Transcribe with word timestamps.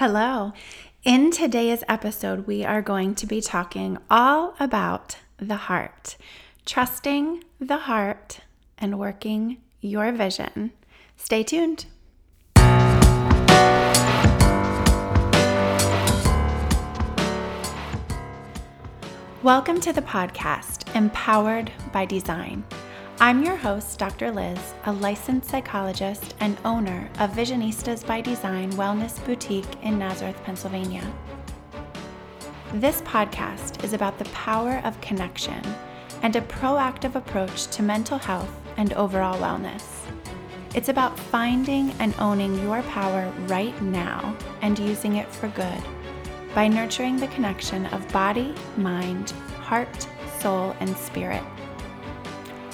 Hello. 0.00 0.54
In 1.04 1.30
today's 1.30 1.84
episode, 1.86 2.46
we 2.46 2.64
are 2.64 2.80
going 2.80 3.14
to 3.16 3.26
be 3.26 3.42
talking 3.42 3.98
all 4.10 4.54
about 4.58 5.18
the 5.36 5.56
heart, 5.68 6.16
trusting 6.64 7.44
the 7.60 7.76
heart, 7.76 8.40
and 8.78 8.98
working 8.98 9.58
your 9.82 10.10
vision. 10.10 10.72
Stay 11.18 11.42
tuned. 11.42 11.84
Welcome 19.42 19.80
to 19.82 19.92
the 19.92 20.00
podcast, 20.00 20.96
Empowered 20.96 21.70
by 21.92 22.06
Design. 22.06 22.64
I'm 23.22 23.44
your 23.44 23.56
host, 23.56 23.98
Dr. 23.98 24.32
Lyz, 24.32 24.58
a 24.86 24.92
licensed 24.92 25.50
psychologist 25.50 26.34
and 26.40 26.56
owner 26.64 27.10
of 27.18 27.32
Visionistas 27.32 28.06
by 28.06 28.22
Design 28.22 28.72
Wellness 28.72 29.22
Boutique 29.26 29.82
in 29.82 29.98
Nazareth, 29.98 30.42
Pennsylvania. 30.42 31.06
This 32.72 33.02
podcast 33.02 33.84
is 33.84 33.92
about 33.92 34.18
the 34.18 34.24
power 34.30 34.80
of 34.84 34.98
connection 35.02 35.62
and 36.22 36.34
a 36.34 36.40
proactive 36.40 37.14
approach 37.14 37.66
to 37.66 37.82
mental 37.82 38.16
health 38.16 38.58
and 38.78 38.94
overall 38.94 39.38
wellness. 39.38 39.84
It's 40.74 40.88
about 40.88 41.18
finding 41.18 41.90
and 41.98 42.14
owning 42.20 42.58
your 42.62 42.80
power 42.84 43.30
right 43.48 43.78
now 43.82 44.34
and 44.62 44.78
using 44.78 45.16
it 45.16 45.30
for 45.30 45.48
good 45.48 45.82
by 46.54 46.68
nurturing 46.68 47.18
the 47.18 47.28
connection 47.28 47.84
of 47.86 48.10
body, 48.14 48.54
mind, 48.78 49.32
heart, 49.60 50.08
soul, 50.38 50.74
and 50.80 50.96
spirit 50.96 51.44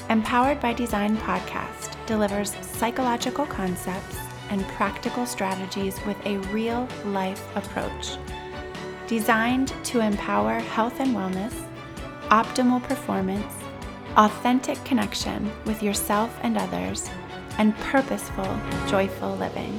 Empowered 0.09 0.61
by 0.61 0.73
Design 0.73 1.17
podcast 1.17 1.97
delivers 2.07 2.55
psychological 2.65 3.45
concepts 3.45 4.17
and 4.51 4.65
practical 4.69 5.27
strategies 5.27 5.99
with 6.07 6.17
a 6.25 6.39
real 6.53 6.87
life 7.07 7.45
approach. 7.57 8.17
Designed 9.09 9.75
to 9.83 9.99
empower 9.99 10.61
health 10.61 11.01
and 11.01 11.11
wellness, 11.11 11.61
optimal 12.29 12.81
performance, 12.85 13.53
authentic 14.17 14.83
connection 14.85 15.51
with 15.65 15.83
yourself 15.83 16.39
and 16.45 16.57
others, 16.57 17.11
and 17.59 17.77
purposeful, 17.79 18.61
joyful 18.87 19.35
living. 19.35 19.73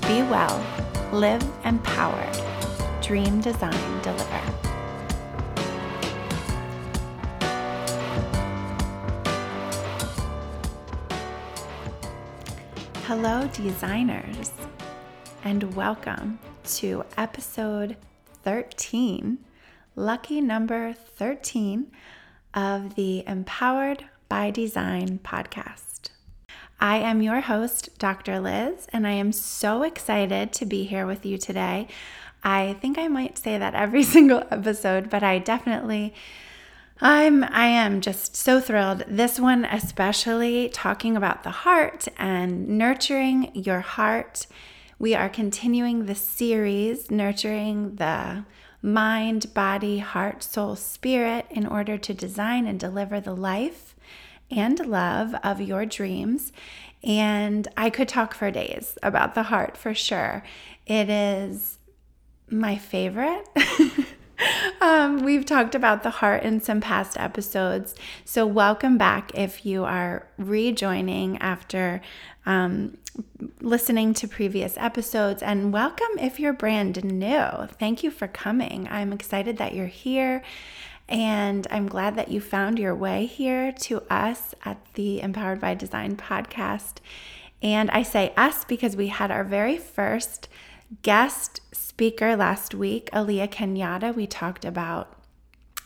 Be 0.00 0.20
well, 0.28 0.60
live 1.12 1.44
empowered, 1.64 2.36
dream, 3.02 3.40
design, 3.40 4.02
deliver. 4.02 4.51
Hello, 13.14 13.46
designers, 13.52 14.50
and 15.44 15.74
welcome 15.74 16.38
to 16.64 17.04
episode 17.18 17.98
13, 18.42 19.36
lucky 19.94 20.40
number 20.40 20.94
13 20.94 21.92
of 22.54 22.94
the 22.94 23.22
Empowered 23.26 24.06
by 24.30 24.50
Design 24.50 25.20
podcast. 25.22 26.08
I 26.80 26.96
am 27.00 27.20
your 27.20 27.42
host, 27.42 27.90
Dr. 27.98 28.40
Lyz, 28.40 28.86
and 28.94 29.06
I 29.06 29.12
am 29.12 29.30
so 29.30 29.82
excited 29.82 30.54
to 30.54 30.64
be 30.64 30.84
here 30.84 31.06
with 31.06 31.26
you 31.26 31.36
today. 31.36 31.88
I 32.42 32.78
think 32.80 32.96
I 32.96 33.08
might 33.08 33.36
say 33.36 33.58
that 33.58 33.74
every 33.74 34.02
single 34.14 34.42
episode, 34.50 35.10
but 35.10 35.22
I 35.22 35.38
definitely 35.38 36.14
I'm 37.04 37.42
I 37.42 37.66
am 37.66 38.00
just 38.00 38.36
so 38.36 38.60
thrilled. 38.60 39.02
This 39.08 39.40
one 39.40 39.64
especially 39.64 40.68
talking 40.68 41.16
about 41.16 41.42
the 41.42 41.50
heart 41.50 42.06
and 42.16 42.78
nurturing 42.78 43.50
your 43.56 43.80
heart. 43.80 44.46
We 45.00 45.12
are 45.16 45.28
continuing 45.28 46.06
the 46.06 46.14
series 46.14 47.10
nurturing 47.10 47.96
the 47.96 48.44
mind, 48.82 49.52
body, 49.52 49.98
heart, 49.98 50.44
soul, 50.44 50.76
spirit 50.76 51.46
in 51.50 51.66
order 51.66 51.98
to 51.98 52.14
design 52.14 52.68
and 52.68 52.78
deliver 52.78 53.18
the 53.18 53.34
life 53.34 53.96
and 54.48 54.78
love 54.86 55.34
of 55.42 55.60
your 55.60 55.84
dreams. 55.84 56.52
And 57.02 57.66
I 57.76 57.90
could 57.90 58.06
talk 58.06 58.32
for 58.32 58.52
days 58.52 58.96
about 59.02 59.34
the 59.34 59.42
heart 59.42 59.76
for 59.76 59.92
sure. 59.92 60.44
It 60.86 61.10
is 61.10 61.80
my 62.48 62.76
favorite. 62.76 63.48
um, 64.80 65.22
we've 65.22 65.44
talked 65.44 65.74
about 65.74 66.02
the 66.02 66.10
heart 66.10 66.42
in 66.42 66.60
some 66.60 66.80
past 66.80 67.18
episodes. 67.18 67.94
So, 68.24 68.46
welcome 68.46 68.98
back 68.98 69.32
if 69.34 69.64
you 69.66 69.84
are 69.84 70.26
rejoining 70.38 71.38
after 71.38 72.00
um, 72.46 72.96
listening 73.60 74.14
to 74.14 74.28
previous 74.28 74.76
episodes, 74.76 75.42
and 75.42 75.72
welcome 75.72 76.18
if 76.18 76.40
you're 76.40 76.52
brand 76.52 77.04
new. 77.04 77.66
Thank 77.78 78.02
you 78.02 78.10
for 78.10 78.28
coming. 78.28 78.88
I'm 78.90 79.12
excited 79.12 79.58
that 79.58 79.74
you're 79.74 79.86
here. 79.86 80.42
And 81.08 81.66
I'm 81.70 81.88
glad 81.88 82.14
that 82.16 82.30
you 82.30 82.40
found 82.40 82.78
your 82.78 82.94
way 82.94 83.26
here 83.26 83.72
to 83.72 84.02
us 84.08 84.54
at 84.64 84.78
the 84.94 85.20
Empowered 85.20 85.60
by 85.60 85.74
Design 85.74 86.16
podcast. 86.16 86.98
And 87.60 87.90
I 87.90 88.02
say 88.02 88.32
us 88.36 88.64
because 88.64 88.96
we 88.96 89.08
had 89.08 89.30
our 89.30 89.44
very 89.44 89.76
first 89.76 90.48
guest 91.02 91.60
speaker 91.72 92.36
last 92.36 92.74
week, 92.74 93.08
Aaliyah 93.12 93.50
Kenyatta. 93.50 94.14
We 94.14 94.26
talked 94.26 94.64
about 94.64 95.16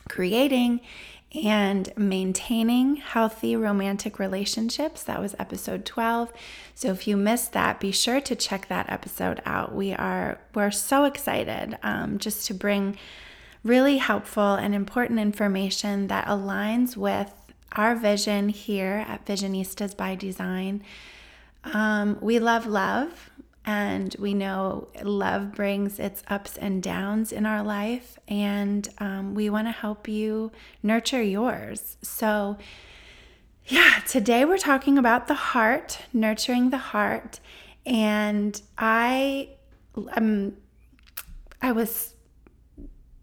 creating 0.09 0.81
and 1.45 1.93
maintaining 1.97 2.97
healthy 2.97 3.57
romantic 3.57 4.19
relationships. 4.19 5.03
That 5.03 5.21
was 5.21 5.35
episode 5.39 5.85
12. 5.85 6.33
So 6.75 6.89
if 6.91 7.07
you 7.07 7.17
missed 7.17 7.53
that, 7.53 7.81
be 7.81 7.93
sure 7.93 8.21
to 8.23 8.35
check 8.35 8.69
that 8.69 8.91
episode 8.91 9.43
out. 9.45 9.75
We 9.75 9.93
are 9.93 10.39
we're 10.55 10.71
so 10.71 11.05
excited 11.05 11.77
um, 11.83 12.19
just 12.19 12.47
to 12.47 12.55
bring 12.55 12.97
really 13.65 13.99
helpful 13.99 14.55
and 14.55 14.75
important 14.75 15.19
information 15.19 16.07
that 16.07 16.27
aligns 16.27 16.97
with 16.97 17.33
our 17.73 17.97
vision 17.97 18.49
here 18.49 19.05
at 19.09 19.27
Visionistas 19.27 19.97
by 19.97 20.15
Design. 20.15 20.83
Um, 21.65 22.17
we 22.21 22.39
love 22.39 22.67
love. 22.67 23.31
And 23.67 24.15
we 24.21 24.33
know 24.33 24.87
love 25.03 25.53
brings 25.53 25.99
its 25.99 26.23
ups 26.29 26.57
and 26.57 26.81
downs 26.81 27.33
in 27.33 27.45
our 27.45 27.65
life, 27.65 28.17
and 28.29 28.89
um, 28.99 29.35
we 29.35 29.51
want 29.51 29.67
to 29.67 29.73
help 29.73 30.07
you 30.07 30.53
nurture 30.85 31.21
yours. 31.21 31.97
So, 32.01 32.59
yeah, 33.67 34.01
today 34.07 34.45
we're 34.45 34.57
talking 34.57 34.99
about 34.99 35.27
the 35.27 35.35
heart, 35.35 35.99
nurturing 36.13 36.71
the 36.71 36.79
heart. 36.79 37.41
And 37.85 38.61
I, 38.79 39.49
um, 40.13 40.57
I 41.61 41.73
was 41.73 42.15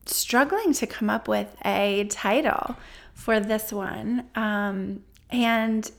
struggling 0.06 0.74
to 0.74 0.88
come 0.88 1.10
up 1.10 1.30
with 1.30 1.56
a 1.64 2.04
title 2.10 2.76
for 3.14 3.40
this 3.40 3.72
one. 3.72 4.26
Um, 4.36 5.04
and 5.30 5.90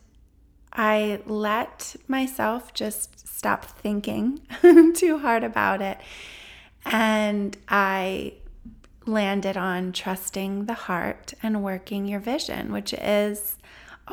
I 0.74 1.20
let 1.26 1.96
myself 2.08 2.74
just 2.74 3.23
stop 3.44 3.66
thinking 3.66 4.40
too 4.94 5.18
hard 5.18 5.44
about 5.44 5.82
it. 5.82 5.98
And 6.86 7.54
I 7.68 8.32
landed 9.04 9.54
on 9.54 9.92
trusting 9.92 10.64
the 10.64 10.72
heart 10.72 11.34
and 11.42 11.62
working 11.62 12.06
your 12.08 12.20
vision, 12.20 12.72
which 12.72 12.94
is 12.94 13.58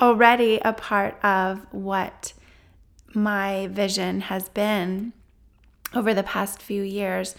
already 0.02 0.59
a 0.66 0.74
part 0.74 1.18
of 1.24 1.66
what 1.72 2.34
my 3.14 3.68
vision 3.68 4.20
has 4.20 4.50
been 4.50 5.14
over 5.96 6.14
the 6.14 6.24
past 6.24 6.62
few 6.62 6.84
years, 6.84 7.34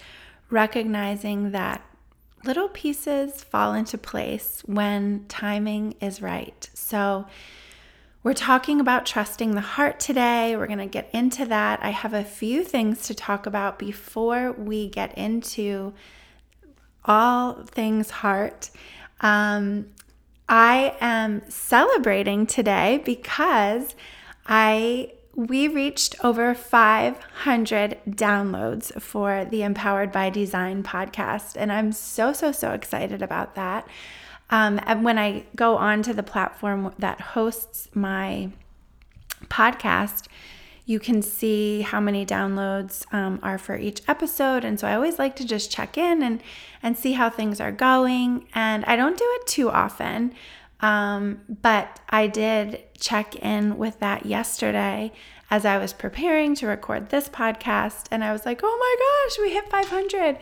recognizing 0.49 1.51
that 1.51 1.85
little 2.43 2.69
pieces 2.69 3.43
fall 3.43 3.75
into 3.75 3.99
place 3.99 4.63
when 4.65 5.25
timing 5.27 5.93
is 6.01 6.23
right. 6.23 6.67
So, 6.73 7.27
we're 8.23 8.33
talking 8.33 8.79
about 8.79 9.05
trusting 9.05 9.51
the 9.51 9.61
heart 9.61 9.99
today. 9.99 10.55
We're 10.55 10.67
going 10.67 10.79
to 10.79 10.85
get 10.85 11.09
into 11.13 11.45
that. 11.45 11.83
I 11.83 11.89
have 11.89 12.13
a 12.13 12.23
few 12.23 12.63
things 12.63 13.03
to 13.07 13.13
talk 13.13 13.45
about 13.45 13.77
before 13.77 14.53
we 14.53 14.87
get 14.87 15.17
into 15.17 15.93
all 17.03 17.65
things 17.65 18.09
heart. 18.09 18.69
Um, 19.19 19.87
I 20.47 20.95
am 21.01 21.41
celebrating 21.49 22.45
today 22.45 23.01
because 23.05 23.93
I 24.45 25.13
we 25.35 25.67
reached 25.67 26.15
over 26.23 26.53
500 26.53 27.97
downloads 28.07 29.01
for 29.01 29.45
the 29.45 29.63
Empowered 29.63 30.11
by 30.11 30.29
Design 30.29 30.83
podcast 30.83 31.55
and 31.57 31.71
I'm 31.71 31.91
so 31.91 32.33
so 32.33 32.51
so 32.51 32.71
excited 32.71 33.21
about 33.21 33.55
that. 33.55 33.87
Um, 34.53 34.79
and 34.85 35.03
when 35.03 35.17
I 35.17 35.45
go 35.55 35.77
on 35.77 36.03
to 36.03 36.13
the 36.13 36.21
platform 36.21 36.93
that 36.99 37.19
hosts 37.19 37.89
my 37.95 38.51
podcast, 39.45 40.27
you 40.85 40.99
can 40.99 41.23
see 41.23 41.81
how 41.81 41.99
many 41.99 42.23
downloads 42.23 43.11
um, 43.11 43.39
are 43.41 43.57
for 43.57 43.75
each 43.75 44.03
episode. 44.07 44.63
And 44.63 44.79
so 44.79 44.87
I 44.87 44.93
always 44.93 45.17
like 45.17 45.35
to 45.37 45.45
just 45.45 45.71
check 45.71 45.97
in 45.97 46.21
and, 46.21 46.43
and 46.83 46.95
see 46.95 47.13
how 47.13 47.31
things 47.31 47.59
are 47.59 47.71
going. 47.71 48.47
And 48.53 48.85
I 48.85 48.95
don't 48.95 49.17
do 49.17 49.25
it 49.27 49.47
too 49.47 49.71
often, 49.71 50.35
um, 50.81 51.41
but 51.49 51.99
I 52.09 52.27
did 52.27 52.83
check 52.99 53.35
in 53.37 53.79
with 53.79 53.99
that 54.01 54.27
yesterday 54.27 55.11
as 55.53 55.65
I 55.65 55.77
was 55.77 55.93
preparing 55.93 56.55
to 56.55 56.65
record 56.65 57.09
this 57.09 57.29
podcast, 57.29 58.07
and 58.09 58.23
I 58.23 58.31
was 58.31 58.43
like, 58.43 58.61
oh 58.63 58.77
my 58.79 59.29
gosh, 59.29 59.37
we 59.39 59.53
hit 59.53 59.69
500. 59.69 60.39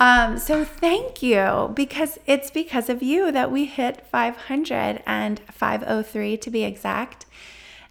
Um, 0.00 0.38
so 0.38 0.64
thank 0.64 1.22
you 1.22 1.72
because 1.74 2.18
it's 2.24 2.50
because 2.50 2.88
of 2.88 3.02
you 3.02 3.30
that 3.32 3.52
we 3.52 3.66
hit 3.66 4.06
500 4.06 5.02
and 5.06 5.40
503 5.52 6.38
to 6.38 6.50
be 6.50 6.64
exact. 6.64 7.26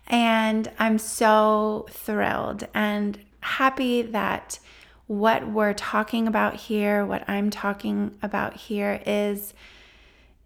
And 0.08 0.72
I'm 0.80 0.98
so 0.98 1.86
thrilled 1.92 2.68
and 2.74 3.20
happy 3.42 4.02
that 4.02 4.58
what 5.06 5.50
we're 5.50 5.76
talking 5.76 6.28
about 6.28 6.56
here, 6.56 7.06
what 7.06 7.30
I'm 7.30 7.52
talking 7.52 8.18
about 8.24 8.56
here, 8.56 9.02
is 9.06 9.54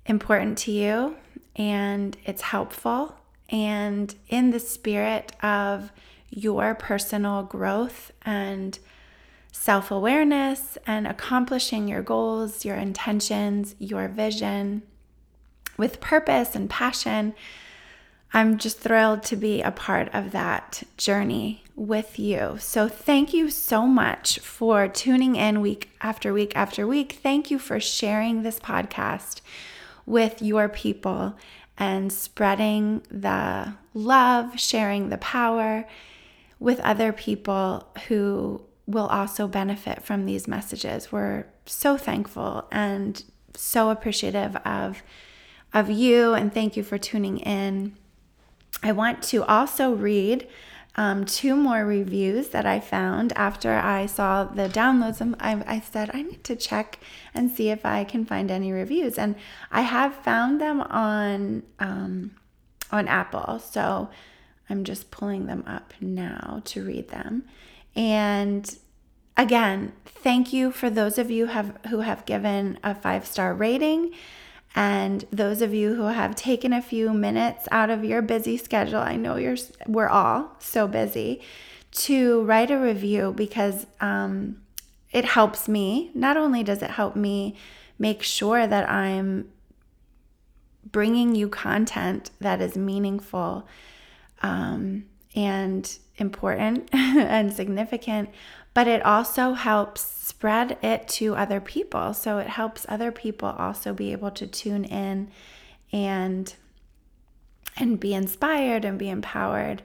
important 0.06 0.58
to 0.60 0.72
you 0.72 1.16
and 1.56 2.18
it's 2.26 2.42
helpful. 2.42 3.16
And 3.48 4.14
in 4.28 4.52
the 4.52 4.60
spirit 4.60 5.32
of 5.42 5.94
your 6.30 6.76
personal 6.76 7.44
growth 7.44 8.12
and 8.26 8.78
self 9.54 9.92
awareness 9.92 10.78
and 10.86 11.08
accomplishing 11.08 11.88
your 11.88 12.02
goals, 12.02 12.66
your 12.66 12.76
intentions, 12.76 13.76
your 13.80 14.10
vision 14.10 14.82
with 15.78 16.02
purpose 16.02 16.56
and 16.56 16.70
passion. 16.70 17.34
I'm 18.34 18.58
just 18.58 18.80
thrilled 18.80 19.22
to 19.24 19.36
be 19.36 19.62
a 19.62 19.72
part 19.72 20.10
of 20.12 20.32
that 20.32 20.84
journey 20.98 21.64
with 21.76 22.18
you. 22.18 22.58
So, 22.60 22.90
thank 22.90 23.32
you 23.32 23.50
so 23.50 23.86
much 23.86 24.40
for 24.40 24.88
tuning 24.88 25.36
in 25.36 25.62
week 25.62 25.92
after 26.02 26.34
week 26.34 26.54
after 26.56 26.86
week. 26.86 27.20
Thank 27.24 27.52
you 27.52 27.60
for 27.60 27.80
sharing 27.80 28.42
this 28.42 28.60
podcast 28.60 29.42
with 30.06 30.42
your 30.42 30.68
people 30.68 31.38
and 31.78 32.12
spreading 32.12 33.04
the 33.10 33.74
love, 33.94 34.60
sharing 34.60 35.10
the 35.10 35.18
power 35.20 35.86
with 36.60 36.80
other 36.80 37.14
people 37.14 37.88
who 38.08 38.62
will 38.86 39.08
also 39.08 39.48
benefit 39.48 40.04
from 40.04 40.26
these 40.26 40.48
messages. 40.48 41.12
We're 41.12 41.46
so 41.66 41.98
thankful 41.98 42.68
and 42.72 43.24
so 43.56 43.90
appreciative 43.90 44.56
of 44.58 45.04
of 45.74 45.90
you 45.90 46.34
and 46.34 46.54
thank 46.54 46.78
you 46.78 46.84
for 46.84 46.98
tuning 46.98 47.40
in. 47.40 47.96
I 48.84 48.92
want 48.92 49.24
to 49.24 49.44
also 49.46 49.92
read 49.94 50.48
um, 50.96 51.26
two 51.26 51.56
more 51.56 51.86
reviews 51.86 52.50
that 52.50 52.66
I 52.66 52.80
found 52.80 53.34
after 53.34 53.74
I 53.74 54.06
saw 54.06 54.44
the 54.44 54.70
downloads. 54.70 55.36
I, 55.40 55.64
I 55.66 55.80
said 55.80 56.12
I 56.14 56.22
need 56.22 56.44
to 56.44 56.56
check 56.56 57.00
and 57.34 57.50
see 57.50 57.70
if 57.70 57.86
I 57.86 58.04
can 58.04 58.26
find 58.26 58.52
any 58.52 58.72
reviews, 58.72 59.18
and 59.18 59.36
I 59.72 59.82
have 59.82 60.14
found 60.16 60.62
them 60.62 60.82
on 60.82 61.64
um, 61.80 62.36
on 62.92 63.08
Apple. 63.08 63.58
So 63.60 64.10
I'm 64.70 64.84
just 64.84 65.10
pulling 65.10 65.48
them 65.48 65.64
up 65.66 65.94
now 66.00 66.62
to 66.66 66.84
read 66.86 67.10
them. 67.10 67.46
And 67.96 68.78
again, 69.38 69.94
thank 70.06 70.54
you 70.54 70.72
for 70.72 70.90
those 70.90 71.18
of 71.18 71.30
you 71.30 71.48
have 71.48 71.78
who 71.90 72.00
have 72.00 72.26
given 72.26 72.80
a 72.84 72.96
five 72.96 73.26
star 73.26 73.54
rating. 73.54 74.14
And 74.76 75.24
those 75.32 75.62
of 75.62 75.74
you 75.74 75.94
who 75.94 76.06
have 76.06 76.36
taken 76.36 76.74
a 76.74 76.82
few 76.82 77.14
minutes 77.14 77.68
out 77.72 77.92
of 77.92 78.04
your 78.04 78.24
busy 78.24 78.58
schedule, 78.58 79.00
I 79.00 79.16
know 79.16 79.36
you're 79.36 79.58
we're 79.86 80.10
all 80.10 80.56
so 80.60 80.88
busy, 80.88 81.42
to 81.92 82.42
write 82.44 82.72
a 82.72 82.78
review 82.78 83.34
because 83.36 83.86
um, 84.02 84.62
it 85.12 85.26
helps 85.26 85.68
me. 85.68 86.10
Not 86.16 86.38
only 86.38 86.64
does 86.64 86.82
it 86.82 86.90
help 86.90 87.16
me 87.16 87.56
make 88.00 88.24
sure 88.24 88.66
that 88.66 88.90
I'm 88.90 89.50
bringing 90.92 91.36
you 91.36 91.50
content 91.50 92.32
that 92.40 92.62
is 92.62 92.76
meaningful 92.76 93.68
um, 94.42 95.06
and 95.36 95.98
important 96.18 96.90
and 96.94 97.54
significant, 97.54 98.30
but 98.74 98.88
it 98.88 99.04
also 99.06 99.54
helps 99.54 100.02
spread 100.02 100.78
it 100.82 101.08
to 101.08 101.36
other 101.36 101.60
people. 101.60 102.14
So 102.14 102.38
it 102.38 102.48
helps 102.48 102.86
other 102.90 103.12
people 103.12 103.50
also 103.50 103.94
be 103.94 104.12
able 104.12 104.32
to 104.32 104.48
tune 104.48 104.86
in 104.86 105.30
and 105.92 106.54
and 107.76 108.00
be 108.00 108.14
inspired 108.14 108.86
and 108.86 109.00
be 109.00 109.10
empowered 109.10 109.82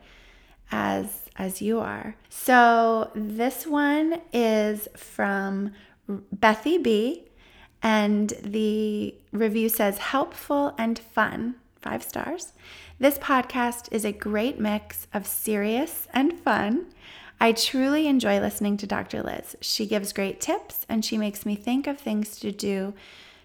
as 0.70 1.28
as 1.36 1.62
you 1.62 1.80
are. 1.80 2.16
So 2.28 3.10
this 3.14 3.66
one 3.66 4.20
is 4.32 4.88
from 4.96 5.72
Bethy 6.08 6.82
B 6.82 7.24
and 7.82 8.32
the 8.42 9.14
review 9.32 9.68
says 9.68 9.98
helpful 9.98 10.74
and 10.78 10.98
fun. 10.98 11.56
5 11.80 12.02
stars. 12.02 12.52
This 13.00 13.16
podcast 13.16 13.86
is 13.92 14.04
a 14.04 14.10
great 14.10 14.58
mix 14.58 15.06
of 15.14 15.24
serious 15.24 16.08
and 16.12 16.36
fun. 16.40 16.86
I 17.40 17.52
truly 17.52 18.08
enjoy 18.08 18.40
listening 18.40 18.76
to 18.78 18.88
Dr. 18.88 19.22
Lyz. 19.22 19.54
She 19.60 19.86
gives 19.86 20.12
great 20.12 20.40
tips 20.40 20.84
and 20.88 21.04
she 21.04 21.16
makes 21.16 21.46
me 21.46 21.54
think 21.54 21.86
of 21.86 21.98
things 21.98 22.40
to 22.40 22.50
do 22.50 22.94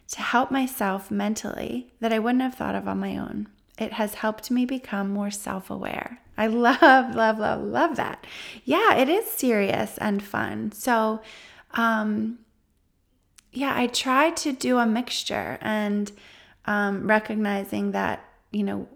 to 0.08 0.22
help 0.22 0.50
myself 0.50 1.12
mentally 1.12 1.92
that 2.00 2.12
I 2.12 2.18
wouldn't 2.18 2.42
have 2.42 2.56
thought 2.56 2.74
of 2.74 2.88
on 2.88 3.00
my 3.00 3.16
own. 3.16 3.48
It 3.78 3.94
has 3.94 4.16
helped 4.16 4.50
me 4.50 4.66
become 4.66 5.14
more 5.14 5.30
self 5.30 5.70
aware. 5.70 6.20
I 6.36 6.48
love, 6.48 7.14
love, 7.14 7.38
love, 7.38 7.62
love 7.62 7.96
that. 7.98 8.26
Yeah, 8.66 8.96
it 8.96 9.08
is 9.08 9.30
serious 9.30 10.00
and 10.00 10.24
fun. 10.24 10.72
So, 10.72 11.22
um, 11.76 12.40
yeah, 13.52 13.74
I 13.76 13.86
try 13.86 14.32
to 14.32 14.52
do 14.52 14.80
a 14.80 14.88
mixture 14.88 15.60
and 15.62 16.12
um, 16.66 17.08
recognizing 17.08 17.92
that, 17.92 18.26
you 18.52 18.64
know, 18.64 18.88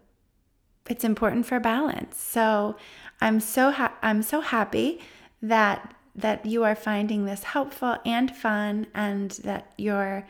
it's 0.90 1.04
important 1.04 1.46
for 1.46 1.60
balance. 1.60 2.18
So 2.18 2.76
I'm 3.22 3.40
so 3.40 3.72
ha- 3.72 3.98
I'm 4.02 4.22
so 4.22 4.42
happy 4.42 5.00
that 5.42 5.94
that 6.16 6.46
you 6.46 6.64
are 6.64 6.76
finding 6.76 7.26
this 7.26 7.44
helpful 7.44 7.98
and 8.06 8.36
fun 8.36 8.88
and 8.94 9.32
that 9.44 9.72
you're 9.78 10.28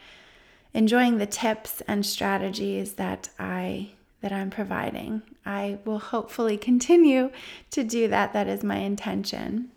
enjoying 0.74 1.18
the 1.18 1.26
tips 1.26 1.82
and 1.88 2.06
strategies 2.06 2.94
that 2.94 3.30
I 3.40 3.92
that 4.22 4.32
I'm 4.32 4.50
providing. 4.50 5.22
I 5.46 5.80
will 5.86 6.00
hopefully 6.00 6.58
continue 6.58 7.32
to 7.72 7.84
do 7.84 8.08
that. 8.10 8.34
That 8.34 8.48
is 8.48 8.64
my 8.64 8.78
intention. 8.78 9.70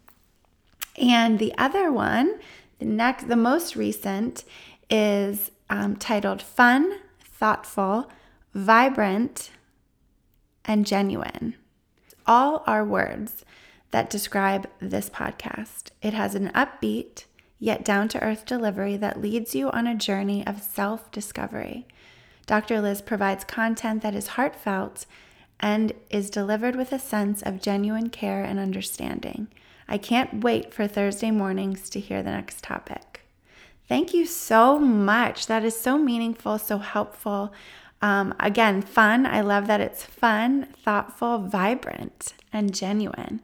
And 0.97 1.39
the 1.39 1.55
other 1.57 1.93
one, 1.93 2.41
the 2.79 2.87
next, 2.87 3.29
the 3.29 3.37
most 3.37 3.77
recent, 3.77 4.45
is 4.89 5.51
um, 5.69 5.97
titled 5.97 6.43
"Fun, 6.43 6.99
Thoughtful, 7.23 8.11
Vibrant, 8.55 9.51
and 10.65 10.87
Genuine." 10.87 11.55
all 12.31 12.63
are 12.65 12.85
words 12.85 13.45
that 13.91 14.09
describe 14.09 14.69
this 14.81 15.11
podcast. 15.11 15.91
It 16.01 16.15
has 16.15 16.37
an 16.37 16.51
upbeat, 16.55 17.25
yet 17.59 17.85
down 17.85 18.07
to 18.09 18.23
earth 18.23 18.47
delivery 18.47 18.97
that 18.97 19.21
leads 19.21 19.55
you 19.55 19.69
on 19.71 19.89
a 19.89 19.97
journey 19.97 20.47
of 20.47 20.63
self 20.63 21.11
discovery. 21.11 21.89
Dr. 22.47 22.81
Lyz 22.81 23.05
provides 23.05 23.45
content 23.45 24.03
that 24.03 24.15
is 24.15 24.29
heartfelt 24.29 25.07
and 25.59 25.93
is 26.09 26.31
delivered 26.31 26.77
with 26.77 26.93
a 26.93 26.99
sense 27.01 27.43
of 27.43 27.61
genuine 27.61 28.11
care 28.11 28.45
and 28.45 28.59
understanding. 28.59 29.49
I 29.89 29.99
can't 29.99 30.43
wait 30.45 30.73
for 30.73 30.87
Thursday 30.87 31.33
mornings 31.33 31.91
to 31.91 32.01
hear 32.01 32.23
the 32.23 32.31
next 32.31 32.63
topic. 32.63 33.23
Thank 33.89 34.15
you 34.15 34.25
so 34.25 34.79
much. 34.79 35.49
That 35.49 35.65
is 35.65 35.79
so 35.79 35.99
meaningful, 35.99 36.59
so 36.59 36.79
helpful. 36.79 37.53
Um, 38.03 38.35
again, 38.41 38.83
fun. 38.83 39.27
I 39.27 39.41
love 39.43 39.67
that 39.67 39.81
it's 39.81 40.05
fun, 40.05 40.69
thoughtful, 40.83 41.39
vibrant, 41.39 42.35
and 42.53 42.75
genuine. 42.75 43.41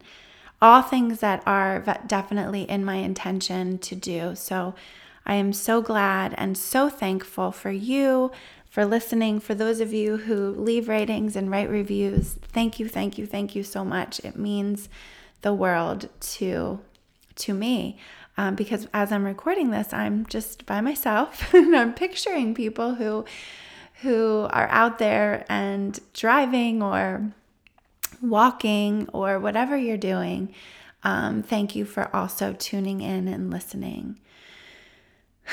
All 0.61 0.81
things 0.81 1.19
that 1.19 1.43
are 1.45 1.81
definitely 2.07 2.63
in 2.63 2.83
my 2.83 2.95
intention 2.95 3.77
to 3.79 3.95
do. 3.95 4.33
So 4.35 4.73
I 5.25 5.35
am 5.35 5.53
so 5.53 5.81
glad 5.81 6.33
and 6.37 6.57
so 6.57 6.89
thankful 6.89 7.51
for 7.51 7.69
you 7.69 8.31
for 8.69 8.85
listening. 8.85 9.39
For 9.39 9.53
those 9.53 9.79
of 9.79 9.93
you 9.93 10.17
who 10.17 10.49
leave 10.51 10.87
ratings 10.87 11.35
and 11.35 11.51
write 11.51 11.69
reviews, 11.69 12.33
thank 12.41 12.79
you, 12.79 12.87
thank 12.87 13.17
you, 13.17 13.27
thank 13.27 13.55
you 13.55 13.63
so 13.63 13.85
much. 13.85 14.19
It 14.21 14.37
means 14.37 14.89
the 15.41 15.53
world 15.53 16.09
to 16.19 16.79
to 17.35 17.53
me. 17.53 17.97
Um, 18.37 18.55
because 18.55 18.87
as 18.93 19.11
I'm 19.11 19.25
recording 19.25 19.71
this, 19.71 19.93
I'm 19.93 20.25
just 20.27 20.65
by 20.65 20.81
myself 20.81 21.53
and 21.53 21.75
I'm 21.75 21.93
picturing 21.93 22.55
people 22.55 22.95
who 22.95 23.25
who 24.01 24.47
are 24.51 24.67
out 24.69 24.99
there 24.99 25.45
and 25.49 25.99
driving 26.13 26.81
or 26.81 27.31
walking 28.21 29.09
or 29.13 29.39
whatever 29.39 29.75
you're 29.77 29.97
doing. 29.97 30.53
Um, 31.03 31.43
thank 31.43 31.75
you 31.75 31.85
for 31.85 32.13
also 32.15 32.53
tuning 32.53 33.01
in 33.01 33.27
and 33.27 33.49
listening. 33.49 34.19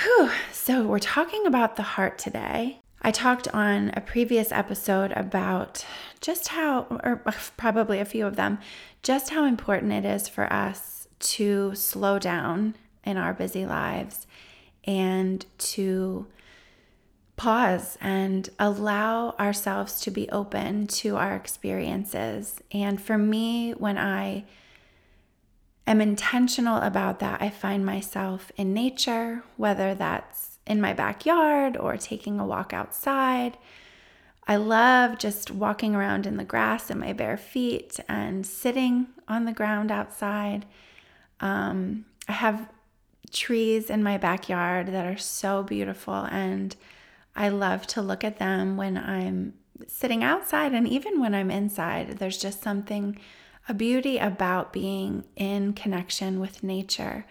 Whew. 0.03 0.31
So, 0.53 0.87
we're 0.87 0.99
talking 0.99 1.47
about 1.47 1.77
the 1.77 1.83
heart 1.83 2.19
today. 2.19 2.81
I 3.01 3.11
talked 3.11 3.49
on 3.49 3.93
a 3.95 4.01
previous 4.01 4.51
episode 4.51 5.13
about 5.13 5.85
just 6.21 6.49
how, 6.49 6.87
or 7.05 7.23
probably 7.57 8.01
a 8.01 8.05
few 8.05 8.27
of 8.27 8.37
them, 8.37 8.59
just 9.03 9.31
how 9.31 9.45
important 9.45 9.93
it 9.93 10.05
is 10.05 10.29
for 10.29 10.53
us 10.53 11.07
to 11.21 11.75
slow 11.75 12.19
down 12.19 12.75
in 13.05 13.17
our 13.17 13.33
busy 13.35 13.67
lives 13.67 14.27
and 14.85 15.45
to 15.59 16.27
pause 17.37 17.99
and 18.01 18.49
allow 18.59 19.31
ourselves 19.41 20.01
to 20.03 20.11
be 20.11 20.29
open 20.31 20.87
to 20.87 21.17
our 21.17 21.35
experiences. 21.35 22.61
And 22.73 23.01
for 23.01 23.19
me, 23.19 23.73
when 23.73 23.99
I 23.99 24.45
am 25.87 26.01
intentional 26.01 26.79
about 26.79 27.19
that, 27.19 27.43
I 27.43 27.51
find 27.51 27.85
myself 27.85 28.53
in 28.57 28.73
nature, 28.73 29.43
whether 29.57 29.95
that's 29.95 30.59
in 30.67 30.81
my 30.81 30.93
backyard 30.93 31.77
or 31.77 31.97
taking 31.97 32.41
a 32.41 32.47
walk 32.47 32.73
outside. 32.73 33.59
I 34.47 34.57
love 34.57 35.19
just 35.19 35.51
walking 35.51 35.95
around 35.95 36.27
in 36.27 36.37
the 36.37 36.45
grass 36.45 36.91
in 36.91 36.99
my 36.99 37.13
bare 37.13 37.37
feet 37.37 37.99
and 38.09 38.47
sitting 38.47 39.09
on 39.27 39.45
the 39.45 39.53
ground 39.53 39.91
outside. 39.91 40.67
Um, 41.41 42.05
I 42.29 42.33
have 42.33 42.69
trees 43.33 43.91
in 43.91 44.03
my 44.03 44.19
backyard 44.19 44.89
that 44.89 45.07
are 45.07 45.19
so 45.19 45.63
beautiful, 45.63 46.15
and 46.15 46.77
I 47.37 47.49
love 47.49 47.87
to 47.89 48.03
look 48.03 48.25
at 48.25 48.39
them 48.39 48.77
when 48.77 48.97
I'm 48.97 49.55
sitting 49.87 50.23
outside 50.23 50.73
and 50.73 50.87
even 50.87 51.21
when 51.21 51.35
I'm 51.35 51.51
inside. 51.51 52.19
There's 52.19 52.39
just 52.39 52.63
something, 52.63 53.19
a 53.69 53.75
beauty 53.75 54.19
about 54.19 54.73
being 54.73 55.25
in 55.37 55.73
connection 55.73 56.41
with 56.41 56.63
nature. 56.63 57.27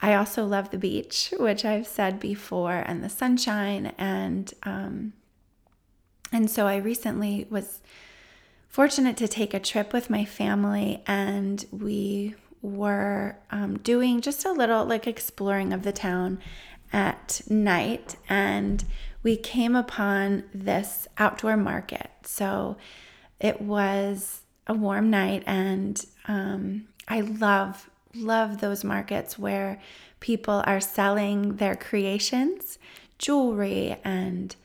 I 0.00 0.14
also 0.14 0.44
love 0.44 0.70
the 0.70 0.78
beach, 0.78 1.34
which 1.38 1.64
I've 1.64 1.86
said 1.86 2.20
before, 2.20 2.84
and 2.86 3.02
the 3.02 3.08
sunshine. 3.08 3.92
And 3.98 4.52
um, 4.62 5.12
and 6.32 6.50
so 6.50 6.66
I 6.66 6.76
recently 6.76 7.46
was 7.50 7.80
fortunate 8.68 9.16
to 9.16 9.28
take 9.28 9.54
a 9.54 9.60
trip 9.60 9.92
with 9.92 10.10
my 10.10 10.24
family, 10.24 11.02
and 11.06 11.64
we 11.72 12.34
were 12.62 13.36
um, 13.50 13.78
doing 13.78 14.20
just 14.20 14.44
a 14.44 14.52
little 14.52 14.84
like 14.84 15.06
exploring 15.06 15.72
of 15.72 15.82
the 15.82 15.92
town 15.92 16.38
at 16.92 17.40
night, 17.48 18.16
and 18.28 18.84
we 19.22 19.36
came 19.36 19.74
upon 19.74 20.44
this 20.54 21.08
outdoor 21.18 21.56
market. 21.56 22.10
So 22.22 22.76
it 23.40 23.60
was 23.60 24.42
a 24.66 24.74
warm 24.74 25.10
night, 25.10 25.42
and 25.46 26.04
um, 26.26 26.88
I 27.06 27.20
love 27.20 27.88
love 28.14 28.60
those 28.60 28.84
markets 28.84 29.38
where 29.38 29.80
people 30.20 30.62
are 30.66 30.80
selling 30.80 31.56
their 31.56 31.76
creations, 31.76 32.78
jewelry 33.18 33.96
and 34.02 34.56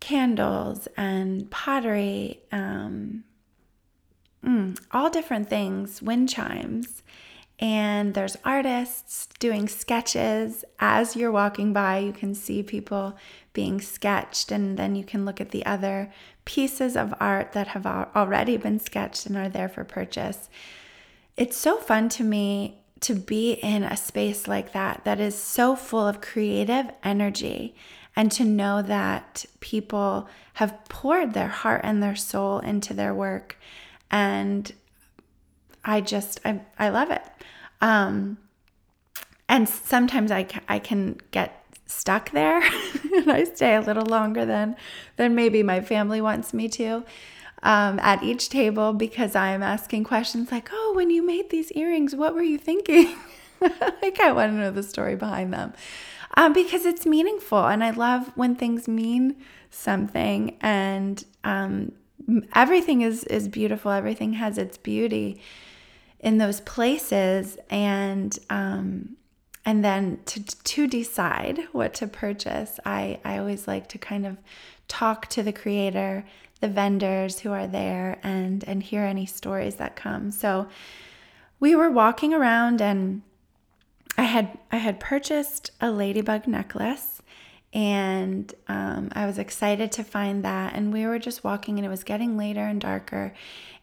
candles 0.00 0.86
and 0.96 1.50
pottery, 1.50 2.40
um, 2.52 3.24
mm, 4.44 4.78
all 4.92 5.08
different 5.08 5.48
things, 5.48 6.02
wind 6.02 6.28
chimes. 6.28 7.02
And 7.60 8.14
there's 8.14 8.36
artists 8.44 9.28
doing 9.38 9.68
sketches. 9.68 10.64
As 10.78 11.16
you're 11.16 11.32
walking 11.32 11.72
by, 11.72 11.98
you 11.98 12.12
can 12.12 12.34
see 12.34 12.62
people 12.62 13.16
being 13.54 13.80
sketched, 13.80 14.52
and 14.52 14.76
then 14.76 14.94
you 14.94 15.04
can 15.04 15.24
look 15.24 15.40
at 15.40 15.50
the 15.50 15.64
other 15.64 16.12
pieces 16.44 16.96
of 16.96 17.14
art 17.18 17.52
that 17.52 17.68
have 17.68 17.86
already 17.86 18.58
been 18.58 18.78
sketched 18.78 19.24
and 19.24 19.36
are 19.36 19.48
there 19.48 19.68
for 19.68 19.84
purchase. 19.84 20.50
It's 21.38 21.56
so 21.56 21.78
fun 21.78 22.10
to 22.10 22.22
me 22.22 22.82
to 23.00 23.14
be 23.14 23.52
in 23.52 23.82
a 23.82 23.96
space 23.96 24.46
like 24.46 24.72
that 24.72 25.02
that 25.04 25.20
is 25.20 25.34
so 25.34 25.74
full 25.74 26.06
of 26.06 26.20
creative 26.20 26.86
energy 27.02 27.74
and 28.16 28.30
to 28.32 28.44
know 28.44 28.82
that 28.82 29.44
people 29.60 30.28
have 30.54 30.84
poured 30.88 31.32
their 31.32 31.48
heart 31.48 31.80
and 31.84 32.02
their 32.02 32.14
soul 32.14 32.60
into 32.60 32.94
their 32.94 33.12
work 33.12 33.58
and 34.10 34.72
i 35.84 36.00
just 36.00 36.40
i, 36.46 36.60
I 36.78 36.88
love 36.88 37.10
it 37.10 37.22
um, 37.80 38.38
and 39.48 39.68
sometimes 39.68 40.30
I, 40.30 40.46
I 40.68 40.78
can 40.78 41.18
get 41.30 41.63
stuck 41.86 42.30
there 42.30 42.62
and 43.14 43.30
i 43.30 43.44
stay 43.44 43.74
a 43.74 43.80
little 43.80 44.06
longer 44.06 44.44
than 44.44 44.76
than 45.16 45.34
maybe 45.34 45.62
my 45.62 45.80
family 45.80 46.20
wants 46.20 46.54
me 46.54 46.68
to 46.68 47.04
um, 47.62 47.98
at 48.00 48.22
each 48.22 48.48
table 48.48 48.92
because 48.92 49.34
i'm 49.34 49.62
asking 49.62 50.04
questions 50.04 50.50
like 50.50 50.68
oh 50.72 50.92
when 50.94 51.10
you 51.10 51.24
made 51.24 51.50
these 51.50 51.70
earrings 51.72 52.14
what 52.14 52.34
were 52.34 52.42
you 52.42 52.58
thinking 52.58 53.16
like 53.60 54.20
i 54.20 54.32
want 54.32 54.52
to 54.52 54.56
know 54.56 54.70
the 54.70 54.82
story 54.82 55.16
behind 55.16 55.52
them 55.52 55.72
um, 56.36 56.52
because 56.52 56.84
it's 56.84 57.06
meaningful. 57.06 57.66
And 57.66 57.82
I 57.82 57.90
love 57.90 58.32
when 58.34 58.56
things 58.56 58.88
mean 58.88 59.36
something 59.70 60.56
and 60.60 61.24
um, 61.44 61.92
everything 62.54 63.02
is, 63.02 63.24
is 63.24 63.48
beautiful, 63.48 63.90
everything 63.90 64.34
has 64.34 64.58
its 64.58 64.76
beauty 64.76 65.40
in 66.20 66.38
those 66.38 66.60
places. 66.60 67.56
And 67.70 68.36
um, 68.50 69.16
and 69.64 69.84
then 69.84 70.18
to, 70.26 70.42
to 70.44 70.86
decide 70.86 71.60
what 71.72 71.94
to 71.94 72.06
purchase, 72.06 72.78
I, 72.84 73.20
I 73.24 73.38
always 73.38 73.66
like 73.66 73.88
to 73.88 73.98
kind 73.98 74.26
of 74.26 74.36
talk 74.88 75.28
to 75.28 75.42
the 75.42 75.52
creator, 75.52 76.24
the 76.60 76.68
vendors 76.68 77.40
who 77.40 77.52
are 77.52 77.66
there, 77.66 78.18
and, 78.22 78.62
and 78.66 78.82
hear 78.82 79.02
any 79.02 79.26
stories 79.26 79.76
that 79.76 79.96
come. 79.96 80.30
So 80.30 80.68
we 81.60 81.74
were 81.74 81.90
walking 81.90 82.34
around 82.34 82.82
and 82.82 83.22
I 84.16 84.22
had 84.22 84.58
I 84.70 84.76
had 84.76 85.00
purchased 85.00 85.72
a 85.80 85.90
ladybug 85.90 86.46
necklace 86.46 87.20
and 87.74 88.54
um, 88.68 89.10
I 89.12 89.26
was 89.26 89.36
excited 89.36 89.90
to 89.92 90.04
find 90.04 90.44
that. 90.44 90.74
And 90.74 90.92
we 90.92 91.06
were 91.06 91.18
just 91.18 91.42
walking, 91.42 91.78
and 91.78 91.84
it 91.84 91.88
was 91.88 92.04
getting 92.04 92.36
later 92.36 92.60
and 92.60 92.80
darker. 92.80 93.34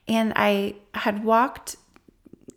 And 0.08 0.32
I 0.36 0.76
had 0.94 1.26
walked, 1.26 1.76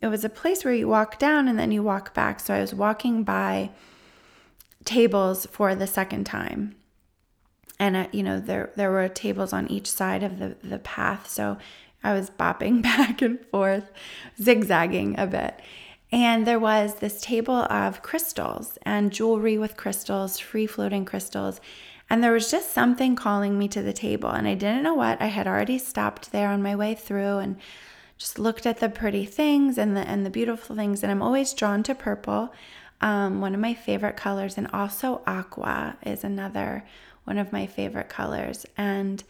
it 0.01 0.07
was 0.07 0.23
a 0.23 0.29
place 0.29 0.63
where 0.63 0.73
you 0.73 0.87
walk 0.87 1.19
down 1.19 1.47
and 1.47 1.57
then 1.57 1.71
you 1.71 1.83
walk 1.83 2.13
back. 2.13 2.39
So 2.39 2.53
I 2.53 2.61
was 2.61 2.73
walking 2.73 3.23
by 3.23 3.71
tables 4.83 5.45
for 5.47 5.75
the 5.75 5.87
second 5.87 6.25
time. 6.25 6.75
And, 7.79 7.95
uh, 7.95 8.07
you 8.11 8.23
know, 8.23 8.39
there, 8.39 8.71
there 8.75 8.91
were 8.91 9.09
tables 9.09 9.51
on 9.51 9.69
each 9.69 9.89
side 9.89 10.23
of 10.23 10.39
the, 10.39 10.55
the 10.63 10.79
path. 10.79 11.27
So 11.27 11.57
I 12.03 12.13
was 12.13 12.29
bopping 12.29 12.81
back 12.83 13.21
and 13.21 13.43
forth, 13.47 13.91
zigzagging 14.41 15.19
a 15.19 15.27
bit. 15.27 15.61
And 16.11 16.45
there 16.45 16.59
was 16.59 16.95
this 16.95 17.19
table 17.19 17.55
of 17.55 18.01
crystals 18.01 18.77
and 18.83 19.11
jewelry 19.11 19.57
with 19.57 19.75
crystals, 19.75 20.39
free 20.39 20.67
floating 20.67 21.03
crystals. 21.03 21.59
And 22.09 22.23
there 22.23 22.31
was 22.31 22.51
just 22.51 22.71
something 22.71 23.15
calling 23.15 23.57
me 23.57 23.67
to 23.69 23.81
the 23.81 23.91
table. 23.91 24.29
And 24.29 24.47
I 24.47 24.53
didn't 24.53 24.83
know 24.83 24.93
what. 24.93 25.21
I 25.21 25.25
had 25.25 25.47
already 25.47 25.79
stopped 25.79 26.31
there 26.31 26.49
on 26.49 26.61
my 26.61 26.75
way 26.75 26.93
through 26.93 27.39
and 27.39 27.57
just 28.17 28.39
looked 28.39 28.65
at 28.65 28.79
the 28.79 28.89
pretty 28.89 29.25
things 29.25 29.77
and 29.77 29.95
the 29.95 30.01
and 30.01 30.25
the 30.25 30.29
beautiful 30.29 30.75
things. 30.75 31.03
And 31.03 31.11
I'm 31.11 31.21
always 31.21 31.53
drawn 31.53 31.83
to 31.83 31.95
purple, 31.95 32.53
um, 33.01 33.41
one 33.41 33.53
of 33.53 33.59
my 33.59 33.73
favorite 33.73 34.17
colors, 34.17 34.57
and 34.57 34.67
also 34.71 35.21
aqua 35.27 35.97
is 36.05 36.23
another 36.23 36.85
one 37.25 37.37
of 37.37 37.51
my 37.51 37.65
favorite 37.65 38.09
colors. 38.09 38.65
And 38.77 39.23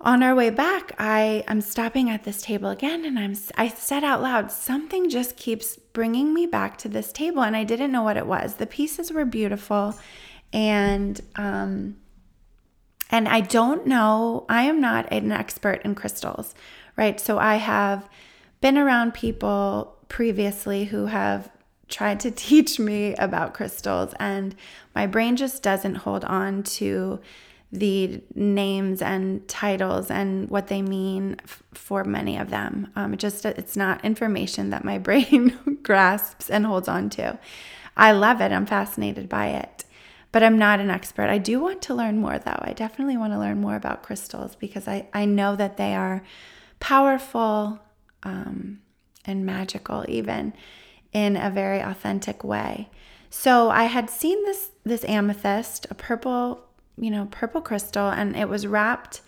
on 0.00 0.22
our 0.22 0.34
way 0.34 0.50
back, 0.50 0.92
I 0.98 1.44
am 1.48 1.60
stopping 1.60 2.08
at 2.08 2.22
this 2.22 2.40
table 2.40 2.70
again 2.70 3.04
and 3.04 3.18
I'm 3.18 3.34
I 3.56 3.68
said 3.68 4.04
out 4.04 4.22
loud, 4.22 4.52
something 4.52 5.10
just 5.10 5.36
keeps 5.36 5.76
bringing 5.76 6.32
me 6.32 6.46
back 6.46 6.78
to 6.78 6.88
this 6.88 7.12
table 7.12 7.42
and 7.42 7.56
I 7.56 7.64
didn't 7.64 7.90
know 7.90 8.04
what 8.04 8.16
it 8.16 8.26
was. 8.26 8.54
The 8.54 8.66
pieces 8.66 9.12
were 9.12 9.24
beautiful 9.24 9.98
and 10.52 11.20
um 11.34 11.96
and 13.10 13.26
I 13.26 13.40
don't 13.40 13.86
know, 13.86 14.44
I 14.48 14.64
am 14.64 14.80
not 14.80 15.10
an 15.12 15.32
expert 15.32 15.82
in 15.82 15.94
crystals, 15.94 16.54
right? 16.98 17.18
So 17.18 17.38
I 17.38 17.56
have 17.56 18.06
been 18.60 18.76
around 18.76 19.14
people 19.14 19.96
previously 20.08 20.86
who 20.86 21.06
have 21.06 21.48
tried 21.88 22.20
to 22.20 22.30
teach 22.48 22.78
me 22.78 23.14
about 23.14 23.54
crystals 23.54 24.12
and 24.20 24.54
my 24.94 25.06
brain 25.06 25.36
just 25.36 25.62
doesn't 25.62 25.94
hold 25.94 26.24
on 26.24 26.62
to 26.64 27.20
the 27.70 28.22
names 28.34 29.02
and 29.02 29.46
titles 29.46 30.10
and 30.10 30.48
what 30.48 30.68
they 30.68 30.80
mean 30.80 31.36
f- 31.44 31.62
for 31.72 32.02
many 32.02 32.38
of 32.38 32.48
them. 32.48 32.90
Um, 32.96 33.12
it 33.12 33.18
just 33.18 33.44
it's 33.44 33.76
not 33.76 34.04
information 34.04 34.70
that 34.70 34.84
my 34.84 34.98
brain 35.08 35.78
grasps 35.82 36.50
and 36.50 36.66
holds 36.66 36.88
on 36.88 37.10
to. 37.10 37.38
I 37.96 38.12
love 38.12 38.40
it. 38.40 38.52
I'm 38.52 38.64
fascinated 38.64 39.28
by 39.28 39.48
it, 39.48 39.84
but 40.32 40.42
I'm 40.42 40.56
not 40.56 40.80
an 40.80 40.88
expert. 40.88 41.28
I 41.28 41.38
do 41.38 41.60
want 41.60 41.82
to 41.82 41.94
learn 41.94 42.18
more 42.18 42.38
though. 42.38 42.58
I 42.58 42.72
definitely 42.72 43.18
want 43.18 43.34
to 43.34 43.38
learn 43.38 43.60
more 43.60 43.76
about 43.76 44.02
crystals 44.02 44.56
because 44.56 44.88
I 44.88 45.06
I 45.12 45.26
know 45.26 45.54
that 45.54 45.76
they 45.76 45.94
are 45.94 46.22
powerful 46.80 47.78
um, 48.22 48.80
and 49.24 49.44
magical 49.44 50.04
even 50.08 50.52
in 51.12 51.36
a 51.36 51.50
very 51.50 51.80
authentic 51.80 52.44
way. 52.44 52.88
So 53.30 53.70
I 53.70 53.84
had 53.84 54.08
seen 54.10 54.42
this 54.44 54.70
this 54.84 55.04
amethyst, 55.04 55.86
a 55.90 55.94
purple 55.94 56.68
you 57.00 57.10
know, 57.10 57.28
purple 57.30 57.60
crystal, 57.60 58.08
and 58.08 58.36
it 58.36 58.48
was 58.48 58.66
wrapped 58.66 59.22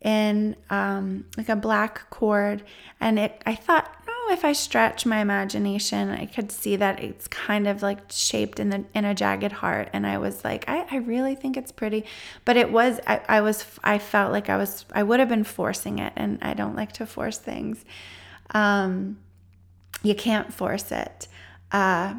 in 0.00 0.56
um, 0.70 1.26
like 1.36 1.48
a 1.48 1.56
black 1.56 2.08
cord. 2.10 2.62
And 3.00 3.18
it, 3.18 3.42
I 3.44 3.54
thought, 3.54 3.94
if 4.30 4.44
I 4.44 4.52
stretch 4.52 5.06
my 5.06 5.18
imagination, 5.20 6.10
I 6.10 6.26
could 6.26 6.50
see 6.50 6.76
that 6.76 7.00
it's 7.02 7.28
kind 7.28 7.66
of 7.66 7.82
like 7.82 7.98
shaped 8.10 8.58
in 8.60 8.70
the 8.70 8.84
in 8.94 9.04
a 9.04 9.14
jagged 9.14 9.52
heart. 9.52 9.88
And 9.92 10.06
I 10.06 10.18
was 10.18 10.44
like, 10.44 10.68
I, 10.68 10.86
I 10.90 10.96
really 10.96 11.34
think 11.34 11.56
it's 11.56 11.72
pretty, 11.72 12.04
but 12.44 12.56
it 12.56 12.72
was. 12.72 13.00
I, 13.06 13.20
I 13.28 13.40
was. 13.40 13.64
I 13.82 13.98
felt 13.98 14.32
like 14.32 14.48
I 14.48 14.56
was. 14.56 14.84
I 14.92 15.02
would 15.02 15.20
have 15.20 15.28
been 15.28 15.44
forcing 15.44 15.98
it, 15.98 16.12
and 16.16 16.38
I 16.42 16.54
don't 16.54 16.76
like 16.76 16.92
to 16.94 17.06
force 17.06 17.38
things. 17.38 17.84
Um, 18.52 19.18
you 20.02 20.14
can't 20.14 20.52
force 20.52 20.90
it. 20.92 21.28
Uh, 21.72 22.14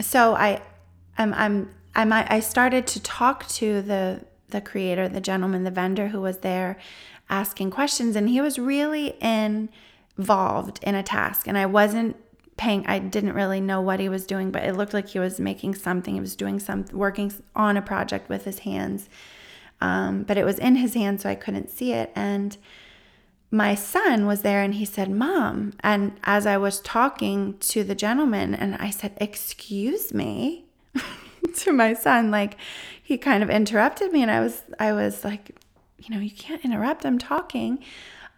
so 0.00 0.34
I, 0.34 0.62
I'm, 1.16 1.34
I'm, 1.34 1.70
I'm, 1.94 2.12
I 2.12 2.40
started 2.40 2.86
to 2.88 3.02
talk 3.02 3.46
to 3.48 3.82
the 3.82 4.24
the 4.50 4.60
creator, 4.60 5.08
the 5.08 5.20
gentleman, 5.20 5.64
the 5.64 5.70
vendor 5.70 6.08
who 6.08 6.20
was 6.20 6.38
there 6.38 6.78
asking 7.28 7.70
questions, 7.70 8.16
and 8.16 8.28
he 8.28 8.40
was 8.40 8.58
really 8.58 9.20
involved 10.18 10.80
in 10.82 10.94
a 10.94 11.02
task. 11.02 11.46
And 11.46 11.56
I 11.56 11.66
wasn't 11.66 12.16
paying 12.56 12.84
I 12.86 12.98
didn't 12.98 13.34
really 13.34 13.60
know 13.60 13.80
what 13.80 14.00
he 14.00 14.08
was 14.08 14.26
doing, 14.26 14.50
but 14.50 14.64
it 14.64 14.76
looked 14.76 14.92
like 14.92 15.08
he 15.08 15.18
was 15.18 15.40
making 15.40 15.76
something. 15.76 16.14
He 16.14 16.20
was 16.20 16.36
doing 16.36 16.58
some 16.58 16.84
working 16.92 17.32
on 17.54 17.76
a 17.76 17.82
project 17.82 18.28
with 18.28 18.44
his 18.44 18.60
hands. 18.60 19.08
Um, 19.80 20.24
but 20.24 20.36
it 20.36 20.44
was 20.44 20.58
in 20.58 20.74
his 20.74 20.94
hand, 20.94 21.20
so 21.20 21.30
I 21.30 21.36
couldn't 21.36 21.70
see 21.70 21.92
it. 21.92 22.10
And 22.16 22.56
my 23.50 23.76
son 23.76 24.26
was 24.26 24.42
there 24.42 24.60
and 24.60 24.74
he 24.74 24.84
said, 24.84 25.08
Mom. 25.08 25.72
And 25.80 26.18
as 26.24 26.46
I 26.46 26.58
was 26.58 26.80
talking 26.80 27.56
to 27.58 27.84
the 27.84 27.94
gentleman, 27.94 28.54
and 28.54 28.74
I 28.76 28.90
said, 28.90 29.16
Excuse 29.18 30.12
me 30.12 30.64
to 31.58 31.72
my 31.72 31.94
son, 31.94 32.32
like 32.32 32.56
he 33.00 33.16
kind 33.16 33.42
of 33.42 33.50
interrupted 33.50 34.12
me, 34.12 34.22
and 34.22 34.30
I 34.30 34.40
was, 34.40 34.62
I 34.80 34.92
was 34.92 35.24
like, 35.24 35.56
you 35.98 36.14
know, 36.14 36.20
you 36.20 36.30
can't 36.30 36.64
interrupt, 36.64 37.06
I'm 37.06 37.18
talking. 37.18 37.78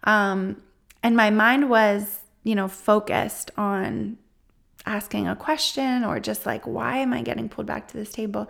Um, 0.03 0.61
and 1.03 1.15
my 1.15 1.29
mind 1.29 1.69
was, 1.69 2.19
you 2.43 2.55
know, 2.55 2.67
focused 2.67 3.51
on 3.57 4.17
asking 4.85 5.27
a 5.27 5.35
question 5.35 6.03
or 6.03 6.19
just 6.19 6.45
like, 6.45 6.65
why 6.65 6.97
am 6.97 7.13
I 7.13 7.21
getting 7.21 7.49
pulled 7.49 7.67
back 7.67 7.87
to 7.89 7.97
this 7.97 8.11
table? 8.11 8.49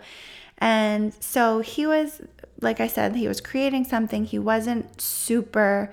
And 0.58 1.12
so 1.14 1.60
he 1.60 1.86
was, 1.86 2.20
like 2.60 2.80
I 2.80 2.86
said, 2.86 3.16
he 3.16 3.28
was 3.28 3.40
creating 3.40 3.84
something. 3.84 4.24
He 4.24 4.38
wasn't 4.38 5.00
super 5.00 5.92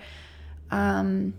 um, 0.70 1.34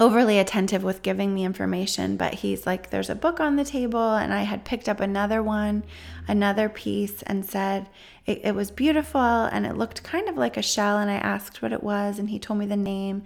overly 0.00 0.38
attentive 0.38 0.82
with 0.82 1.02
giving 1.02 1.32
me 1.32 1.44
information, 1.44 2.16
but 2.16 2.34
he's 2.34 2.66
like, 2.66 2.90
there's 2.90 3.10
a 3.10 3.14
book 3.14 3.38
on 3.38 3.56
the 3.56 3.64
table. 3.64 4.14
And 4.14 4.34
I 4.34 4.42
had 4.42 4.64
picked 4.64 4.88
up 4.88 5.00
another 5.00 5.42
one, 5.42 5.84
another 6.26 6.68
piece, 6.68 7.22
and 7.22 7.44
said, 7.44 7.88
it, 8.26 8.40
it 8.44 8.54
was 8.54 8.70
beautiful 8.70 9.20
and 9.20 9.64
it 9.64 9.76
looked 9.76 10.02
kind 10.02 10.28
of 10.28 10.36
like 10.36 10.56
a 10.56 10.62
shell. 10.62 10.98
And 10.98 11.10
I 11.10 11.14
asked 11.16 11.62
what 11.62 11.72
it 11.72 11.82
was, 11.82 12.18
and 12.18 12.30
he 12.30 12.38
told 12.38 12.58
me 12.58 12.66
the 12.66 12.76
name. 12.76 13.22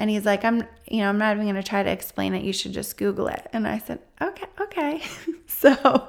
And 0.00 0.08
he's 0.08 0.24
like, 0.24 0.46
I'm, 0.46 0.62
you 0.88 1.00
know, 1.00 1.10
I'm 1.10 1.18
not 1.18 1.34
even 1.36 1.44
going 1.44 1.56
to 1.56 1.62
try 1.62 1.82
to 1.82 1.90
explain 1.90 2.32
it. 2.32 2.42
You 2.42 2.54
should 2.54 2.72
just 2.72 2.96
Google 2.96 3.28
it. 3.28 3.46
And 3.52 3.68
I 3.68 3.76
said, 3.76 3.98
okay, 4.18 4.46
okay. 4.58 5.02
so 5.46 6.08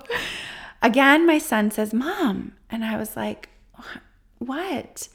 again, 0.81 1.27
my 1.27 1.37
son 1.37 1.71
says, 1.71 1.93
Mom. 1.93 2.53
And 2.69 2.85
I 2.85 2.95
was 2.95 3.17
like, 3.17 3.49
what? 4.37 5.09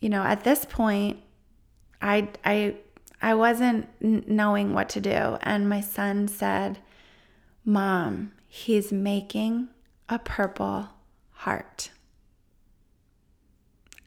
You 0.00 0.08
know, 0.08 0.22
at 0.22 0.44
this 0.44 0.64
point, 0.64 1.18
I, 2.00 2.30
I, 2.42 2.76
I 3.20 3.34
wasn't 3.34 3.86
knowing 4.00 4.72
what 4.72 4.88
to 4.90 5.00
do. 5.02 5.36
And 5.42 5.68
my 5.68 5.82
son 5.82 6.26
said, 6.26 6.78
Mom, 7.66 8.32
he's 8.46 8.90
making 8.92 9.68
a 10.08 10.18
purple 10.18 10.88
heart. 11.32 11.90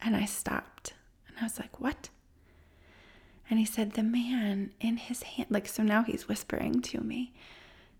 And 0.01 0.15
I 0.15 0.25
stopped 0.25 0.93
and 1.27 1.37
I 1.39 1.43
was 1.43 1.59
like, 1.59 1.79
What? 1.79 2.09
And 3.51 3.59
he 3.59 3.65
said, 3.65 3.91
The 3.91 4.01
man 4.01 4.71
in 4.79 4.95
his 4.95 5.23
hand, 5.23 5.47
like, 5.49 5.67
so 5.67 5.83
now 5.83 6.03
he's 6.03 6.29
whispering 6.29 6.81
to 6.83 7.01
me, 7.01 7.33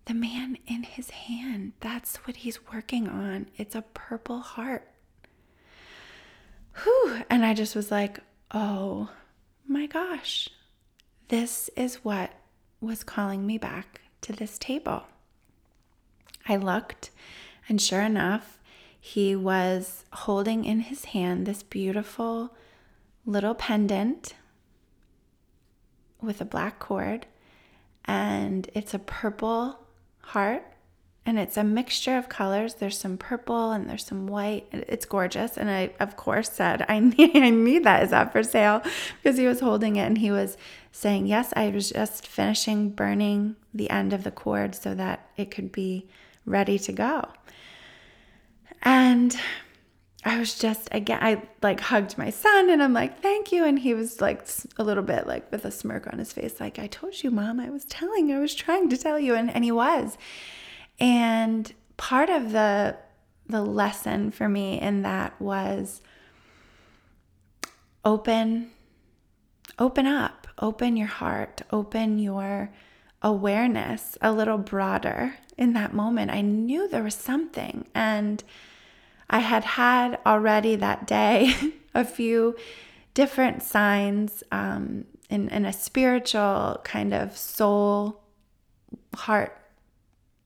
the 0.06 0.14
man 0.14 0.58
in 0.66 0.84
his 0.84 1.10
hand, 1.10 1.74
that's 1.82 2.16
what 2.26 2.38
he's 2.38 2.66
working 2.72 3.10
on. 3.10 3.48
It's 3.58 3.76
a 3.76 3.84
purple 3.94 4.40
heart. 4.40 4.88
Whew. 6.82 7.24
And 7.30 7.46
I 7.46 7.54
just 7.54 7.76
was 7.76 7.92
like, 7.92 8.22
Oh 8.52 9.10
my 9.68 9.88
gosh, 9.88 10.50
this 11.28 11.70
is 11.76 11.96
what 11.96 12.32
was 12.80 13.04
calling 13.04 13.46
me 13.46 13.58
back 13.58 14.00
to 14.22 14.32
this 14.32 14.58
table. 14.58 15.04
I 16.48 16.56
looked, 16.56 17.12
and 17.68 17.82
sure 17.82 18.02
enough, 18.02 18.58
he 19.02 19.36
was 19.36 20.06
holding 20.14 20.64
in 20.64 20.80
his 20.80 21.06
hand 21.06 21.46
this 21.46 21.62
beautiful 21.62 22.56
little 23.26 23.54
pendant 23.54 24.34
with 26.22 26.42
a 26.42 26.46
black 26.46 26.80
cord, 26.80 27.26
and 28.06 28.70
it's 28.74 28.94
a 28.94 29.00
purple 29.00 29.80
heart 30.20 30.64
and 31.26 31.38
it's 31.38 31.56
a 31.56 31.64
mixture 31.64 32.18
of 32.18 32.30
colors. 32.30 32.76
There's 32.76 32.98
some 32.98 33.18
purple 33.18 33.72
and 33.72 33.88
there's 33.88 34.06
some 34.06 34.26
white. 34.26 34.66
It's 34.72 35.06
gorgeous. 35.06 35.56
And 35.56 35.70
I, 35.70 35.92
of 36.00 36.18
course, 36.18 36.52
said, 36.52 36.84
I 36.90 37.00
need, 37.00 37.36
I 37.38 37.52
need 37.52 37.84
that. 37.84 38.04
Is 38.04 38.10
that 38.10 38.32
for 38.32 38.44
sale? 38.44 38.82
Because 39.22 39.38
he 39.38 39.46
was 39.46 39.60
holding 39.60 39.98
it 39.98 40.06
and 40.06 40.18
he 40.18 40.32
was 40.32 40.58
saying, 40.92 41.28
Yes, 41.28 41.54
I 41.56 41.70
was 41.70 41.92
just 41.92 42.26
finishing 42.26 42.90
burning 42.90 43.56
the 43.74 43.90
end 43.90 44.14
of 44.14 44.24
the 44.24 44.32
cord 44.32 44.74
so 44.74 44.96
that 44.96 45.30
it 45.38 45.52
could 45.52 45.72
be 45.72 46.08
ready 46.46 46.80
to 46.80 46.92
go. 46.92 47.30
And 48.82 49.38
I 50.24 50.38
was 50.38 50.58
just 50.58 50.88
again, 50.92 51.20
I 51.22 51.42
like 51.64 51.80
hugged 51.80 52.18
my 52.18 52.30
son 52.30 52.70
and 52.70 52.84
I'm 52.84 52.94
like, 52.94 53.22
thank 53.22 53.52
you. 53.52 53.66
And 53.66 53.80
he 53.80 53.94
was 53.94 54.22
like 54.22 54.48
a 54.78 54.84
little 54.84 55.04
bit 55.04 55.26
like 55.26 55.52
with 55.52 55.66
a 55.66 55.72
smirk 55.72 56.08
on 56.12 56.20
his 56.20 56.32
face, 56.32 56.60
like, 56.60 56.78
I 56.78 56.88
told 56.88 57.24
you, 57.24 57.32
mom, 57.32 57.60
I 57.60 57.70
was 57.70 57.86
telling, 57.86 58.32
I 58.32 58.40
was 58.40 58.54
trying 58.54 58.90
to 58.90 58.98
tell 58.98 59.20
you. 59.20 59.34
And, 59.34 59.54
and 59.54 59.64
he 59.64 59.72
was. 59.72 60.18
And 61.00 61.74
part 61.98 62.30
of 62.30 62.52
the 62.52 62.98
the 63.48 63.62
lesson 63.62 64.32
for 64.32 64.48
me 64.48 64.80
in 64.80 65.02
that 65.02 65.40
was 65.42 66.02
open 68.06 68.72
open 69.80 70.06
up, 70.06 70.48
open 70.60 70.96
your 70.96 71.08
heart, 71.08 71.64
open 71.72 72.20
your 72.20 72.72
awareness 73.22 74.18
a 74.22 74.32
little 74.32 74.58
broader 74.58 75.36
in 75.58 75.74
that 75.74 75.94
moment. 75.94 76.32
I 76.32 76.42
knew 76.42 76.88
there 76.88 77.04
was 77.04 77.16
something 77.16 77.88
and 77.94 78.44
I 79.32 79.40
had 79.40 79.64
had 79.64 80.20
already 80.26 80.76
that 80.76 81.08
day 81.08 81.56
a 81.96 82.04
few 82.04 82.56
different 83.14 83.64
signs 83.64 84.44
um, 84.52 85.06
in, 85.30 85.48
in 85.50 85.66
a 85.66 85.74
spiritual 85.74 86.82
kind 86.84 87.14
of 87.14 87.38
soul, 87.38 88.22
heart, 89.16 89.58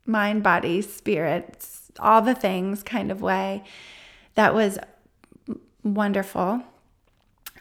mind, 0.06 0.44
body, 0.44 0.82
spirit, 0.84 1.68
all 2.00 2.22
the 2.22 2.36
things 2.36 2.84
kind 2.84 3.12
of 3.12 3.22
way 3.22 3.64
that 4.36 4.54
was 4.54 4.78
wonderful. 5.84 6.62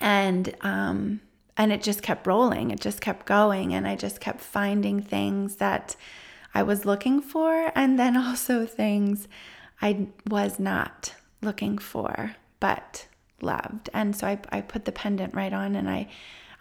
And, 0.01 0.55
um, 0.61 1.21
and 1.57 1.73
it 1.73 1.83
just 1.83 2.03
kept 2.03 2.27
rolling. 2.27 2.71
It 2.71 2.81
just 2.81 3.01
kept 3.01 3.27
going. 3.27 3.73
And 3.73 3.89
I 3.89 3.97
just 3.97 4.21
kept 4.21 4.41
finding 4.41 5.01
things 5.01 5.57
that 5.57 5.97
I 6.55 6.63
was 6.63 6.85
looking 6.85 7.21
for, 7.21 7.73
and 7.75 7.99
then 7.99 8.17
also 8.29 8.65
things 8.65 9.27
I 9.85 10.07
was 10.31 10.59
not 10.59 11.12
looking 11.42 11.77
for, 11.77 12.35
but 12.59 13.07
loved. 13.42 13.90
And 13.92 14.16
so 14.16 14.27
I, 14.27 14.38
I 14.49 14.62
put 14.62 14.87
the 14.87 14.92
pendant 14.92 15.35
right 15.35 15.53
on 15.53 15.77
and 15.77 15.88
I 15.88 16.09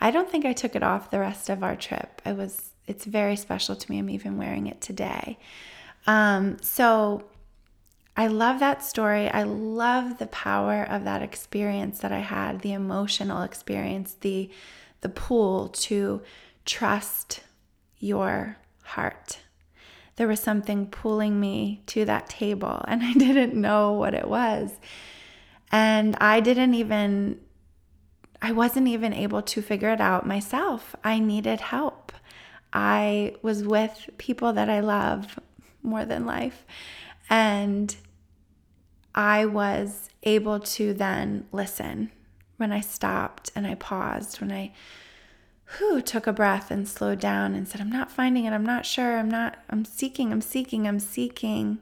I 0.01 0.11
don't 0.11 0.29
think 0.29 0.43
I 0.43 0.51
took 0.51 0.75
it 0.75 0.83
off 0.83 1.09
the 1.09 1.21
rest 1.21 1.49
of 1.49 1.63
our 1.63 1.77
trip. 1.77 2.21
It 2.25 2.35
was 2.35 2.71
it's 2.85 3.05
very 3.05 3.37
special 3.37 3.77
to 3.77 3.89
me. 3.91 3.99
I'm 3.99 4.09
even 4.09 4.37
wearing 4.37 4.67
it 4.67 4.81
today. 4.81 5.39
Um, 6.05 6.57
so 6.61 7.23
I 8.17 8.27
love 8.27 8.59
that 8.59 8.83
story. 8.83 9.29
I 9.29 9.43
love 9.43 10.17
the 10.17 10.27
power 10.27 10.83
of 10.83 11.05
that 11.05 11.21
experience 11.21 11.99
that 11.99 12.11
I 12.11 12.19
had, 12.19 12.59
the 12.59 12.73
emotional 12.73 13.43
experience, 13.43 14.17
the 14.19 14.49
the 14.99 15.07
pull 15.07 15.69
to 15.69 16.21
trust 16.65 17.39
your 17.99 18.57
heart 18.81 19.39
there 20.15 20.27
was 20.27 20.39
something 20.39 20.87
pulling 20.87 21.39
me 21.39 21.81
to 21.87 22.05
that 22.05 22.29
table 22.29 22.83
and 22.87 23.03
I 23.03 23.13
didn't 23.17 23.53
know 23.53 23.93
what 23.93 24.13
it 24.13 24.27
was. 24.27 24.71
And 25.71 26.15
I 26.17 26.39
didn't 26.39 26.75
even, 26.75 27.39
I 28.41 28.51
wasn't 28.51 28.87
even 28.87 29.13
able 29.13 29.41
to 29.41 29.61
figure 29.61 29.89
it 29.89 30.01
out 30.01 30.27
myself. 30.27 30.95
I 31.03 31.19
needed 31.19 31.61
help. 31.61 32.11
I 32.71 33.35
was 33.41 33.63
with 33.63 34.09
people 34.17 34.53
that 34.53 34.69
I 34.69 34.81
love 34.81 35.39
more 35.81 36.05
than 36.05 36.25
life. 36.25 36.65
And 37.29 37.95
I 39.15 39.45
was 39.45 40.09
able 40.23 40.59
to 40.59 40.93
then 40.93 41.47
listen 41.51 42.11
when 42.57 42.71
I 42.71 42.81
stopped 42.81 43.51
and 43.55 43.65
I 43.65 43.75
paused, 43.75 44.41
when 44.41 44.51
I 44.51 44.73
who 45.79 46.01
took 46.01 46.27
a 46.27 46.33
breath 46.33 46.69
and 46.69 46.87
slowed 46.87 47.19
down 47.19 47.55
and 47.55 47.67
said, 47.67 47.81
I'm 47.81 47.91
not 47.91 48.11
finding 48.11 48.45
it. 48.45 48.53
I'm 48.53 48.65
not 48.65 48.85
sure. 48.85 49.17
I'm 49.17 49.29
not, 49.29 49.57
I'm 49.69 49.85
seeking, 49.85 50.31
I'm 50.31 50.41
seeking, 50.41 50.87
I'm 50.87 50.99
seeking 50.99 51.79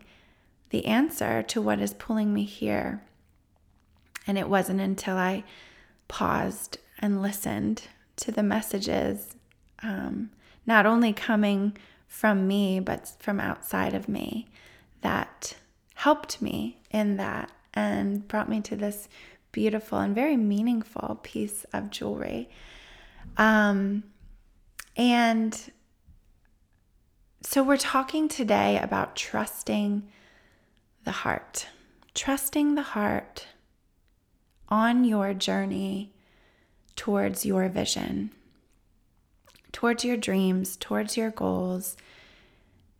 the 0.70 0.86
answer 0.86 1.44
to 1.44 1.62
what 1.62 1.80
is 1.80 1.94
pulling 1.94 2.34
me 2.34 2.44
here. 2.44 3.02
And 4.26 4.38
it 4.38 4.48
wasn't 4.48 4.82
until 4.82 5.18
I 5.18 5.44
paused 6.08 6.78
and 7.00 7.22
listened 7.22 7.84
to 8.18 8.32
the 8.32 8.44
messages, 8.44 9.36
um, 9.84 10.30
not 10.66 10.86
only 10.86 11.12
coming 11.12 11.76
from 12.08 12.48
me, 12.48 12.80
but 12.80 13.12
from 13.20 13.40
outside 13.40 13.94
of 13.94 14.08
me, 14.08 14.48
that 15.02 15.56
helped 15.96 16.42
me 16.42 16.78
in 16.92 17.18
that 17.18 17.52
and 17.74 18.28
brought 18.28 18.50
me 18.50 18.62
to 18.62 18.76
this 18.76 19.10
beautiful 19.52 20.00
and 20.00 20.16
very 20.16 20.38
meaningful 20.38 21.20
piece 21.24 21.66
of 21.74 21.90
jewelry. 21.90 22.50
Um, 23.38 24.04
and 24.96 25.72
so 27.42 27.64
we're 27.64 27.78
talking 27.78 28.28
today 28.28 28.78
about 28.78 29.16
trusting 29.16 30.04
the 31.04 31.12
heart, 31.12 31.68
trusting 32.14 32.76
the 32.76 32.82
heart 32.82 33.48
on 34.70 35.04
your 35.04 35.34
journey 35.34 36.14
towards 36.96 37.46
your 37.46 37.68
vision, 37.68 38.32
towards 39.72 40.06
your 40.06 40.18
dreams, 40.18 40.78
towards 40.78 41.18
your 41.18 41.32
goals, 41.32 41.98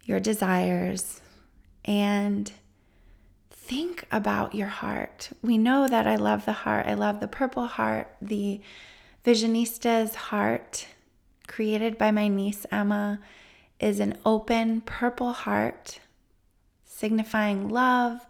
your 0.04 0.20
desires, 0.20 1.22
and 1.86 2.52
think 3.52 4.06
about 4.12 4.56
your 4.56 4.68
heart. 4.68 5.30
We 5.42 5.58
know 5.58 5.88
that 5.88 6.08
I 6.08 6.16
love 6.16 6.46
the 6.46 6.52
heart. 6.52 6.88
I 6.88 6.96
love 6.96 7.20
the 7.20 7.28
purple 7.28 7.68
heart, 7.68 8.14
the 8.22 8.60
Visionista's 9.26 10.16
heart, 10.16 10.88
created 11.48 11.98
by 11.98 12.12
my 12.12 12.28
niece 12.28 12.66
Emma, 12.72 13.20
is 13.80 14.00
an 14.00 14.18
open 14.26 14.82
purple 14.82 15.34
heart 15.34 16.00
signifying 16.86 17.68
love, 17.68 18.28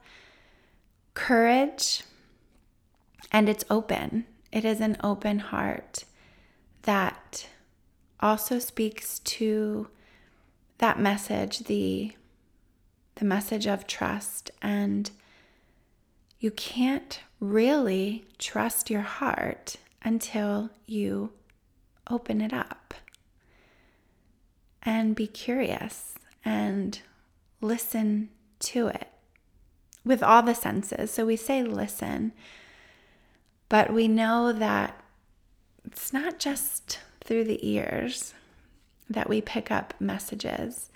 courage, 1.14 2.04
and 3.30 3.50
it's 3.50 3.66
open. 3.70 4.26
It 4.52 4.64
is 4.64 4.80
an 4.80 4.96
open 5.04 5.40
heart 5.40 6.06
that 6.84 7.48
also 8.22 8.60
speaks 8.60 9.20
to 9.20 9.88
that 10.78 11.00
message, 11.00 11.60
the 11.60 12.14
the 13.16 13.26
message 13.26 13.68
of 13.68 13.86
trust 13.86 14.50
and 14.62 15.12
you 16.40 16.50
can't 16.50 17.20
really 17.40 18.26
trust 18.40 18.90
your 18.90 19.02
heart 19.02 19.76
until 20.04 20.70
you 20.86 21.32
open 22.10 22.42
it 22.42 22.54
up 22.54 22.94
and 24.84 25.16
be 25.16 25.28
curious 25.28 26.16
and 26.44 27.00
listen 27.62 28.30
to 28.60 28.88
it 28.88 29.08
with 30.04 30.24
all 30.24 30.42
the 30.42 30.56
senses. 30.56 31.12
So 31.12 31.26
we 31.26 31.36
say 31.36 31.64
listen, 31.64 32.34
but 33.70 33.94
we 33.94 34.08
know 34.08 34.52
that 34.52 35.00
it's 35.86 36.12
not 36.12 36.40
just 36.40 37.00
through 37.24 37.44
the 37.44 37.68
ears 37.68 38.34
that 39.10 39.30
we 39.30 39.42
pick 39.42 39.70
up 39.72 39.94
messages, 40.00 40.90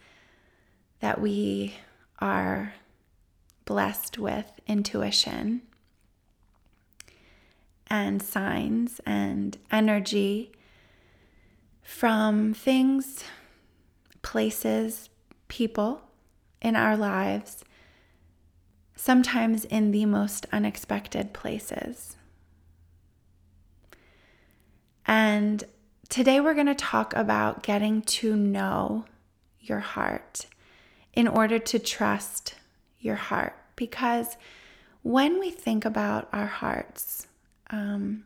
that 1.00 1.22
we 1.22 1.76
are 2.20 2.74
blessed 3.66 4.18
with 4.18 4.60
intuition 4.68 5.62
and 7.88 8.22
signs 8.22 9.00
and 9.06 9.58
energy 9.72 10.52
from 11.82 12.54
things, 12.54 13.24
places, 14.22 15.10
people 15.48 16.02
in 16.62 16.76
our 16.76 16.98
lives, 16.98 17.64
sometimes 18.96 19.66
in 19.66 19.92
the 19.92 20.06
most 20.06 20.46
unexpected 20.52 21.32
places. 21.34 22.16
And 25.06 25.64
today 26.10 26.40
we're 26.40 26.56
going 26.56 26.66
to 26.66 26.76
talk 26.76 27.16
about 27.16 27.62
getting 27.62 28.02
to 28.02 28.36
know 28.36 29.06
your 29.60 29.80
heart 29.80 30.48
in 31.14 31.28
order 31.28 31.60
to 31.60 31.80
trust 31.80 32.56
your 33.00 33.16
heart. 33.16 33.56
Because 33.76 34.38
when 35.04 35.40
we 35.40 35.52
think 35.52 35.86
about 35.86 36.28
our 36.34 36.48
hearts, 36.48 37.28
um, 37.70 38.26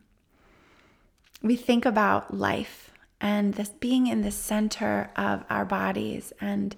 we 1.42 1.56
think 1.56 1.84
about 1.86 2.34
life 2.34 2.90
and 3.20 3.54
this 3.54 3.68
being 3.68 4.06
in 4.06 4.22
the 4.22 4.30
center 4.30 5.10
of 5.16 5.44
our 5.50 5.64
bodies 5.64 6.32
and 6.40 6.76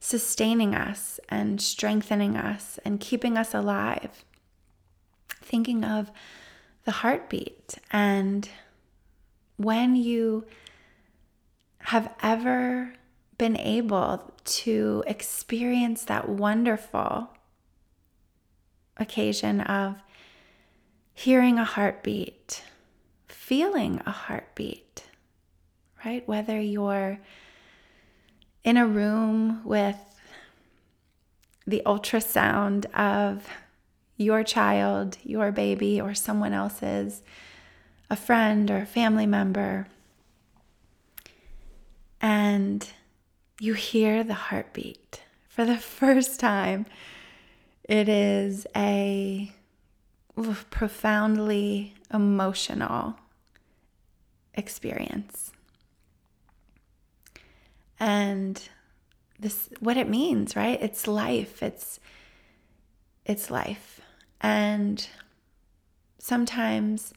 sustaining 0.00 0.74
us 0.74 1.18
and 1.28 1.60
strengthening 1.60 2.36
us 2.36 2.78
and 2.84 3.00
keeping 3.00 3.36
us 3.36 3.54
alive. 3.54 4.24
Thinking 5.42 5.84
of 5.84 6.10
the 6.84 6.90
heartbeat 6.90 7.78
and 7.90 8.48
when 9.56 9.96
you 9.96 10.44
have 11.78 12.12
ever 12.22 12.92
been 13.38 13.56
able 13.56 14.32
to 14.44 15.04
experience 15.06 16.04
that 16.04 16.28
wonderful 16.28 17.30
occasion 18.96 19.60
of 19.62 19.96
hearing 21.14 21.58
a 21.58 21.64
heartbeat, 21.64 22.62
feeling 23.28 24.02
a 24.04 24.10
heartbeat, 24.10 25.04
right? 26.04 26.26
Whether 26.28 26.60
you're 26.60 27.20
in 28.64 28.76
a 28.76 28.86
room 28.86 29.62
with 29.64 29.96
the 31.66 31.82
ultrasound 31.86 32.86
of 32.92 33.46
your 34.16 34.42
child, 34.42 35.16
your 35.22 35.50
baby, 35.50 36.00
or 36.00 36.14
someone 36.14 36.52
else's, 36.52 37.22
a 38.10 38.16
friend 38.16 38.70
or 38.70 38.78
a 38.78 38.86
family 38.86 39.26
member, 39.26 39.86
and 42.20 42.88
you 43.60 43.74
hear 43.74 44.24
the 44.24 44.34
heartbeat 44.34 45.22
for 45.48 45.64
the 45.64 45.76
first 46.00 46.40
time. 46.40 46.86
It 47.84 48.08
is 48.08 48.66
a 48.74 49.52
profoundly 50.70 51.94
emotional 52.12 53.16
experience. 54.54 55.52
And 58.00 58.60
this 59.38 59.68
what 59.80 59.96
it 59.96 60.08
means, 60.08 60.56
right? 60.56 60.80
It's 60.82 61.06
life. 61.06 61.62
It's 61.62 62.00
it's 63.24 63.50
life. 63.50 64.00
And 64.40 65.06
sometimes 66.18 67.14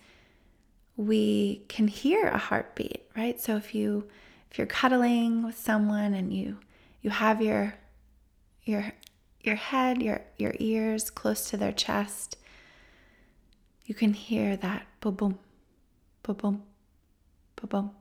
we 0.95 1.63
can 1.67 1.88
hear 1.88 2.27
a 2.27 2.38
heartbeat, 2.38 3.06
right? 3.15 3.39
So 3.39 3.56
if 3.56 3.75
you 3.75 4.08
if 4.51 4.58
you're 4.58 4.67
cuddling 4.67 5.43
with 5.43 5.58
someone 5.58 6.13
and 6.13 6.34
you 6.34 6.60
you 7.01 7.10
have 7.10 7.41
your 7.41 7.75
your 8.63 8.93
your 9.41 9.56
head, 9.56 10.01
your 10.01 10.21
your 10.38 10.53
ears 10.60 11.10
close 11.10 11.49
to 11.49 11.58
their 11.58 11.71
chest, 11.71 12.38
you 13.88 13.95
can 13.95 14.13
hear 14.13 14.58
that 14.58 14.86
boom 15.00 15.15
boom, 15.15 15.39
boom 16.21 16.36
boom, 16.36 16.63
boom. 17.69 17.91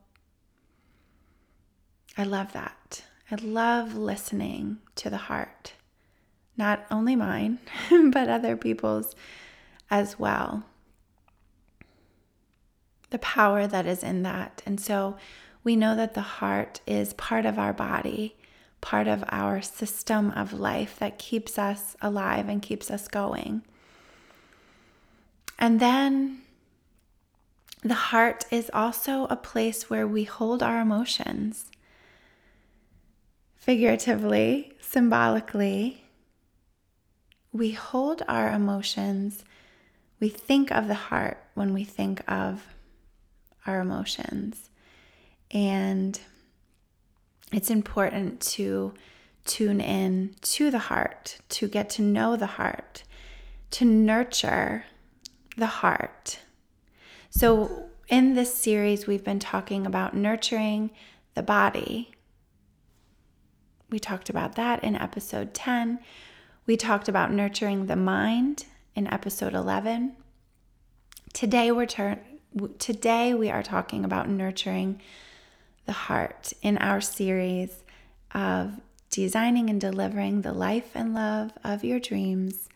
I 2.19 2.25
love 2.25 2.53
that. 2.53 3.05
I 3.31 3.37
love 3.37 3.97
listening 3.97 4.79
to 4.97 5.11
the 5.11 5.17
heart, 5.17 5.75
not 6.57 6.85
only 6.91 7.15
mine, 7.15 7.61
but 7.91 8.29
other 8.29 8.57
people's 8.57 9.15
as 9.89 10.19
well. 10.19 10.65
The 13.11 13.19
power 13.21 13.69
that 13.69 13.87
is 13.87 14.03
in 14.03 14.23
that. 14.25 14.63
And 14.67 14.81
so 14.81 15.17
we 15.63 15.77
know 15.77 15.95
that 15.95 16.15
the 16.15 16.21
heart 16.21 16.81
is 16.85 17.15
part 17.15 17.47
of 17.47 17.61
our 17.61 17.73
body, 17.73 18.37
part 18.81 19.07
of 19.07 19.23
our 19.29 19.63
system 19.63 20.33
of 20.33 20.53
life 20.53 20.99
that 20.99 21.19
keeps 21.19 21.59
us 21.59 21.97
alive 22.03 22.49
and 22.49 22.61
keeps 22.61 22.91
us 22.91 23.07
going. 23.07 23.63
And 25.59 25.81
then 25.81 26.43
the 27.83 27.95
heart 27.95 28.45
is 28.51 28.71
also 28.73 29.27
a 29.27 29.37
place 29.37 29.89
where 29.89 30.07
we 30.07 30.25
hold 30.25 30.63
our 30.63 30.81
emotions. 30.81 31.71
Figuratively, 33.55 34.73
symbolically, 34.81 36.05
we 37.53 37.73
hold 37.73 38.23
our 38.29 38.51
emotions. 38.51 39.45
We 40.21 40.29
think 40.29 40.71
of 40.71 40.89
the 40.89 40.95
heart 40.95 41.43
when 41.55 41.73
we 41.73 41.85
think 41.85 42.23
of 42.31 42.67
our 43.67 43.81
emotions. 43.81 44.71
And 45.51 46.19
it's 47.53 47.71
important 47.71 48.41
to 48.41 48.95
tune 49.45 49.81
in 49.81 50.35
to 50.43 50.71
the 50.71 50.79
heart, 50.79 51.39
to 51.51 51.69
get 51.69 51.89
to 51.91 52.03
know 52.03 52.37
the 52.37 52.47
heart, 52.47 53.05
to 53.71 53.85
nurture 53.85 54.85
the 55.57 55.67
heart. 55.67 56.41
So, 57.31 57.87
in 58.09 58.35
this 58.35 58.55
series, 58.55 59.07
we've 59.07 59.25
been 59.25 59.41
talking 59.41 59.85
about 59.85 60.15
nurturing 60.15 60.91
the 61.35 61.43
body. 61.43 62.13
We 63.91 63.99
talked 63.99 64.31
about 64.31 64.55
that 64.55 64.85
in 64.85 64.95
episode 64.95 65.55
10. 65.55 65.99
We 66.67 66.77
talked 66.77 67.09
about 67.09 67.33
nurturing 67.33 67.87
the 67.87 67.97
mind 67.97 68.67
in 68.95 69.07
episode 69.13 69.55
11. 69.55 70.17
Today 71.33 71.71
we're 71.71 71.87
tur- 71.87 72.21
today 72.79 73.35
we 73.35 73.51
are 73.51 73.63
talking 73.63 74.05
about 74.05 74.29
nurturing 74.29 75.01
the 75.85 75.93
heart 75.93 76.53
in 76.63 76.79
our 76.79 77.01
series 77.01 77.85
of 78.33 78.81
designing 79.11 79.71
and 79.71 79.81
delivering 79.81 80.43
the 80.43 80.53
life 80.53 80.91
and 80.95 81.15
love 81.15 81.53
of 81.63 81.85
your 81.85 82.01
dreams 82.01 82.69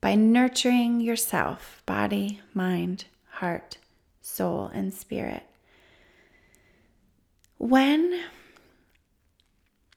by 0.00 0.14
nurturing 0.14 1.00
yourself 1.00 1.82
body, 1.86 2.40
mind, 2.54 3.04
heart, 3.30 3.78
soul, 4.20 4.70
and 4.72 4.92
spirit. 4.92 5.42
When 7.58 8.20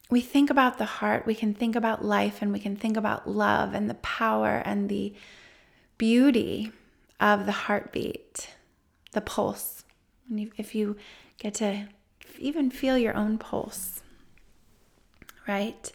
we 0.09 0.21
think 0.21 0.49
about 0.49 0.77
the 0.77 0.85
heart, 0.85 1.25
we 1.25 1.35
can 1.35 1.53
think 1.53 1.75
about 1.75 2.03
life 2.03 2.41
and 2.41 2.51
we 2.51 2.59
can 2.59 2.75
think 2.75 2.97
about 2.97 3.29
love 3.29 3.73
and 3.73 3.89
the 3.89 3.95
power 3.95 4.61
and 4.65 4.89
the 4.89 5.13
beauty 5.97 6.71
of 7.19 7.45
the 7.45 7.51
heartbeat, 7.51 8.49
the 9.11 9.21
pulse. 9.21 9.83
And 10.29 10.51
if 10.57 10.73
you 10.73 10.97
get 11.37 11.53
to 11.55 11.87
even 12.39 12.71
feel 12.71 12.97
your 12.97 13.15
own 13.15 13.37
pulse, 13.37 14.01
right? 15.47 15.91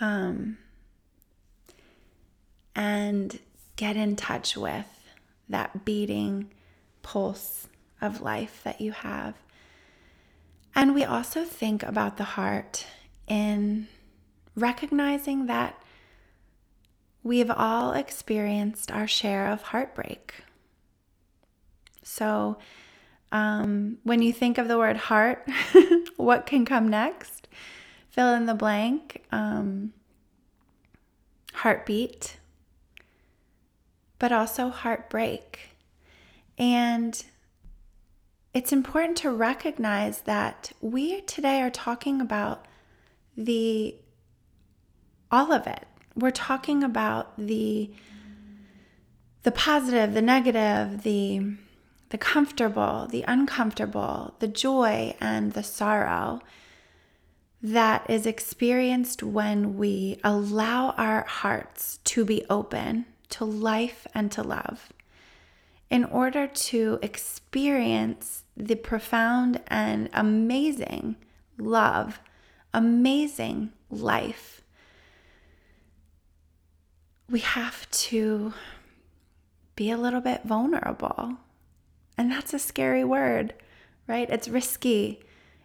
Um, 0.00 0.58
and 2.80 3.38
get 3.76 3.94
in 3.94 4.16
touch 4.16 4.56
with 4.56 4.86
that 5.50 5.84
beating 5.84 6.50
pulse 7.02 7.68
of 8.00 8.22
life 8.22 8.62
that 8.64 8.80
you 8.80 8.90
have. 8.92 9.34
And 10.74 10.94
we 10.94 11.04
also 11.04 11.44
think 11.44 11.82
about 11.82 12.16
the 12.16 12.24
heart 12.24 12.86
in 13.28 13.86
recognizing 14.56 15.44
that 15.44 15.78
we've 17.22 17.50
all 17.50 17.92
experienced 17.92 18.90
our 18.90 19.06
share 19.06 19.48
of 19.48 19.60
heartbreak. 19.60 20.36
So, 22.02 22.56
um, 23.30 23.98
when 24.04 24.22
you 24.22 24.32
think 24.32 24.56
of 24.56 24.68
the 24.68 24.78
word 24.78 24.96
heart, 24.96 25.46
what 26.16 26.46
can 26.46 26.64
come 26.64 26.88
next? 26.88 27.46
Fill 28.08 28.32
in 28.32 28.46
the 28.46 28.54
blank. 28.54 29.22
Um, 29.30 29.92
heartbeat, 31.52 32.39
but 34.20 34.30
also 34.30 34.68
heartbreak. 34.68 35.70
And 36.56 37.24
it's 38.54 38.70
important 38.70 39.16
to 39.18 39.30
recognize 39.32 40.20
that 40.20 40.70
we 40.80 41.22
today 41.22 41.60
are 41.62 41.70
talking 41.70 42.20
about 42.20 42.66
the 43.36 43.96
all 45.32 45.52
of 45.52 45.66
it. 45.66 45.86
We're 46.14 46.30
talking 46.30 46.84
about 46.84 47.36
the 47.36 47.90
the 49.42 49.50
positive, 49.50 50.12
the 50.12 50.22
negative, 50.22 51.02
the 51.02 51.54
the 52.10 52.18
comfortable, 52.18 53.06
the 53.10 53.24
uncomfortable, 53.26 54.34
the 54.40 54.48
joy 54.48 55.14
and 55.20 55.52
the 55.52 55.62
sorrow 55.62 56.40
that 57.62 58.08
is 58.10 58.26
experienced 58.26 59.22
when 59.22 59.76
we 59.78 60.18
allow 60.24 60.90
our 60.90 61.24
hearts 61.24 62.00
to 62.04 62.24
be 62.24 62.44
open 62.50 63.06
to 63.30 63.44
life 63.44 64.06
and 64.14 64.30
to 64.32 64.42
love 64.42 64.92
in 65.90 66.04
order 66.04 66.46
to 66.46 66.98
experience 67.02 68.44
the 68.56 68.76
profound 68.76 69.60
and 69.66 70.08
amazing 70.12 71.16
love, 71.58 72.20
amazing 72.72 73.72
life, 73.90 74.62
we 77.28 77.40
have 77.40 77.90
to 77.90 78.54
be 79.74 79.90
a 79.90 79.96
little 79.96 80.20
bit 80.20 80.42
vulnerable. 80.44 81.36
And 82.16 82.30
that's 82.30 82.54
a 82.54 82.58
scary 82.58 83.04
word, 83.04 83.54
right? 84.06 84.30
It's 84.30 84.48
risky. 84.48 85.20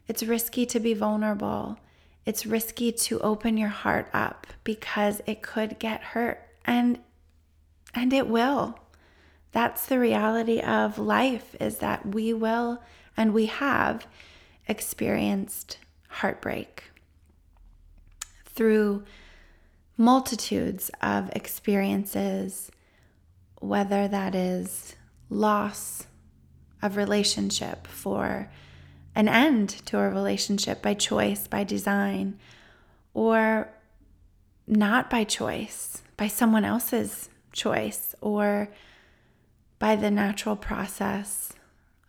It's 0.08 0.23
risky 0.23 0.65
to 0.67 0.80
be 0.80 0.93
vulnerable. 0.93 1.78
It's 2.25 2.45
risky 2.45 2.91
to 2.91 3.19
open 3.19 3.58
your 3.58 3.69
heart 3.69 4.10
up 4.13 4.47
because 4.63 5.21
it 5.28 5.43
could 5.43 5.78
get 5.78 6.01
hurt 6.01 6.41
and 6.65 6.99
and 7.96 8.14
it 8.14 8.28
will. 8.28 8.78
That's 9.52 9.86
the 9.86 10.00
reality 10.00 10.60
of 10.60 11.00
life 11.00 11.56
is 11.60 11.78
that 11.78 12.06
we 12.06 12.34
will 12.34 12.84
and 13.16 13.34
we 13.34 13.46
have 13.46 14.06
experienced 14.68 15.78
heartbreak 16.10 16.84
through 18.46 19.04
multitudes 19.98 20.92
of 21.02 21.30
experiences, 21.34 22.70
whether 23.62 24.08
that 24.08 24.36
is 24.36 24.96
loss 25.30 26.08
of 26.82 26.98
relationship 26.98 27.88
for 27.88 28.52
an 29.16 29.30
end 29.30 29.70
to 29.70 29.98
a 29.98 30.10
relationship 30.10 30.82
by 30.82 30.94
choice, 30.94 31.48
by 31.48 31.64
design, 31.64 32.38
or 33.14 33.70
not 34.68 35.10
by 35.10 35.24
choice, 35.24 36.02
by 36.18 36.28
someone 36.28 36.66
else's 36.66 37.30
choice, 37.56 38.13
or 38.22 38.70
by 39.80 39.96
the 39.96 40.12
natural 40.12 40.56
process 40.56 41.54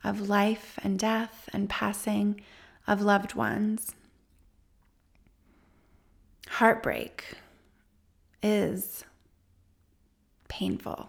of 0.05 0.29
life 0.29 0.79
and 0.83 0.99
death 0.99 1.49
and 1.53 1.69
passing 1.69 2.41
of 2.87 3.01
loved 3.01 3.35
ones. 3.35 3.95
Heartbreak 6.49 7.35
is 8.43 9.05
painful. 10.49 11.09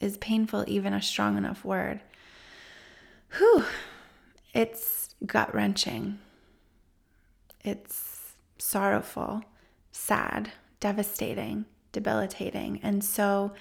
Is 0.00 0.16
painful 0.18 0.64
even 0.66 0.92
a 0.92 1.02
strong 1.02 1.36
enough 1.36 1.64
word? 1.64 2.00
Whew, 3.38 3.64
it's 4.52 5.14
gut 5.24 5.54
wrenching. 5.54 6.18
It's 7.64 8.34
sorrowful, 8.58 9.42
sad, 9.92 10.52
devastating, 10.80 11.64
debilitating. 11.92 12.80
And 12.82 13.04
so 13.04 13.52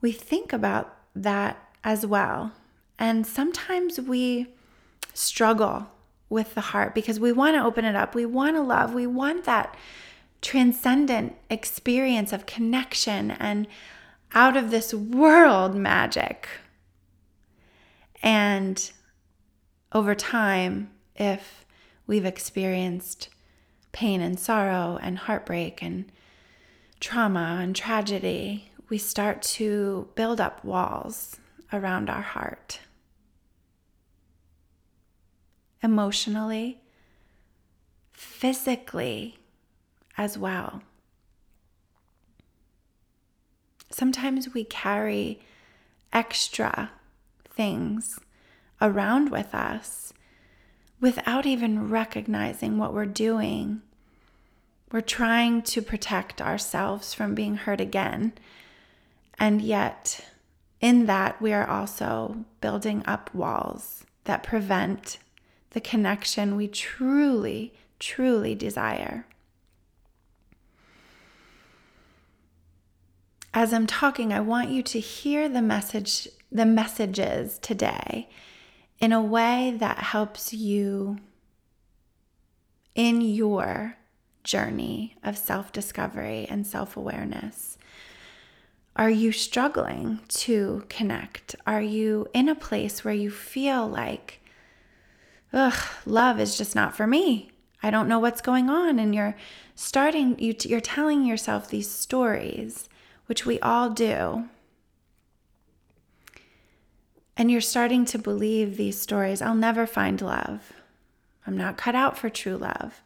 we 0.00 0.12
think 0.12 0.52
about 0.52 0.96
that 1.14 1.58
as 1.84 2.04
well. 2.06 2.52
And 2.98 3.26
sometimes 3.26 4.00
we 4.00 4.48
struggle 5.14 5.88
with 6.28 6.54
the 6.54 6.60
heart 6.60 6.94
because 6.94 7.20
we 7.20 7.32
want 7.32 7.54
to 7.54 7.64
open 7.64 7.84
it 7.84 7.94
up. 7.94 8.14
We 8.14 8.26
want 8.26 8.56
to 8.56 8.62
love. 8.62 8.94
We 8.94 9.06
want 9.06 9.44
that 9.44 9.76
transcendent 10.42 11.36
experience 11.48 12.32
of 12.32 12.46
connection 12.46 13.30
and 13.32 13.66
out 14.34 14.56
of 14.56 14.70
this 14.70 14.92
world 14.92 15.74
magic. 15.74 16.48
And 18.22 18.90
over 19.92 20.14
time, 20.14 20.90
if 21.14 21.64
we've 22.06 22.24
experienced 22.24 23.28
pain 23.92 24.20
and 24.20 24.38
sorrow 24.38 24.98
and 25.00 25.18
heartbreak 25.18 25.82
and 25.82 26.10
trauma 27.00 27.58
and 27.60 27.74
tragedy, 27.74 28.70
we 28.88 28.98
start 28.98 29.42
to 29.42 30.08
build 30.14 30.40
up 30.40 30.64
walls 30.64 31.36
around 31.72 32.08
our 32.08 32.22
heart. 32.22 32.80
Emotionally, 35.82 36.80
physically, 38.12 39.38
as 40.18 40.38
well. 40.38 40.82
Sometimes 43.90 44.52
we 44.52 44.64
carry 44.64 45.40
extra 46.12 46.90
things 47.48 48.18
around 48.80 49.30
with 49.30 49.54
us 49.54 50.12
without 51.00 51.46
even 51.46 51.88
recognizing 51.88 52.78
what 52.78 52.94
we're 52.94 53.06
doing. 53.06 53.82
We're 54.92 55.00
trying 55.00 55.62
to 55.62 55.82
protect 55.82 56.40
ourselves 56.40 57.12
from 57.12 57.34
being 57.34 57.56
hurt 57.56 57.80
again. 57.80 58.32
And 59.38 59.60
yet, 59.60 60.24
in 60.80 61.06
that, 61.06 61.42
we 61.42 61.52
are 61.52 61.68
also 61.68 62.44
building 62.60 63.02
up 63.06 63.34
walls 63.34 64.04
that 64.24 64.42
prevent 64.42 65.18
the 65.70 65.80
connection 65.80 66.56
we 66.56 66.68
truly, 66.68 67.74
truly 67.98 68.54
desire. 68.54 69.26
As 73.52 73.72
I'm 73.72 73.86
talking, 73.86 74.32
I 74.32 74.40
want 74.40 74.70
you 74.70 74.82
to 74.82 75.00
hear 75.00 75.48
the 75.48 75.62
message, 75.62 76.28
the 76.52 76.66
messages 76.66 77.58
today 77.58 78.28
in 78.98 79.12
a 79.12 79.22
way 79.22 79.74
that 79.78 79.98
helps 79.98 80.52
you 80.52 81.18
in 82.94 83.20
your 83.20 83.96
journey 84.46 85.16
of 85.22 85.36
self 85.36 85.72
discovery 85.72 86.46
and 86.48 86.66
self 86.66 86.96
awareness. 86.96 87.76
Are 88.94 89.10
you 89.10 89.30
struggling 89.30 90.20
to 90.28 90.84
connect? 90.88 91.54
Are 91.66 91.82
you 91.82 92.28
in 92.32 92.48
a 92.48 92.54
place 92.54 93.04
where 93.04 93.12
you 93.12 93.30
feel 93.30 93.86
like, 93.86 94.40
ugh, 95.52 95.78
love 96.06 96.40
is 96.40 96.56
just 96.56 96.74
not 96.74 96.96
for 96.96 97.06
me? 97.06 97.50
I 97.82 97.90
don't 97.90 98.08
know 98.08 98.18
what's 98.18 98.40
going 98.40 98.70
on. 98.70 98.98
And 98.98 99.14
you're 99.14 99.36
starting, 99.74 100.38
you, 100.38 100.54
you're 100.62 100.80
telling 100.80 101.26
yourself 101.26 101.68
these 101.68 101.90
stories, 101.90 102.88
which 103.26 103.44
we 103.44 103.60
all 103.60 103.90
do. 103.90 104.48
And 107.36 107.50
you're 107.50 107.60
starting 107.60 108.06
to 108.06 108.18
believe 108.18 108.78
these 108.78 108.98
stories 108.98 109.42
I'll 109.42 109.54
never 109.54 109.86
find 109.86 110.22
love. 110.22 110.72
I'm 111.46 111.56
not 111.56 111.76
cut 111.76 111.94
out 111.94 112.16
for 112.16 112.30
true 112.30 112.56
love. 112.56 113.02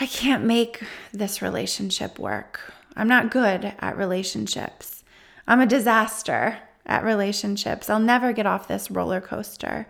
I 0.00 0.06
can't 0.06 0.44
make 0.44 0.82
this 1.12 1.42
relationship 1.42 2.18
work. 2.18 2.72
I'm 2.96 3.06
not 3.06 3.30
good 3.30 3.74
at 3.78 3.98
relationships. 3.98 5.04
I'm 5.46 5.60
a 5.60 5.66
disaster 5.66 6.58
at 6.86 7.04
relationships. 7.04 7.90
I'll 7.90 8.00
never 8.00 8.32
get 8.32 8.46
off 8.46 8.66
this 8.66 8.90
roller 8.90 9.20
coaster. 9.20 9.86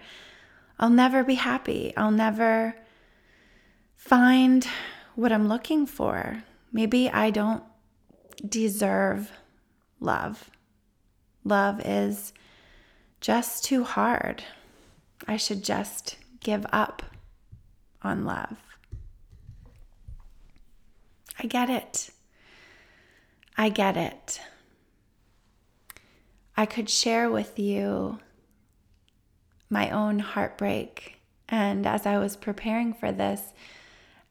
I'll 0.81 0.91
never 0.91 1.23
be 1.23 1.37
happy. 1.37 1.95
I'll 1.97 2.11
never 2.11 2.75
find 3.97 4.67
what 5.15 5.31
I'm 5.31 5.47
looking 5.47 5.87
for. 5.87 6.43
Maybe 6.73 7.09
I 7.09 7.31
don't 7.31 7.63
deserve 8.47 9.31
love. 10.01 10.51
Love 11.45 11.81
is 11.85 12.33
just 13.21 13.65
too 13.65 13.85
hard. 13.85 14.43
I 15.29 15.37
should 15.37 15.63
just 15.63 16.17
give 16.41 16.67
up 16.73 17.03
on 18.03 18.25
love. 18.25 18.70
I 21.43 21.47
get 21.47 21.71
it. 21.71 22.11
I 23.57 23.71
get 23.71 23.97
it. 23.97 24.41
I 26.55 26.67
could 26.67 26.91
share 26.91 27.31
with 27.31 27.59
you 27.59 28.19
my 29.71 29.89
own 29.89 30.19
heartbreak. 30.19 31.19
And 31.49 31.87
as 31.87 32.05
I 32.05 32.19
was 32.19 32.37
preparing 32.37 32.93
for 32.93 33.11
this 33.11 33.55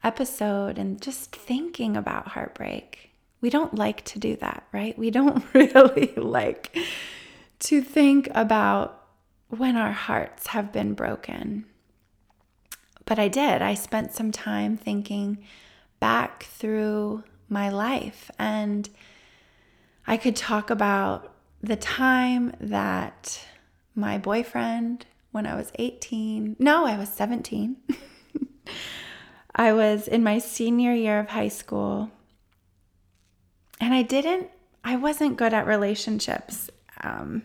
episode 0.03 0.77
and 0.77 1.01
just 1.01 1.35
thinking 1.35 1.97
about 1.97 2.27
heartbreak, 2.27 3.09
we 3.41 3.49
don't 3.49 3.73
like 3.73 4.05
to 4.05 4.19
do 4.19 4.35
that, 4.35 4.67
right? 4.71 4.95
We 4.95 5.09
don't 5.09 5.43
really 5.53 6.13
like 6.15 6.77
to 7.61 7.81
think 7.81 8.29
about 8.35 9.03
when 9.47 9.75
our 9.75 9.93
hearts 9.93 10.47
have 10.47 10.71
been 10.71 10.93
broken. 10.93 11.65
But 13.05 13.17
I 13.17 13.29
did. 13.29 13.63
I 13.63 13.73
spent 13.73 14.13
some 14.13 14.31
time 14.31 14.77
thinking 14.77 15.39
back 15.99 16.43
through 16.43 17.23
my 17.47 17.69
life. 17.69 18.31
And 18.37 18.89
I 20.07 20.17
could 20.17 20.35
talk 20.35 20.69
about 20.69 21.33
the 21.61 21.75
time 21.75 22.53
that 22.59 23.45
my 23.95 24.17
boyfriend, 24.17 25.05
when 25.31 25.45
I 25.45 25.55
was 25.55 25.71
18, 25.75 26.55
no, 26.59 26.85
I 26.85 26.97
was 26.97 27.09
17, 27.09 27.77
I 29.55 29.73
was 29.73 30.07
in 30.07 30.23
my 30.23 30.39
senior 30.39 30.93
year 30.93 31.19
of 31.19 31.29
high 31.29 31.49
school. 31.49 32.11
And 33.81 33.93
I 33.93 34.01
didn't, 34.01 34.49
I 34.83 34.95
wasn't 34.95 35.37
good 35.37 35.53
at 35.53 35.67
relationships. 35.67 36.69
Um, 37.01 37.43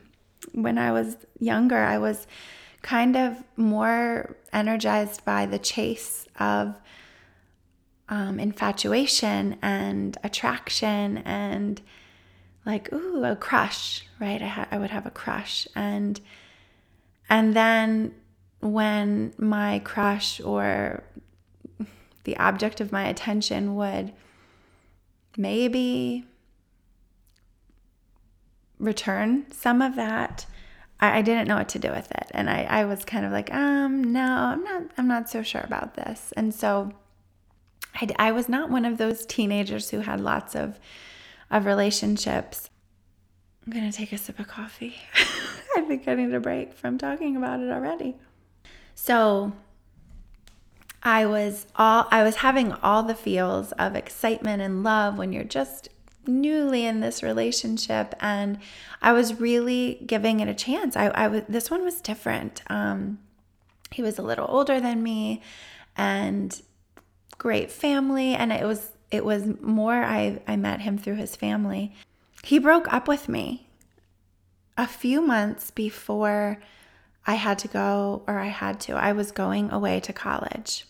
when 0.52 0.78
I 0.78 0.92
was 0.92 1.16
younger, 1.38 1.78
I 1.78 1.98
was 1.98 2.26
kind 2.82 3.16
of 3.16 3.42
more 3.56 4.36
energized 4.52 5.24
by 5.24 5.46
the 5.46 5.58
chase 5.58 6.26
of 6.38 6.78
um, 8.08 8.38
infatuation 8.38 9.56
and 9.62 10.16
attraction 10.22 11.18
and 11.18 11.80
like 12.66 12.92
ooh 12.92 13.24
a 13.24 13.36
crush 13.36 14.04
right? 14.24 14.42
I, 14.42 14.46
ha- 14.46 14.68
I 14.70 14.78
would 14.78 14.90
have 14.90 15.06
a 15.06 15.10
crush. 15.10 15.66
And 15.74 16.20
and 17.28 17.54
then 17.54 18.14
when 18.60 19.32
my 19.38 19.80
crush 19.80 20.40
or 20.40 21.04
the 22.24 22.36
object 22.38 22.80
of 22.80 22.92
my 22.92 23.04
attention 23.04 23.74
would 23.76 24.12
maybe 25.36 26.24
return 28.78 29.46
some 29.50 29.82
of 29.82 29.96
that 29.96 30.46
I, 31.00 31.18
I 31.18 31.22
didn't 31.22 31.48
know 31.48 31.56
what 31.56 31.68
to 31.70 31.78
do 31.78 31.90
with 31.90 32.10
it. 32.12 32.30
And 32.30 32.48
I, 32.48 32.62
I 32.64 32.84
was 32.84 33.04
kind 33.04 33.26
of 33.26 33.32
like 33.32 33.52
um 33.52 34.12
no 34.12 34.22
i'm 34.22 34.64
not 34.64 34.82
i'm 34.96 35.08
not 35.08 35.28
so 35.28 35.42
sure 35.42 35.62
about 35.62 35.94
this. 35.94 36.32
And 36.36 36.54
so 36.54 36.92
I, 37.94 38.08
I 38.18 38.32
was 38.32 38.48
not 38.48 38.70
one 38.70 38.84
of 38.84 38.98
those 38.98 39.26
teenagers 39.26 39.90
who 39.90 40.00
had 40.00 40.20
lots 40.20 40.54
of 40.54 40.78
of 41.50 41.66
relationships 41.66 42.70
i'm 43.66 43.72
gonna 43.72 43.92
take 43.92 44.12
a 44.12 44.18
sip 44.18 44.38
of 44.38 44.48
coffee 44.48 44.96
i 45.76 45.82
think 45.82 46.08
i 46.08 46.14
need 46.14 46.32
a 46.34 46.40
break 46.40 46.72
from 46.72 46.98
talking 46.98 47.36
about 47.36 47.60
it 47.60 47.70
already 47.70 48.16
so 48.94 49.52
I 51.04 51.26
was 51.26 51.66
all 51.76 52.08
I 52.10 52.22
was 52.22 52.36
having 52.36 52.72
all 52.72 53.02
the 53.02 53.14
feels 53.14 53.72
of 53.72 53.94
excitement 53.94 54.62
and 54.62 54.82
love 54.82 55.18
when 55.18 55.32
you're 55.32 55.44
just 55.44 55.90
newly 56.26 56.86
in 56.86 57.00
this 57.00 57.22
relationship 57.22 58.14
and 58.20 58.58
I 59.02 59.12
was 59.12 59.38
really 59.38 60.00
giving 60.06 60.40
it 60.40 60.48
a 60.48 60.54
chance. 60.54 60.96
I, 60.96 61.08
I 61.08 61.28
was 61.28 61.42
this 61.46 61.70
one 61.70 61.84
was 61.84 62.00
different. 62.00 62.62
Um, 62.68 63.18
he 63.90 64.00
was 64.00 64.18
a 64.18 64.22
little 64.22 64.46
older 64.48 64.80
than 64.80 65.02
me 65.02 65.42
and 65.94 66.60
great 67.44 67.70
family 67.70 68.34
and 68.34 68.50
it 68.50 68.64
was 68.64 68.92
it 69.10 69.22
was 69.22 69.44
more 69.60 70.02
I, 70.02 70.40
I 70.48 70.56
met 70.56 70.80
him 70.80 70.96
through 70.96 71.16
his 71.16 71.36
family. 71.36 71.94
He 72.42 72.58
broke 72.58 72.90
up 72.90 73.06
with 73.06 73.28
me 73.28 73.68
a 74.78 74.86
few 74.86 75.20
months 75.20 75.70
before 75.70 76.58
I 77.26 77.34
had 77.34 77.58
to 77.58 77.68
go 77.68 78.22
or 78.26 78.38
I 78.38 78.46
had 78.46 78.80
to. 78.80 78.94
I 78.94 79.12
was 79.12 79.30
going 79.30 79.70
away 79.70 80.00
to 80.00 80.12
college. 80.14 80.86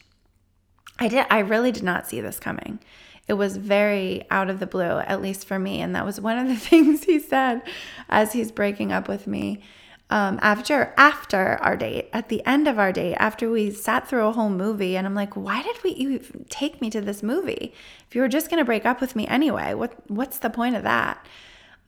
I 0.96 1.08
did 1.08 1.26
I 1.28 1.40
really 1.40 1.72
did 1.72 1.82
not 1.82 2.06
see 2.06 2.20
this 2.20 2.38
coming 2.38 2.78
it 3.26 3.34
was 3.34 3.56
very 3.56 4.24
out 4.30 4.50
of 4.50 4.60
the 4.60 4.66
blue, 4.66 4.98
at 4.98 5.22
least 5.22 5.46
for 5.46 5.58
me. 5.58 5.80
And 5.80 5.94
that 5.96 6.04
was 6.04 6.20
one 6.20 6.38
of 6.38 6.48
the 6.48 6.56
things 6.70 7.04
he 7.04 7.18
said 7.18 7.62
as 8.08 8.32
he's 8.32 8.52
breaking 8.52 8.92
up 8.92 9.08
with 9.08 9.26
me. 9.26 9.62
Um, 10.10 10.38
after 10.42 10.92
after 10.96 11.58
our 11.62 11.76
date, 11.76 12.10
at 12.12 12.28
the 12.28 12.44
end 12.46 12.68
of 12.68 12.78
our 12.78 12.92
date, 12.92 13.14
after 13.16 13.50
we 13.50 13.70
sat 13.70 14.06
through 14.06 14.26
a 14.26 14.32
whole 14.32 14.50
movie, 14.50 14.96
and 14.96 15.06
I'm 15.06 15.14
like, 15.14 15.34
why 15.34 15.62
did 15.62 15.82
we 15.82 15.94
you 15.94 16.20
take 16.50 16.80
me 16.80 16.90
to 16.90 17.00
this 17.00 17.22
movie? 17.22 17.72
If 18.08 18.14
you 18.14 18.20
were 18.20 18.28
just 18.28 18.50
gonna 18.50 18.64
break 18.64 18.84
up 18.84 19.00
with 19.00 19.16
me 19.16 19.26
anyway, 19.26 19.74
what 19.74 19.94
what's 20.10 20.38
the 20.38 20.50
point 20.50 20.76
of 20.76 20.82
that? 20.82 21.26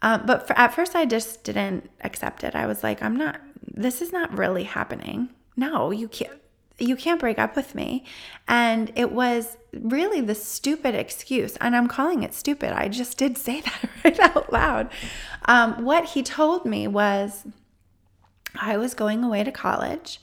Um, 0.02 0.24
but 0.26 0.46
for, 0.46 0.58
at 0.58 0.74
first, 0.74 0.96
I 0.96 1.04
just 1.04 1.44
didn't 1.44 1.90
accept 2.02 2.42
it. 2.42 2.54
I 2.54 2.66
was 2.66 2.82
like, 2.82 3.02
I'm 3.02 3.16
not. 3.16 3.40
This 3.62 4.00
is 4.00 4.12
not 4.12 4.36
really 4.36 4.64
happening. 4.64 5.30
No, 5.56 5.90
you 5.90 6.08
can't 6.08 6.40
you 6.78 6.96
can't 6.96 7.20
break 7.20 7.38
up 7.38 7.56
with 7.56 7.74
me. 7.74 8.04
And 8.46 8.92
it 8.94 9.12
was 9.12 9.56
really 9.72 10.20
the 10.20 10.34
stupid 10.34 10.94
excuse. 10.94 11.56
And 11.56 11.74
I'm 11.74 11.88
calling 11.88 12.22
it 12.22 12.34
stupid. 12.34 12.72
I 12.72 12.88
just 12.88 13.16
did 13.16 13.38
say 13.38 13.60
that 13.62 13.90
right 14.04 14.20
out 14.20 14.52
loud. 14.52 14.90
Um, 15.46 15.84
what 15.84 16.10
he 16.10 16.22
told 16.22 16.66
me 16.66 16.86
was 16.86 17.44
I 18.60 18.76
was 18.76 18.94
going 18.94 19.24
away 19.24 19.44
to 19.44 19.52
college 19.52 20.20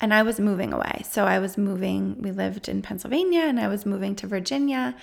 and 0.00 0.14
I 0.14 0.22
was 0.22 0.38
moving 0.38 0.72
away. 0.72 1.02
So 1.08 1.24
I 1.24 1.38
was 1.38 1.58
moving, 1.58 2.20
we 2.20 2.30
lived 2.30 2.68
in 2.68 2.82
Pennsylvania 2.82 3.40
and 3.40 3.58
I 3.58 3.68
was 3.68 3.84
moving 3.84 4.14
to 4.16 4.26
Virginia. 4.26 4.94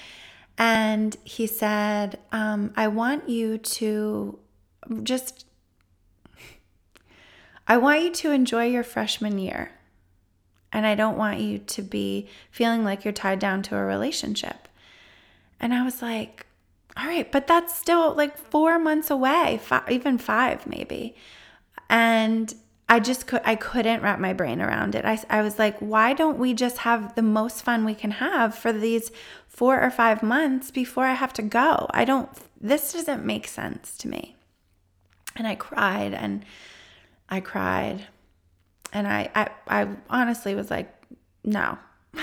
And 0.58 1.16
he 1.24 1.48
said, 1.48 2.20
um, 2.32 2.74
I 2.78 2.88
want 2.88 3.28
you 3.28 3.58
to 3.58 4.40
just, 5.04 5.46
I 7.68 7.78
want 7.78 8.04
you 8.04 8.12
to 8.12 8.32
enjoy 8.32 8.66
your 8.66 8.84
freshman 8.84 9.38
year. 9.38 9.72
And 10.72 10.86
I 10.86 10.96
don't 10.96 11.18
want 11.18 11.40
you 11.40 11.60
to 11.60 11.82
be 11.82 12.28
feeling 12.52 12.84
like 12.84 13.04
you're 13.06 13.14
tied 13.14 13.40
down 13.40 13.64
to 13.64 13.76
a 13.76 13.84
relationship. 13.84 14.68
And 15.60 15.74
I 15.74 15.84
was 15.84 16.02
like, 16.02 16.46
all 16.98 17.06
right, 17.06 17.30
but 17.30 17.48
that's 17.48 17.78
still 17.78 18.14
like 18.14 18.38
four 18.38 18.80
months 18.80 19.10
away, 19.10 19.60
five, 19.62 19.90
even 19.90 20.18
five 20.18 20.66
maybe. 20.68 21.16
And 21.90 22.54
I 22.88 23.00
just 23.00 23.26
could 23.26 23.42
I 23.44 23.56
couldn't 23.56 24.04
wrap 24.04 24.20
my 24.20 24.34
brain 24.34 24.62
around 24.62 24.96
it. 24.96 25.06
I, 25.06 25.20
I 25.30 25.42
was 25.42 25.58
like, 25.58 25.78
why 25.80 26.14
don't 26.14 26.38
we 26.38 26.54
just 26.54 26.80
have 26.80 27.16
the 27.16 27.24
most 27.24 27.64
fun 27.64 27.84
we 27.84 27.96
can 27.96 28.12
have 28.12 28.56
for 28.56 28.72
these 28.72 29.12
four 29.48 29.82
or 29.82 29.90
five 29.90 30.22
months 30.22 30.70
before 30.70 31.06
I 31.06 31.14
have 31.14 31.34
to 31.34 31.42
go? 31.42 31.88
I 31.92 32.06
don't 32.06 32.30
this 32.62 32.94
doesn't 32.94 33.26
make 33.26 33.48
sense 33.48 33.98
to 34.00 34.08
me. 34.08 34.36
And 35.36 35.48
I 35.48 35.56
cried 35.56 36.14
and 36.14 36.46
I 37.28 37.40
cried 37.40 38.06
and 38.94 39.08
I, 39.08 39.30
I, 39.36 39.50
I 39.68 39.88
honestly 40.10 40.56
was 40.56 40.72
like, 40.72 40.90
no. 41.44 41.78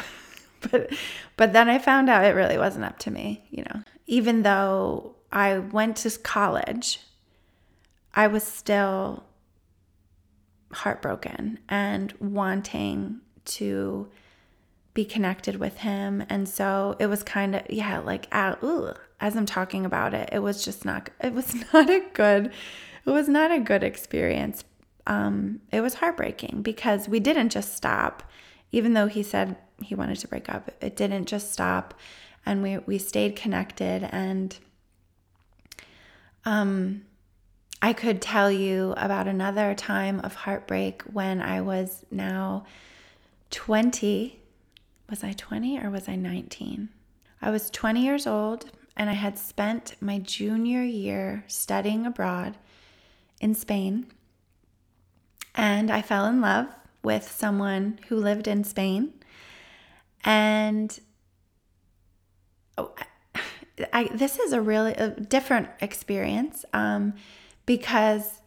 but 0.70 0.92
but 1.36 1.52
then 1.52 1.68
I 1.68 1.78
found 1.78 2.08
out 2.08 2.24
it 2.24 2.34
really 2.34 2.56
wasn't 2.56 2.84
up 2.84 2.98
to 3.00 3.10
me, 3.10 3.44
you 3.50 3.64
know. 3.64 3.82
Even 4.06 4.42
though 4.42 5.16
I 5.30 5.58
went 5.58 5.98
to 5.98 6.10
college, 6.18 7.00
I 8.14 8.26
was 8.26 8.42
still 8.42 9.24
heartbroken 10.72 11.58
and 11.68 12.12
wanting 12.20 13.20
to 13.44 14.08
be 14.94 15.04
connected 15.04 15.56
with 15.56 15.78
him. 15.78 16.24
And 16.28 16.48
so 16.48 16.96
it 16.98 17.06
was 17.06 17.22
kind 17.22 17.54
of, 17.54 17.62
yeah, 17.70 17.98
like, 17.98 18.28
uh, 18.32 18.56
ooh, 18.62 18.92
as 19.20 19.36
I'm 19.36 19.46
talking 19.46 19.86
about 19.86 20.12
it, 20.14 20.28
it 20.32 20.40
was 20.40 20.64
just 20.64 20.84
not, 20.84 21.10
it 21.20 21.32
was 21.32 21.54
not 21.72 21.88
a 21.88 22.04
good, 22.12 22.52
it 23.06 23.10
was 23.10 23.28
not 23.28 23.50
a 23.50 23.60
good 23.60 23.82
experience 23.82 24.64
um, 25.06 25.60
it 25.70 25.80
was 25.80 25.94
heartbreaking 25.94 26.62
because 26.62 27.08
we 27.08 27.20
didn't 27.20 27.50
just 27.50 27.74
stop, 27.74 28.22
even 28.70 28.94
though 28.94 29.08
he 29.08 29.22
said 29.22 29.56
he 29.82 29.94
wanted 29.94 30.18
to 30.18 30.28
break 30.28 30.48
up. 30.48 30.70
It 30.80 30.96
didn't 30.96 31.26
just 31.26 31.52
stop, 31.52 31.94
and 32.46 32.62
we 32.62 32.78
we 32.78 32.98
stayed 32.98 33.36
connected. 33.36 34.08
And 34.12 34.56
um, 36.44 37.02
I 37.82 37.92
could 37.92 38.22
tell 38.22 38.50
you 38.50 38.94
about 38.96 39.28
another 39.28 39.74
time 39.74 40.20
of 40.20 40.34
heartbreak 40.34 41.02
when 41.02 41.42
I 41.42 41.60
was 41.60 42.06
now 42.10 42.64
twenty. 43.50 44.38
Was 45.10 45.22
I 45.22 45.32
twenty 45.32 45.78
or 45.78 45.90
was 45.90 46.08
I 46.08 46.16
nineteen? 46.16 46.88
I 47.42 47.50
was 47.50 47.68
twenty 47.68 48.04
years 48.04 48.26
old, 48.26 48.70
and 48.96 49.10
I 49.10 49.14
had 49.14 49.36
spent 49.36 49.96
my 50.00 50.18
junior 50.18 50.82
year 50.82 51.44
studying 51.48 52.06
abroad 52.06 52.56
in 53.40 53.54
Spain 53.54 54.06
and 55.54 55.90
I 55.90 56.02
fell 56.02 56.26
in 56.26 56.40
love 56.40 56.66
with 57.02 57.30
someone 57.30 57.98
who 58.08 58.16
lived 58.16 58.48
in 58.48 58.64
Spain. 58.64 59.12
And 60.24 60.98
oh, 62.78 62.94
I, 63.92 64.04
this 64.14 64.38
is 64.38 64.52
a 64.52 64.60
really 64.60 64.94
a 64.94 65.10
different 65.10 65.68
experience 65.80 66.64
um, 66.72 67.14
because 67.66 68.40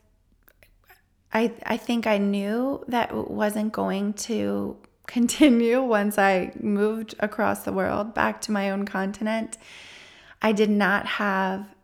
I, 1.33 1.53
I 1.65 1.77
think 1.77 2.07
I 2.07 2.17
knew 2.17 2.83
that 2.87 3.13
wasn't 3.13 3.73
going 3.73 4.13
to 4.13 4.77
continue 5.07 5.81
once 5.83 6.17
I 6.17 6.51
moved 6.59 7.15
across 7.19 7.63
the 7.63 7.73
world 7.73 8.13
back 8.13 8.41
to 8.41 8.51
my 8.51 8.71
own 8.71 8.85
continent. 8.85 9.57
I 10.41 10.51
did 10.51 10.69
not 10.69 11.05
have 11.05 11.75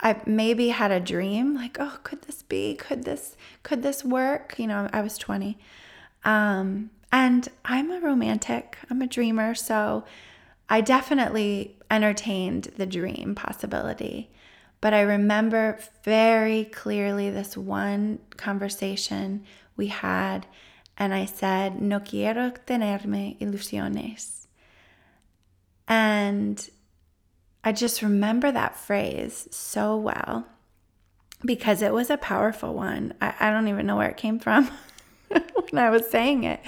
I 0.00 0.20
maybe 0.26 0.68
had 0.68 0.90
a 0.90 1.00
dream 1.00 1.54
like, 1.54 1.78
oh, 1.80 1.98
could 2.02 2.22
this 2.22 2.42
be? 2.42 2.74
Could 2.74 3.04
this 3.04 3.36
could 3.62 3.82
this 3.82 4.04
work? 4.04 4.58
You 4.58 4.66
know, 4.66 4.88
I 4.92 5.00
was 5.00 5.16
20. 5.16 5.58
Um, 6.24 6.90
and 7.10 7.48
I'm 7.64 7.90
a 7.90 8.00
romantic. 8.00 8.76
I'm 8.90 9.00
a 9.00 9.06
dreamer, 9.06 9.54
so 9.54 10.04
I 10.68 10.80
definitely 10.80 11.78
entertained 11.90 12.72
the 12.76 12.86
dream 12.86 13.34
possibility. 13.34 14.30
But 14.80 14.94
I 14.94 15.00
remember 15.00 15.78
very 16.04 16.64
clearly 16.64 17.30
this 17.30 17.56
one 17.56 18.18
conversation 18.36 19.44
we 19.76 19.88
had, 19.88 20.46
and 20.96 21.14
I 21.14 21.24
said, 21.24 21.80
No 21.80 22.00
quiero 22.00 22.52
tenerme 22.66 23.38
ilusiones. 23.40 24.46
And 25.88 26.68
I 27.64 27.72
just 27.72 28.02
remember 28.02 28.52
that 28.52 28.76
phrase 28.76 29.48
so 29.50 29.96
well 29.96 30.46
because 31.44 31.82
it 31.82 31.92
was 31.92 32.10
a 32.10 32.16
powerful 32.16 32.74
one. 32.74 33.14
I, 33.20 33.34
I 33.40 33.50
don't 33.50 33.68
even 33.68 33.86
know 33.86 33.96
where 33.96 34.08
it 34.08 34.16
came 34.16 34.38
from 34.38 34.70
when 35.28 35.78
I 35.82 35.90
was 35.90 36.08
saying 36.08 36.44
it. 36.44 36.60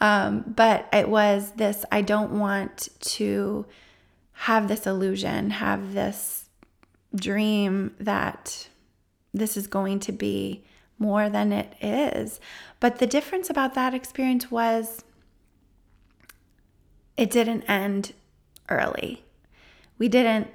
Um, 0.00 0.44
but 0.46 0.88
it 0.92 1.08
was 1.08 1.52
this 1.52 1.84
I 1.92 2.02
don't 2.02 2.38
want 2.38 2.88
to 3.00 3.66
have 4.32 4.68
this 4.68 4.86
illusion, 4.86 5.50
have 5.50 5.94
this 5.94 6.41
dream 7.14 7.94
that 7.98 8.68
this 9.32 9.56
is 9.56 9.66
going 9.66 10.00
to 10.00 10.12
be 10.12 10.64
more 10.98 11.28
than 11.28 11.52
it 11.52 11.74
is. 11.80 12.40
But 12.80 12.98
the 12.98 13.06
difference 13.06 13.50
about 13.50 13.74
that 13.74 13.94
experience 13.94 14.50
was 14.50 15.04
it 17.16 17.30
didn't 17.30 17.62
end 17.64 18.12
early. 18.68 19.24
We 19.98 20.08
didn't 20.08 20.48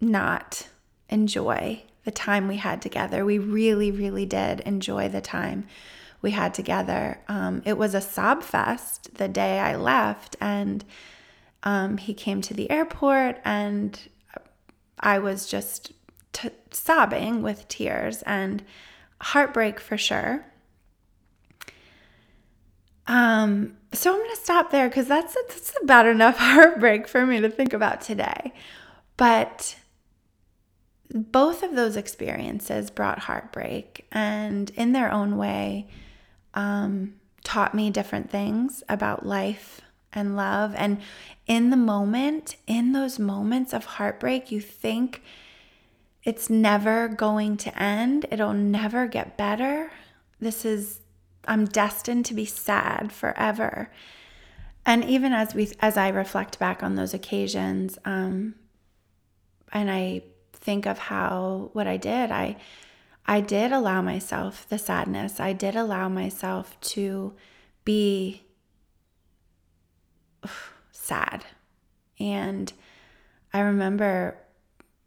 not 0.00 0.68
enjoy 1.08 1.82
the 2.04 2.10
time 2.10 2.48
we 2.48 2.56
had 2.56 2.80
together. 2.80 3.24
We 3.24 3.38
really, 3.38 3.90
really 3.90 4.26
did 4.26 4.60
enjoy 4.60 5.08
the 5.08 5.20
time 5.20 5.66
we 6.22 6.30
had 6.30 6.54
together. 6.54 7.20
Um, 7.28 7.62
it 7.64 7.76
was 7.76 7.94
a 7.94 8.00
sob 8.00 8.42
fest 8.42 9.14
the 9.16 9.28
day 9.28 9.58
I 9.58 9.76
left, 9.76 10.36
and 10.40 10.84
um, 11.62 11.98
he 11.98 12.14
came 12.14 12.40
to 12.42 12.54
the 12.54 12.70
airport, 12.70 13.40
and 13.44 13.98
I 14.98 15.18
was 15.18 15.46
just 15.46 15.92
t- 16.32 16.50
sobbing 16.70 17.42
with 17.42 17.68
tears 17.68 18.22
and 18.22 18.62
heartbreak 19.20 19.80
for 19.80 19.96
sure. 19.96 20.46
Um, 23.06 23.76
so 23.92 24.12
I'm 24.12 24.18
going 24.18 24.34
to 24.34 24.40
stop 24.40 24.70
there 24.70 24.88
because 24.88 25.06
that's 25.06 25.34
that's 25.34 25.72
about 25.82 26.06
enough 26.06 26.36
heartbreak 26.38 27.06
for 27.08 27.24
me 27.24 27.40
to 27.40 27.48
think 27.48 27.72
about 27.72 28.00
today. 28.00 28.52
But 29.16 29.76
both 31.10 31.62
of 31.62 31.74
those 31.74 31.96
experiences 31.96 32.90
brought 32.90 33.20
heartbreak, 33.20 34.06
and 34.10 34.70
in 34.70 34.92
their 34.92 35.10
own 35.10 35.36
way, 35.36 35.86
um, 36.54 37.14
taught 37.44 37.74
me 37.74 37.90
different 37.90 38.30
things 38.30 38.82
about 38.88 39.24
life 39.24 39.80
and 40.16 40.34
love. 40.34 40.74
And 40.74 41.00
in 41.46 41.70
the 41.70 41.76
moment, 41.76 42.56
in 42.66 42.92
those 42.92 43.18
moments 43.18 43.72
of 43.72 43.84
heartbreak, 43.84 44.50
you 44.50 44.60
think 44.60 45.22
it's 46.24 46.50
never 46.50 47.06
going 47.06 47.56
to 47.58 47.80
end, 47.80 48.26
it'll 48.32 48.52
never 48.52 49.06
get 49.06 49.36
better. 49.36 49.92
This 50.40 50.64
is, 50.64 51.00
I'm 51.46 51.66
destined 51.66 52.26
to 52.26 52.34
be 52.34 52.44
sad 52.44 53.12
forever. 53.12 53.92
And 54.84 55.04
even 55.04 55.32
as 55.32 55.54
we, 55.54 55.70
as 55.80 55.96
I 55.96 56.08
reflect 56.08 56.58
back 56.58 56.82
on 56.82 56.96
those 56.96 57.14
occasions, 57.14 57.98
um, 58.04 58.56
and 59.72 59.90
I 59.90 60.22
think 60.52 60.86
of 60.86 60.98
how 60.98 61.70
what 61.74 61.86
I 61.86 61.96
did, 61.96 62.30
I 62.30 62.56
I 63.26 63.40
did 63.40 63.72
allow 63.72 64.02
myself 64.02 64.68
the 64.68 64.78
sadness. 64.78 65.40
I 65.40 65.52
did 65.52 65.74
allow 65.74 66.08
myself 66.08 66.78
to 66.80 67.34
be 67.84 68.45
sad. 70.92 71.44
And 72.18 72.72
I 73.52 73.60
remember, 73.60 74.36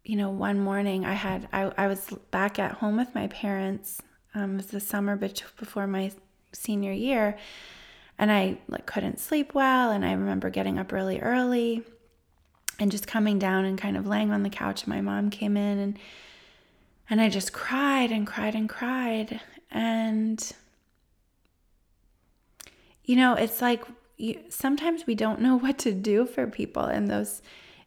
you 0.04 0.16
know, 0.16 0.30
one 0.30 0.60
morning 0.60 1.04
I 1.04 1.14
had, 1.14 1.48
I, 1.52 1.72
I 1.76 1.86
was 1.86 2.08
back 2.30 2.58
at 2.58 2.72
home 2.72 2.96
with 2.96 3.14
my 3.14 3.26
parents. 3.28 4.00
Um, 4.34 4.54
it 4.54 4.56
was 4.56 4.66
the 4.66 4.80
summer 4.80 5.16
before 5.16 5.86
my 5.86 6.12
senior 6.52 6.92
year. 6.92 7.36
And 8.18 8.30
I 8.30 8.58
like 8.68 8.86
couldn't 8.86 9.18
sleep 9.18 9.54
well. 9.54 9.90
And 9.90 10.04
I 10.04 10.12
remember 10.12 10.50
getting 10.50 10.78
up 10.78 10.92
really 10.92 11.20
early 11.20 11.82
and 12.78 12.90
just 12.90 13.06
coming 13.06 13.38
down 13.38 13.64
and 13.64 13.78
kind 13.78 13.96
of 13.96 14.06
laying 14.06 14.30
on 14.30 14.42
the 14.42 14.50
couch. 14.50 14.86
My 14.86 15.00
mom 15.00 15.30
came 15.30 15.56
in 15.56 15.78
and 15.78 15.98
and 17.10 17.20
I 17.20 17.28
just 17.28 17.52
cried 17.52 18.12
and 18.12 18.24
cried 18.24 18.54
and 18.54 18.68
cried. 18.68 19.40
And, 19.72 20.40
you 23.04 23.16
know, 23.16 23.34
it's 23.34 23.60
like 23.60 23.84
you, 24.20 24.40
sometimes 24.48 25.06
we 25.06 25.14
don't 25.14 25.40
know 25.40 25.56
what 25.58 25.78
to 25.78 25.92
do 25.92 26.26
for 26.26 26.46
people 26.46 26.86
in 26.86 27.06
those 27.06 27.42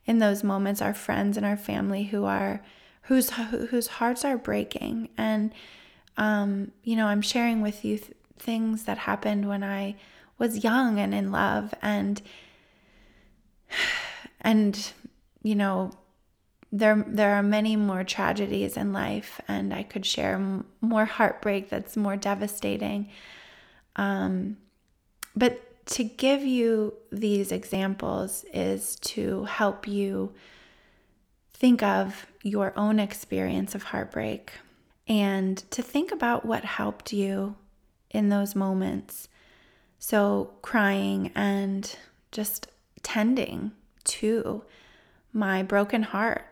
in 0.05 0.19
those 0.19 0.43
moments. 0.43 0.81
Our 0.81 0.93
friends 0.93 1.37
and 1.37 1.45
our 1.45 1.57
family 1.57 2.03
who 2.05 2.25
are 2.25 2.61
whose 3.03 3.31
whose 3.31 3.87
hearts 3.87 4.25
are 4.25 4.37
breaking. 4.37 5.09
And 5.17 5.53
um, 6.17 6.71
you 6.83 6.95
know 6.95 7.07
i'm 7.07 7.21
sharing 7.21 7.61
with 7.61 7.83
you 7.83 7.97
th- 7.97 8.11
things 8.37 8.83
that 8.83 8.99
happened 8.99 9.47
when 9.47 9.63
i 9.63 9.95
was 10.37 10.63
young 10.63 10.99
and 10.99 11.13
in 11.13 11.31
love. 11.31 11.73
And 11.81 12.21
and 14.41 14.93
you 15.41 15.55
know 15.55 15.91
there 16.71 17.03
there 17.07 17.35
are 17.35 17.43
many 17.43 17.75
more 17.75 18.03
tragedies 18.03 18.77
in 18.77 18.91
life 18.91 19.39
and 19.47 19.73
i 19.73 19.83
could 19.83 20.05
share 20.05 20.33
m- 20.33 20.65
more 20.81 21.05
heartbreak 21.05 21.69
that's 21.69 21.95
more 21.95 22.17
devastating. 22.17 23.09
Um, 23.95 24.57
but 25.35 25.72
to 25.85 26.03
give 26.03 26.43
you 26.43 26.93
these 27.11 27.51
examples 27.51 28.45
is 28.53 28.95
to 28.97 29.43
help 29.45 29.87
you 29.87 30.33
think 31.53 31.83
of 31.83 32.27
your 32.41 32.73
own 32.77 32.99
experience 32.99 33.75
of 33.75 33.83
heartbreak 33.83 34.51
and 35.07 35.57
to 35.71 35.81
think 35.81 36.11
about 36.11 36.45
what 36.45 36.63
helped 36.63 37.13
you 37.13 37.55
in 38.09 38.29
those 38.29 38.55
moments. 38.55 39.27
So 39.99 40.51
crying 40.61 41.31
and 41.35 41.95
just 42.31 42.67
tending 43.01 43.71
to 44.05 44.63
my 45.33 45.63
broken 45.63 46.03
heart 46.03 46.45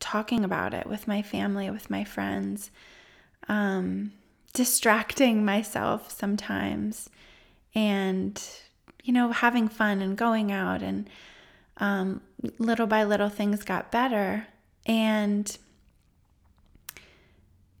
talking 0.00 0.44
about 0.44 0.74
it 0.74 0.86
with 0.86 1.08
my 1.08 1.22
family, 1.22 1.70
with 1.70 1.90
my 1.90 2.04
friends, 2.04 2.70
um, 3.48 4.12
distracting 4.52 5.44
myself 5.44 6.10
sometimes, 6.10 7.10
and, 7.74 8.42
you 9.02 9.12
know, 9.12 9.32
having 9.32 9.68
fun 9.68 10.00
and 10.00 10.16
going 10.16 10.52
out. 10.52 10.82
And 10.82 11.08
um, 11.78 12.20
little 12.58 12.86
by 12.86 13.04
little, 13.04 13.28
things 13.28 13.64
got 13.64 13.90
better. 13.90 14.46
And, 14.86 15.56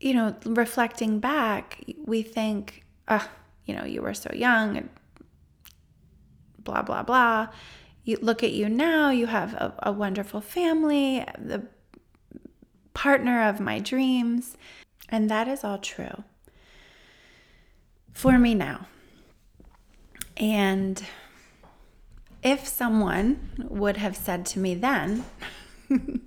you 0.00 0.14
know, 0.14 0.36
reflecting 0.44 1.20
back, 1.20 1.82
we 2.04 2.22
think, 2.22 2.84
oh, 3.08 3.28
you 3.64 3.74
know, 3.74 3.84
you 3.84 4.02
were 4.02 4.14
so 4.14 4.30
young 4.32 4.76
and 4.76 4.88
blah, 6.58 6.82
blah, 6.82 7.02
blah. 7.02 7.48
You 8.04 8.18
look 8.22 8.42
at 8.42 8.52
you 8.52 8.68
now, 8.68 9.10
you 9.10 9.26
have 9.26 9.54
a, 9.54 9.74
a 9.82 9.92
wonderful 9.92 10.40
family, 10.40 11.24
the 11.38 11.66
partner 12.94 13.46
of 13.48 13.60
my 13.60 13.78
dreams. 13.78 14.56
And 15.08 15.30
that 15.30 15.48
is 15.48 15.64
all 15.64 15.78
true 15.78 16.24
for 18.12 18.38
me 18.38 18.54
now. 18.54 18.86
And 20.38 21.02
if 22.42 22.66
someone 22.66 23.66
would 23.68 23.96
have 23.96 24.16
said 24.16 24.46
to 24.46 24.58
me 24.58 24.74
then, 24.74 25.24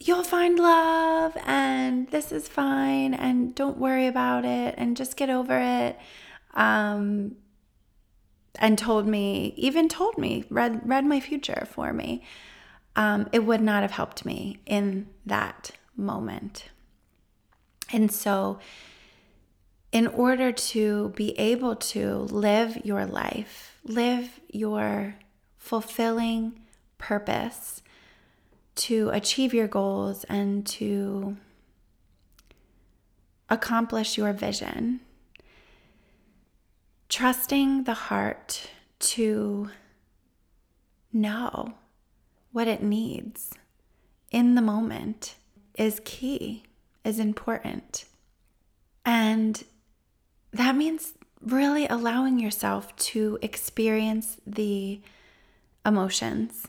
you'll 0.00 0.24
find 0.24 0.58
love 0.58 1.36
and 1.46 2.08
this 2.10 2.30
is 2.32 2.48
fine 2.48 3.14
and 3.14 3.54
don't 3.54 3.78
worry 3.78 4.06
about 4.06 4.44
it 4.44 4.74
and 4.76 4.96
just 4.96 5.16
get 5.16 5.30
over 5.30 5.58
it. 5.58 5.98
Um, 6.54 7.36
and 8.58 8.76
told 8.76 9.06
me, 9.06 9.54
even 9.56 9.88
told 9.88 10.18
me, 10.18 10.44
read 10.50 10.82
read 10.84 11.06
my 11.06 11.20
future 11.20 11.66
for 11.70 11.92
me 11.92 12.22
um, 12.96 13.28
it 13.32 13.40
would 13.40 13.60
not 13.60 13.82
have 13.82 13.92
helped 13.92 14.24
me 14.24 14.60
in 14.66 15.08
that 15.26 15.70
moment. 15.96 16.68
And 17.92 18.10
so, 18.12 18.58
in 19.92 20.06
order 20.06 20.52
to 20.52 21.12
be 21.16 21.38
able 21.38 21.74
to 21.74 22.18
live 22.30 22.78
your 22.84 23.06
life, 23.06 23.76
live 23.84 24.40
your 24.48 25.16
fulfilling 25.56 26.60
purpose, 26.98 27.82
to 28.76 29.10
achieve 29.10 29.52
your 29.52 29.66
goals 29.66 30.24
and 30.24 30.64
to 30.66 31.36
accomplish 33.48 34.16
your 34.16 34.32
vision, 34.32 35.00
trusting 37.08 37.84
the 37.84 37.94
heart 37.94 38.70
to 39.00 39.68
know 41.12 41.74
what 42.52 42.68
it 42.68 42.82
needs 42.82 43.52
in 44.30 44.54
the 44.54 44.62
moment 44.62 45.34
is 45.76 46.00
key, 46.04 46.62
is 47.04 47.18
important. 47.18 48.04
And 49.04 49.62
that 50.52 50.76
means 50.76 51.14
really 51.40 51.86
allowing 51.86 52.38
yourself 52.38 52.94
to 52.96 53.38
experience 53.42 54.36
the 54.46 55.00
emotions. 55.86 56.66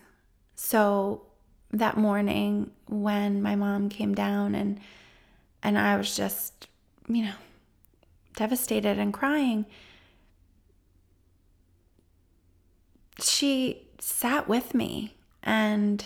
So 0.55 1.23
that 1.71 1.97
morning 1.97 2.71
when 2.87 3.41
my 3.41 3.55
mom 3.55 3.89
came 3.89 4.13
down 4.13 4.55
and 4.55 4.79
and 5.63 5.77
I 5.77 5.95
was 5.95 6.15
just, 6.15 6.67
you 7.07 7.23
know, 7.23 7.35
devastated 8.35 8.97
and 8.97 9.13
crying, 9.13 9.65
she 13.21 13.87
sat 13.99 14.47
with 14.47 14.73
me 14.73 15.13
and 15.43 16.03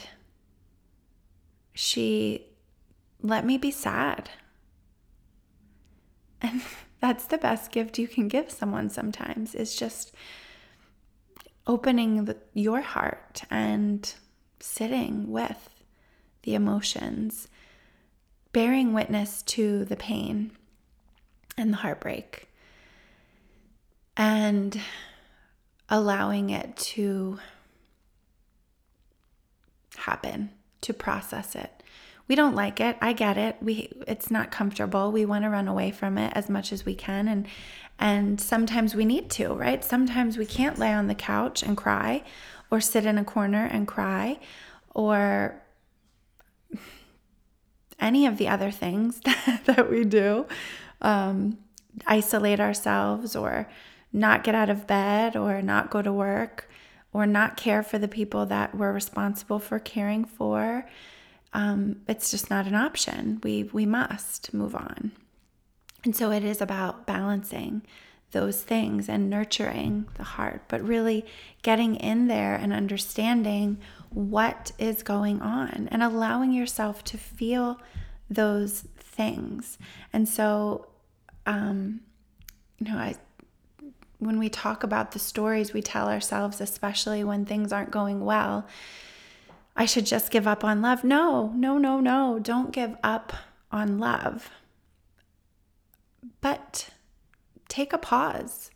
she 1.73 2.47
let 3.21 3.45
me 3.45 3.57
be 3.57 3.71
sad. 3.71 4.29
And 6.41 6.61
that's 7.05 7.27
the 7.27 7.37
best 7.37 7.71
gift 7.71 7.99
you 7.99 8.07
can 8.07 8.27
give 8.27 8.49
someone 8.49 8.89
sometimes 8.89 9.53
is 9.53 9.75
just 9.75 10.11
opening 11.67 12.25
the, 12.25 12.35
your 12.55 12.81
heart 12.81 13.43
and 13.51 14.15
sitting 14.59 15.31
with 15.31 15.69
the 16.41 16.55
emotions, 16.55 17.47
bearing 18.53 18.91
witness 18.91 19.43
to 19.43 19.85
the 19.85 19.95
pain 19.95 20.49
and 21.55 21.73
the 21.73 21.77
heartbreak, 21.77 22.49
and 24.17 24.81
allowing 25.87 26.49
it 26.49 26.75
to 26.75 27.37
happen, 29.95 30.49
to 30.81 30.91
process 30.91 31.53
it. 31.53 31.74
We 32.27 32.35
don't 32.35 32.55
like 32.55 32.79
it. 32.79 32.97
I 33.01 33.13
get 33.13 33.37
it. 33.37 33.57
We 33.61 33.91
it's 34.07 34.31
not 34.31 34.51
comfortable. 34.51 35.11
We 35.11 35.25
want 35.25 35.43
to 35.43 35.49
run 35.49 35.67
away 35.67 35.91
from 35.91 36.17
it 36.17 36.33
as 36.35 36.49
much 36.49 36.71
as 36.73 36.85
we 36.85 36.95
can 36.95 37.27
and 37.27 37.47
and 37.97 38.41
sometimes 38.41 38.93
we 38.93 39.05
need 39.05 39.29
to, 39.31 39.53
right? 39.53 39.83
Sometimes 39.83 40.37
we 40.37 40.45
can't 40.45 40.77
lay 40.77 40.91
on 40.91 41.07
the 41.07 41.15
couch 41.15 41.63
and 41.63 41.77
cry 41.77 42.23
or 42.69 42.81
sit 42.81 43.05
in 43.05 43.17
a 43.17 43.23
corner 43.23 43.65
and 43.65 43.87
cry 43.87 44.39
or 44.93 45.61
any 47.99 48.25
of 48.25 48.37
the 48.37 48.47
other 48.49 48.71
things 48.71 49.21
that, 49.21 49.61
that 49.65 49.89
we 49.89 50.03
do. 50.03 50.45
Um, 51.01 51.59
isolate 52.05 52.59
ourselves 52.59 53.35
or 53.35 53.69
not 54.11 54.43
get 54.43 54.55
out 54.55 54.69
of 54.69 54.87
bed 54.87 55.35
or 55.35 55.61
not 55.61 55.89
go 55.89 56.01
to 56.01 56.11
work 56.11 56.69
or 57.13 57.25
not 57.25 57.55
care 57.55 57.81
for 57.81 57.97
the 57.97 58.07
people 58.07 58.45
that 58.45 58.75
we're 58.75 58.91
responsible 58.91 59.59
for 59.59 59.79
caring 59.79 60.25
for. 60.25 60.85
Um, 61.55 62.01
it's 62.05 62.31
just 62.31 62.49
not 62.49 62.67
an 62.67 62.75
option. 62.75 63.39
We, 63.41 63.63
we 63.63 63.85
must 63.85 64.53
move 64.53 64.75
on. 64.75 65.13
And 66.03 66.13
so 66.13 66.29
it 66.29 66.43
is 66.43 66.59
about 66.59 67.07
balancing 67.07 67.81
those 68.31 68.61
things 68.61 69.07
and 69.07 69.29
nurturing 69.29 70.05
the 70.15 70.23
heart, 70.23 70.63
but 70.67 70.85
really 70.85 71.25
getting 71.63 71.95
in 71.95 72.27
there 72.27 72.55
and 72.55 72.73
understanding 72.73 73.77
what 74.09 74.73
is 74.77 75.01
going 75.01 75.41
on 75.41 75.87
and 75.89 76.03
allowing 76.03 76.51
yourself 76.51 77.05
to 77.05 77.17
feel 77.17 77.79
those 78.29 78.81
things. 78.99 79.77
And 80.11 80.27
so, 80.27 80.87
um, 81.45 82.01
you 82.79 82.91
know, 82.91 82.97
I, 82.97 83.15
when 84.19 84.39
we 84.39 84.49
talk 84.49 84.83
about 84.83 85.13
the 85.13 85.19
stories 85.19 85.71
we 85.71 85.81
tell 85.81 86.09
ourselves, 86.09 86.59
especially 86.59 87.23
when 87.23 87.45
things 87.45 87.71
aren't 87.71 87.91
going 87.91 88.25
well, 88.25 88.67
I 89.75 89.85
should 89.85 90.05
just 90.05 90.31
give 90.31 90.47
up 90.47 90.63
on 90.63 90.81
love. 90.81 91.03
No, 91.03 91.51
no, 91.55 91.77
no, 91.77 91.99
no. 91.99 92.39
Don't 92.39 92.71
give 92.71 92.95
up 93.03 93.33
on 93.71 93.99
love. 93.99 94.49
But 96.41 96.89
take 97.67 97.91
a 97.91 97.97
pause. 97.97 98.71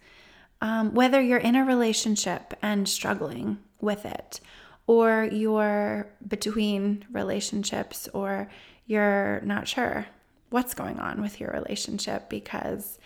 Um, 0.61 0.93
whether 0.93 1.21
you're 1.21 1.37
in 1.37 1.55
a 1.55 1.63
relationship 1.63 2.53
and 2.61 2.87
struggling 2.87 3.59
with 3.79 4.05
it, 4.05 4.41
or 4.87 5.29
you're 5.31 6.09
between 6.27 7.05
relationships, 7.11 8.09
or 8.13 8.49
you're 8.85 9.39
not 9.41 9.67
sure 9.67 10.07
what's 10.49 10.73
going 10.73 10.99
on 10.99 11.21
with 11.21 11.39
your 11.39 11.51
relationship 11.51 12.27
because 12.27 12.97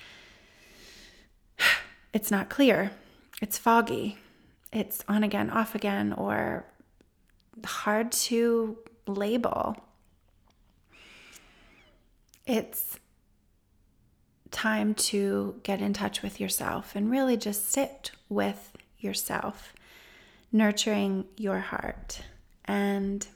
it's 2.13 2.31
not 2.31 2.49
clear, 2.49 2.91
it's 3.41 3.57
foggy, 3.57 4.17
it's 4.71 5.03
on 5.07 5.23
again, 5.23 5.51
off 5.51 5.75
again, 5.75 6.13
or 6.13 6.65
hard 7.65 8.11
to 8.11 8.77
label. 9.07 9.77
It's 12.45 12.99
time 14.51 14.93
to 14.93 15.59
get 15.63 15.81
in 15.81 15.93
touch 15.93 16.21
with 16.21 16.39
yourself 16.39 16.95
and 16.95 17.09
really 17.09 17.37
just 17.37 17.71
sit 17.71 18.11
with 18.29 18.71
yourself, 18.99 19.73
nurturing 20.51 21.25
your 21.37 21.59
heart 21.59 22.21
and 22.65 23.27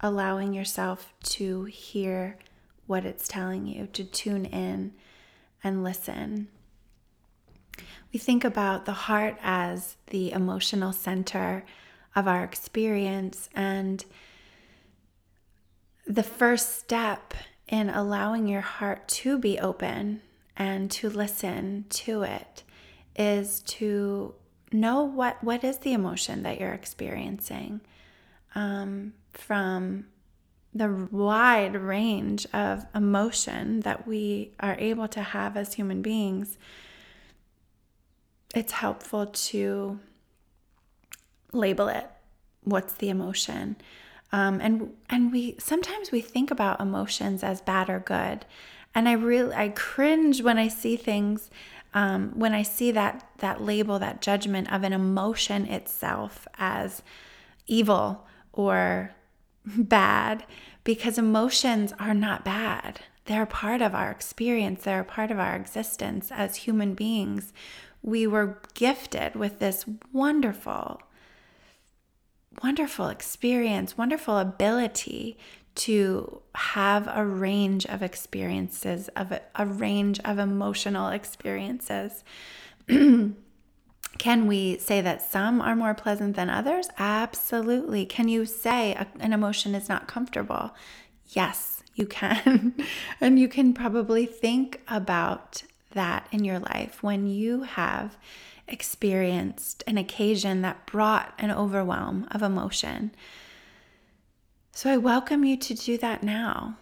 allowing 0.00 0.52
yourself 0.52 1.12
to 1.22 1.64
hear 1.64 2.38
what 2.86 3.04
it's 3.04 3.28
telling 3.28 3.66
you, 3.66 3.86
to 3.92 4.04
tune 4.04 4.44
in 4.46 4.92
and 5.62 5.84
listen. 5.84 6.48
We 8.12 8.18
think 8.18 8.44
about 8.44 8.86
the 8.86 8.92
heart 8.92 9.36
as 9.42 9.96
the 10.08 10.32
emotional 10.32 10.92
center 10.92 11.64
of 12.14 12.26
our 12.26 12.44
experience, 12.44 13.48
and 13.54 14.04
the 16.06 16.22
first 16.22 16.78
step 16.78 17.34
in 17.68 17.88
allowing 17.88 18.48
your 18.48 18.60
heart 18.60 19.06
to 19.08 19.38
be 19.38 19.58
open 19.58 20.20
and 20.56 20.90
to 20.90 21.08
listen 21.08 21.84
to 21.88 22.22
it 22.22 22.64
is 23.16 23.62
to 23.62 24.34
know 24.72 25.02
what 25.02 25.42
what 25.42 25.64
is 25.64 25.78
the 25.78 25.92
emotion 25.92 26.42
that 26.42 26.60
you're 26.60 26.72
experiencing 26.72 27.80
um, 28.54 29.12
from 29.32 30.06
the 30.72 31.08
wide 31.10 31.74
range 31.74 32.46
of 32.52 32.86
emotion 32.94 33.80
that 33.80 34.06
we 34.06 34.52
are 34.60 34.76
able 34.78 35.08
to 35.08 35.20
have 35.20 35.56
as 35.56 35.74
human 35.74 36.00
beings. 36.02 36.56
It's 38.54 38.72
helpful 38.72 39.26
to 39.26 39.98
label 41.52 41.88
it 41.88 42.08
what's 42.64 42.94
the 42.94 43.08
emotion 43.08 43.76
um, 44.32 44.60
and 44.60 44.92
and 45.08 45.32
we 45.32 45.56
sometimes 45.58 46.12
we 46.12 46.20
think 46.20 46.50
about 46.50 46.80
emotions 46.80 47.42
as 47.42 47.60
bad 47.60 47.90
or 47.90 47.98
good, 47.98 48.46
and 48.94 49.08
I 49.08 49.12
really 49.12 49.54
I 49.54 49.70
cringe 49.70 50.42
when 50.42 50.56
I 50.56 50.68
see 50.68 50.96
things 50.96 51.50
um, 51.94 52.32
when 52.34 52.54
I 52.54 52.62
see 52.62 52.92
that 52.92 53.28
that 53.38 53.60
label 53.60 53.98
that 53.98 54.22
judgment 54.22 54.72
of 54.72 54.84
an 54.84 54.92
emotion 54.92 55.66
itself 55.66 56.46
as 56.58 57.02
evil 57.66 58.26
or 58.52 59.12
bad 59.64 60.44
because 60.84 61.18
emotions 61.18 61.92
are 61.98 62.14
not 62.14 62.44
bad. 62.44 63.00
They're 63.24 63.46
part 63.46 63.82
of 63.82 63.94
our 63.94 64.10
experience, 64.10 64.84
they're 64.84 65.04
part 65.04 65.32
of 65.32 65.40
our 65.40 65.56
existence 65.56 66.30
as 66.30 66.56
human 66.56 66.94
beings. 66.94 67.52
We 68.02 68.26
were 68.26 68.60
gifted 68.74 69.34
with 69.34 69.58
this 69.58 69.84
wonderful 70.12 71.02
wonderful 72.62 73.08
experience, 73.08 73.96
wonderful 73.96 74.38
ability 74.38 75.38
to 75.74 76.42
have 76.54 77.08
a 77.12 77.24
range 77.24 77.86
of 77.86 78.02
experiences, 78.02 79.08
of 79.16 79.32
a, 79.32 79.40
a 79.54 79.64
range 79.66 80.20
of 80.24 80.38
emotional 80.38 81.08
experiences. 81.08 82.24
Can 84.18 84.46
we 84.46 84.76
say 84.78 85.00
that 85.00 85.22
some 85.22 85.62
are 85.62 85.74
more 85.74 85.94
pleasant 85.94 86.36
than 86.36 86.50
others? 86.50 86.88
Absolutely. 86.98 88.04
Can 88.04 88.28
you 88.28 88.44
say 88.44 88.92
a, 88.92 89.06
an 89.18 89.32
emotion 89.32 89.74
is 89.74 89.88
not 89.88 90.08
comfortable? 90.08 90.74
Yes, 91.28 91.82
you 91.94 92.06
can. 92.06 92.74
and 93.20 93.38
you 93.38 93.48
can 93.48 93.72
probably 93.72 94.26
think 94.26 94.82
about 94.88 95.62
that 95.92 96.26
in 96.32 96.44
your 96.44 96.58
life 96.58 97.02
when 97.02 97.26
you 97.26 97.62
have 97.62 98.18
experienced 98.72 99.82
an 99.86 99.98
occasion 99.98 100.62
that 100.62 100.86
brought 100.86 101.34
an 101.38 101.50
overwhelm 101.50 102.26
of 102.30 102.42
emotion. 102.42 103.12
So 104.72 104.90
I 104.90 104.96
welcome 104.96 105.44
you 105.44 105.56
to 105.56 105.74
do 105.74 105.98
that 105.98 106.22
now. 106.22 106.76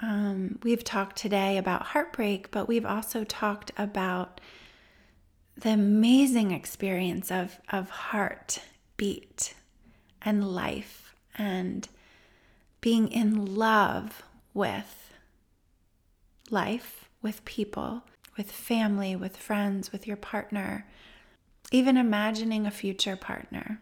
Um, 0.00 0.58
we've 0.62 0.84
talked 0.84 1.16
today 1.16 1.56
about 1.56 1.82
heartbreak, 1.82 2.50
but 2.50 2.68
we've 2.68 2.86
also 2.86 3.24
talked 3.24 3.72
about 3.76 4.40
the 5.56 5.70
amazing 5.70 6.50
experience 6.50 7.30
of, 7.30 7.58
of 7.70 7.88
heart 7.90 8.60
beat 8.96 9.54
and 10.22 10.52
life 10.52 11.14
and 11.38 11.88
being 12.80 13.08
in 13.08 13.54
love 13.54 14.22
with 14.52 15.12
life, 16.50 17.08
with 17.22 17.44
people, 17.44 18.02
with 18.36 18.50
family, 18.50 19.16
with 19.16 19.36
friends, 19.36 19.92
with 19.92 20.06
your 20.06 20.16
partner, 20.16 20.86
even 21.72 21.96
imagining 21.96 22.66
a 22.66 22.70
future 22.70 23.16
partner. 23.16 23.80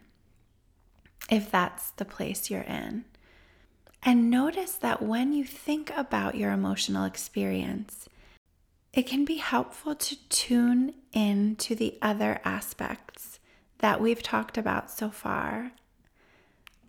if 1.30 1.50
that's 1.50 1.90
the 1.92 2.04
place 2.04 2.50
you're 2.50 2.60
in. 2.62 3.04
And 4.02 4.28
notice 4.30 4.72
that 4.72 5.00
when 5.02 5.32
you 5.32 5.44
think 5.44 5.92
about 5.96 6.34
your 6.34 6.50
emotional 6.50 7.04
experience, 7.04 8.08
it 8.92 9.04
can 9.04 9.24
be 9.24 9.36
helpful 9.36 9.94
to 9.94 10.28
tune 10.28 10.94
in 11.12 11.56
to 11.56 11.74
the 11.74 11.96
other 12.02 12.40
aspects 12.44 13.38
that 13.78 14.00
we've 14.00 14.22
talked 14.22 14.58
about 14.58 14.90
so 14.90 15.10
far 15.10 15.72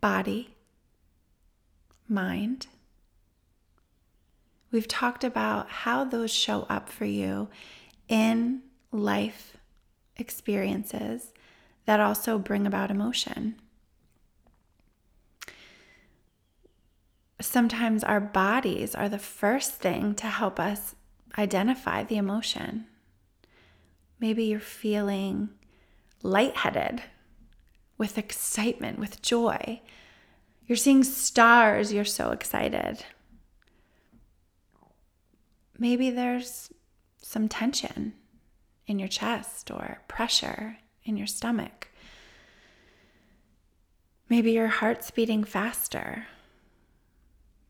body, 0.02 0.56
mind. 2.10 2.68
We've 4.72 4.88
talked 4.88 5.24
about 5.24 5.70
how 5.70 6.04
those 6.04 6.32
show 6.34 6.64
up 6.70 6.90
for 6.90 7.06
you 7.06 7.48
in 8.10 8.64
life 8.92 9.56
experiences 10.18 11.34
that 11.86 12.00
also 12.00 12.38
bring 12.38 12.66
about 12.66 12.92
emotion. 12.92 13.56
Sometimes 17.40 18.04
our 18.04 18.22
bodies 18.22 18.96
are 18.96 19.10
the 19.10 19.20
first 19.20 19.74
thing 19.74 20.16
to 20.16 20.28
help 20.28 20.60
us 20.60 20.96
identify 21.38 22.04
the 22.04 22.18
emotion. 22.18 22.86
Maybe 24.20 24.46
you're 24.46 24.60
feeling 24.60 25.50
lightheaded 26.22 27.04
with 27.98 28.18
excitement, 28.18 28.98
with 28.98 29.22
joy. 29.22 29.82
You're 30.66 30.78
seeing 30.78 31.04
stars, 31.04 31.92
you're 31.92 32.06
so 32.06 32.32
excited. 32.32 33.04
Maybe 35.78 36.10
there's 36.10 36.72
some 37.22 37.50
tension 37.50 38.14
in 38.88 39.00
your 39.00 39.08
chest 39.08 39.72
or 39.72 40.02
pressure 40.08 40.78
in 41.04 41.18
your 41.18 41.28
stomach. 41.28 41.90
Maybe 44.30 44.52
your 44.52 44.68
heart's 44.68 45.12
beating 45.12 45.44
faster 45.44 46.28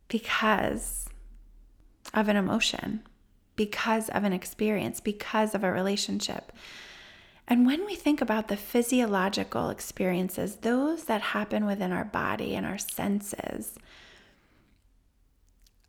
because 0.07 1.07
of 2.14 2.30
an 2.30 2.36
emotion, 2.36 3.01
because 3.55 4.09
of 4.09 4.24
an 4.24 4.34
experience, 4.34 4.99
because 4.99 5.55
of 5.55 5.64
a 5.64 5.72
relationship. 5.72 6.51
And 7.47 7.66
when 7.66 7.86
we 7.86 7.95
think 7.95 8.22
about 8.22 8.47
the 8.47 8.55
physiological 8.55 9.70
experiences, 9.70 10.57
those 10.57 11.05
that 11.05 11.22
happen 11.22 11.66
within 11.66 11.91
our 11.91 12.05
body 12.05 12.55
and 12.55 12.66
our 12.66 12.78
senses, 12.78 13.76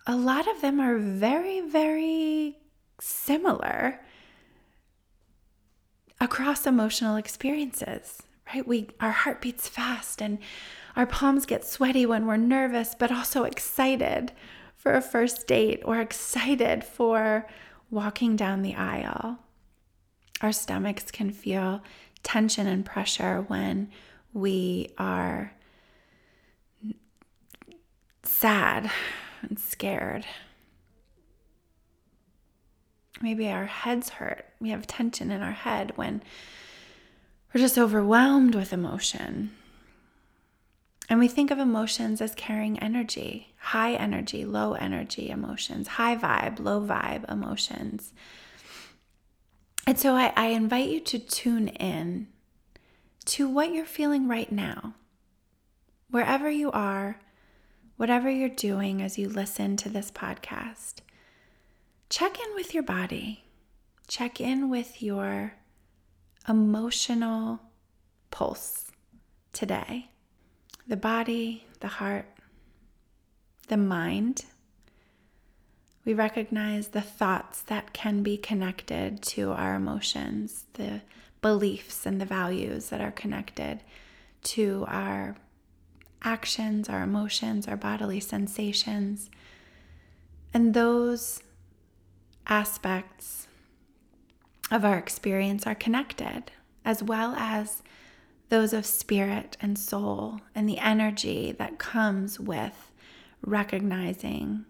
a 0.07 0.17
lot 0.17 0.49
of 0.49 0.61
them 0.61 0.81
are 0.81 0.99
very, 0.99 1.61
very 1.61 2.59
similar 3.01 4.01
across 6.25 6.67
emotional 6.67 7.17
experiences, 7.17 8.23
right? 8.53 8.67
We 8.67 8.89
our 8.99 9.11
heart 9.11 9.43
beats 9.43 9.69
fast 9.69 10.23
and 10.23 10.39
our 10.97 11.07
palms 11.07 11.45
get 11.45 11.67
sweaty 11.67 12.07
when 12.07 12.27
we're 12.27 12.39
nervous, 12.39 12.95
but 12.99 13.13
also 13.13 13.45
excited 13.45 14.33
for 14.75 14.95
a 14.95 15.03
first 15.03 15.47
date 15.47 15.83
or 15.85 16.01
excited 16.01 16.83
for 16.83 17.47
walking 17.91 18.37
down 18.37 18.63
the 18.63 18.75
aisle. 18.75 19.39
Our 20.41 20.53
stomachs 20.53 21.11
can 21.11 21.31
feel 21.31 21.83
tension 22.23 22.67
and 22.67 22.87
pressure 22.87 23.43
when 23.43 23.91
we 24.33 24.93
are 24.97 25.53
sad 28.23 28.91
and 29.43 29.59
scared. 29.59 30.25
Maybe 33.21 33.49
our 33.49 33.67
heads 33.67 34.11
hurt. 34.11 34.45
We 34.61 34.71
have 34.71 34.87
tension 34.87 35.31
in 35.31 35.43
our 35.43 35.53
head 35.53 35.93
when 35.97 36.23
we're 37.53 37.61
just 37.61 37.79
overwhelmed 37.79 38.55
with 38.55 38.73
emotion. 38.73 39.53
And 41.09 41.19
we 41.19 41.29
think 41.29 41.51
of 41.51 41.59
emotions 41.59 42.21
as 42.21 42.35
carrying 42.35 42.79
energy 42.79 43.55
high 43.65 43.95
energy, 43.95 44.45
low 44.45 44.75
energy 44.75 45.31
emotions, 45.31 45.89
high 45.89 46.15
vibe, 46.15 46.61
low 46.61 46.83
vibe 46.83 47.31
emotions. 47.33 48.13
And 49.87 49.99
so 49.99 50.15
I, 50.15 50.35
I, 50.37 50.49
invite 50.49 50.91
you 50.91 51.01
to 51.01 51.19
tune 51.19 51.69
in 51.69 52.29
to 53.25 53.49
what 53.49 53.73
you're 53.73 53.87
feeling 53.87 54.29
right 54.29 54.53
now. 54.53 54.95
Wherever 56.11 56.51
you 56.51 56.71
are, 56.73 57.21
whatever 57.97 58.31
you're 58.31 58.51
doing 58.51 59.01
as 59.01 59.19
you 59.19 59.31
listen 59.31 59.79
to 59.79 59.89
this 59.89 60.11
podcast, 60.11 60.97
check 62.15 62.39
in 62.39 62.55
with 62.55 62.73
your 62.73 62.83
body, 62.85 63.43
check 64.07 64.41
in 64.41 64.71
with 64.71 65.03
your 65.03 65.53
emotional 66.49 67.59
pulse 68.31 68.93
today 69.53 70.09
the 70.87 70.97
body, 70.97 71.67
the 71.81 71.89
heart, 71.89 72.27
the 73.67 73.77
mind. 73.77 74.45
We 76.05 76.15
recognize 76.15 76.89
the 76.89 77.01
thoughts 77.01 77.63
that 77.63 77.93
can 77.93 78.23
be 78.23 78.37
connected 78.37 79.21
to 79.35 79.51
our 79.51 79.75
emotions, 79.75 80.67
the 80.75 81.01
beliefs 81.43 82.07
and 82.07 82.21
the 82.21 82.27
values 82.27 82.91
that 82.91 83.01
are 83.01 83.11
connected 83.11 83.81
to 84.55 84.85
our 84.87 85.37
actions, 86.23 86.89
our 86.89 87.03
emotions, 87.03 87.67
our 87.67 87.77
bodily 87.77 88.21
sensations. 88.21 89.31
And 90.53 90.75
those 90.75 91.41
aspects 92.47 93.49
of 94.71 94.85
our 94.85 94.99
experience 94.99 95.67
are 95.67 95.75
connected, 95.75 96.51
as 96.85 97.03
well 97.03 97.35
as 97.37 97.83
those 98.49 98.73
of 98.73 98.87
spirit 98.87 99.57
and 99.61 99.79
soul 99.79 100.41
and 100.55 100.69
the 100.69 100.79
energy 100.79 101.53
that 101.53 101.79
comes 101.79 102.39
with 102.39 102.93
recognizing 103.43 104.65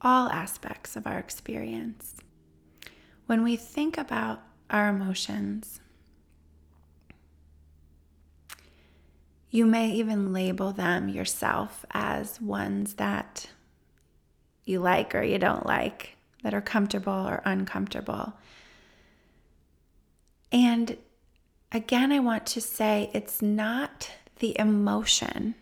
all 0.00 0.28
aspects 0.28 0.96
of 0.96 1.06
our 1.06 1.18
experience. 1.18 2.16
When 3.26 3.42
we 3.42 3.56
think 3.56 3.98
about 3.98 4.42
our 4.70 4.88
emotions, 4.88 5.80
you 9.50 9.64
may 9.66 9.90
even 9.90 10.32
label 10.32 10.72
them 10.72 11.08
yourself 11.08 11.84
as 11.92 12.40
ones 12.40 12.94
that 12.94 13.48
you 14.64 14.80
like 14.80 15.14
or 15.14 15.22
you 15.22 15.38
don't 15.38 15.64
like, 15.64 16.15
that 16.46 16.54
are 16.54 16.60
comfortable 16.60 17.12
or 17.12 17.42
uncomfortable. 17.44 18.32
And 20.52 20.96
again, 21.72 22.12
I 22.12 22.20
want 22.20 22.46
to 22.46 22.60
say 22.60 23.10
it's 23.12 23.42
not 23.42 24.12
the 24.38 24.56
emotion 24.60 25.56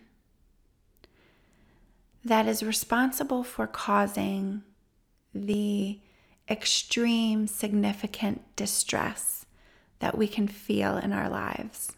that 2.23 2.47
is 2.47 2.61
responsible 2.61 3.43
for 3.43 3.65
causing 3.65 4.61
the 5.33 5.97
extreme, 6.47 7.47
significant 7.47 8.43
distress 8.55 9.47
that 9.97 10.15
we 10.15 10.27
can 10.27 10.47
feel 10.47 10.97
in 10.97 11.13
our 11.13 11.29
lives. 11.29 11.93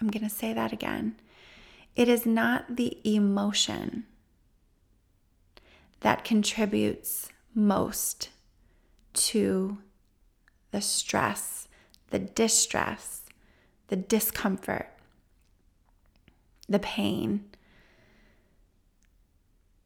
I'm 0.00 0.10
going 0.10 0.22
to 0.22 0.30
say 0.30 0.52
that 0.52 0.72
again. 0.72 1.16
It 1.96 2.08
is 2.08 2.24
not 2.24 2.76
the 2.76 3.00
emotion 3.02 4.04
that 6.02 6.22
contributes 6.22 7.30
most 7.54 8.30
to 9.14 9.78
the 10.70 10.80
stress 10.80 11.64
the 12.14 12.18
distress, 12.20 13.22
the 13.88 13.96
discomfort, 13.96 14.88
the 16.68 16.78
pain, 16.78 17.44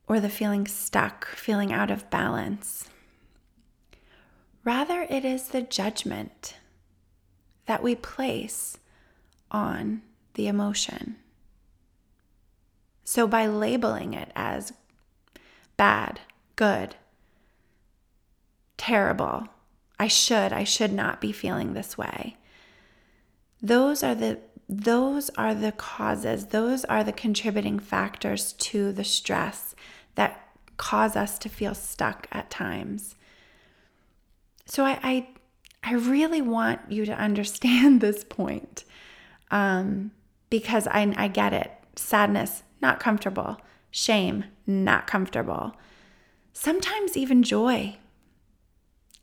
or 0.06 0.20
the 0.20 0.28
feeling 0.28 0.66
stuck, 0.66 1.26
feeling 1.28 1.72
out 1.72 1.90
of 1.90 2.10
balance. 2.10 2.90
Rather, 4.62 5.06
it 5.08 5.24
is 5.24 5.48
the 5.48 5.62
judgment 5.62 6.58
that 7.64 7.82
we 7.82 7.94
place 7.94 8.76
on 9.50 10.02
the 10.34 10.48
emotion. 10.48 11.16
So, 13.04 13.26
by 13.26 13.46
labeling 13.46 14.12
it 14.12 14.30
as 14.36 14.74
bad, 15.78 16.20
good, 16.56 16.96
terrible, 18.78 19.46
I 19.98 20.08
should, 20.08 20.52
I 20.52 20.64
should 20.64 20.92
not 20.92 21.20
be 21.20 21.32
feeling 21.32 21.74
this 21.74 21.98
way. 21.98 22.36
Those 23.60 24.02
are 24.02 24.14
the 24.14 24.38
those 24.70 25.30
are 25.30 25.54
the 25.54 25.72
causes, 25.72 26.46
those 26.46 26.84
are 26.86 27.02
the 27.02 27.12
contributing 27.12 27.78
factors 27.78 28.52
to 28.54 28.92
the 28.92 29.04
stress 29.04 29.74
that 30.14 30.48
cause 30.76 31.16
us 31.16 31.38
to 31.38 31.48
feel 31.48 31.74
stuck 31.74 32.28
at 32.32 32.50
times. 32.50 33.16
So 34.64 34.84
I 34.84 34.98
I, 35.02 35.28
I 35.82 35.94
really 35.94 36.40
want 36.42 36.80
you 36.88 37.04
to 37.06 37.12
understand 37.12 38.00
this 38.00 38.24
point. 38.24 38.84
Um, 39.50 40.12
because 40.50 40.86
I, 40.86 41.12
I 41.16 41.28
get 41.28 41.52
it. 41.52 41.70
Sadness, 41.96 42.62
not 42.80 43.00
comfortable. 43.00 43.58
Shame, 43.90 44.44
not 44.66 45.06
comfortable. 45.06 45.74
Sometimes 46.52 47.16
even 47.16 47.42
joy, 47.42 47.96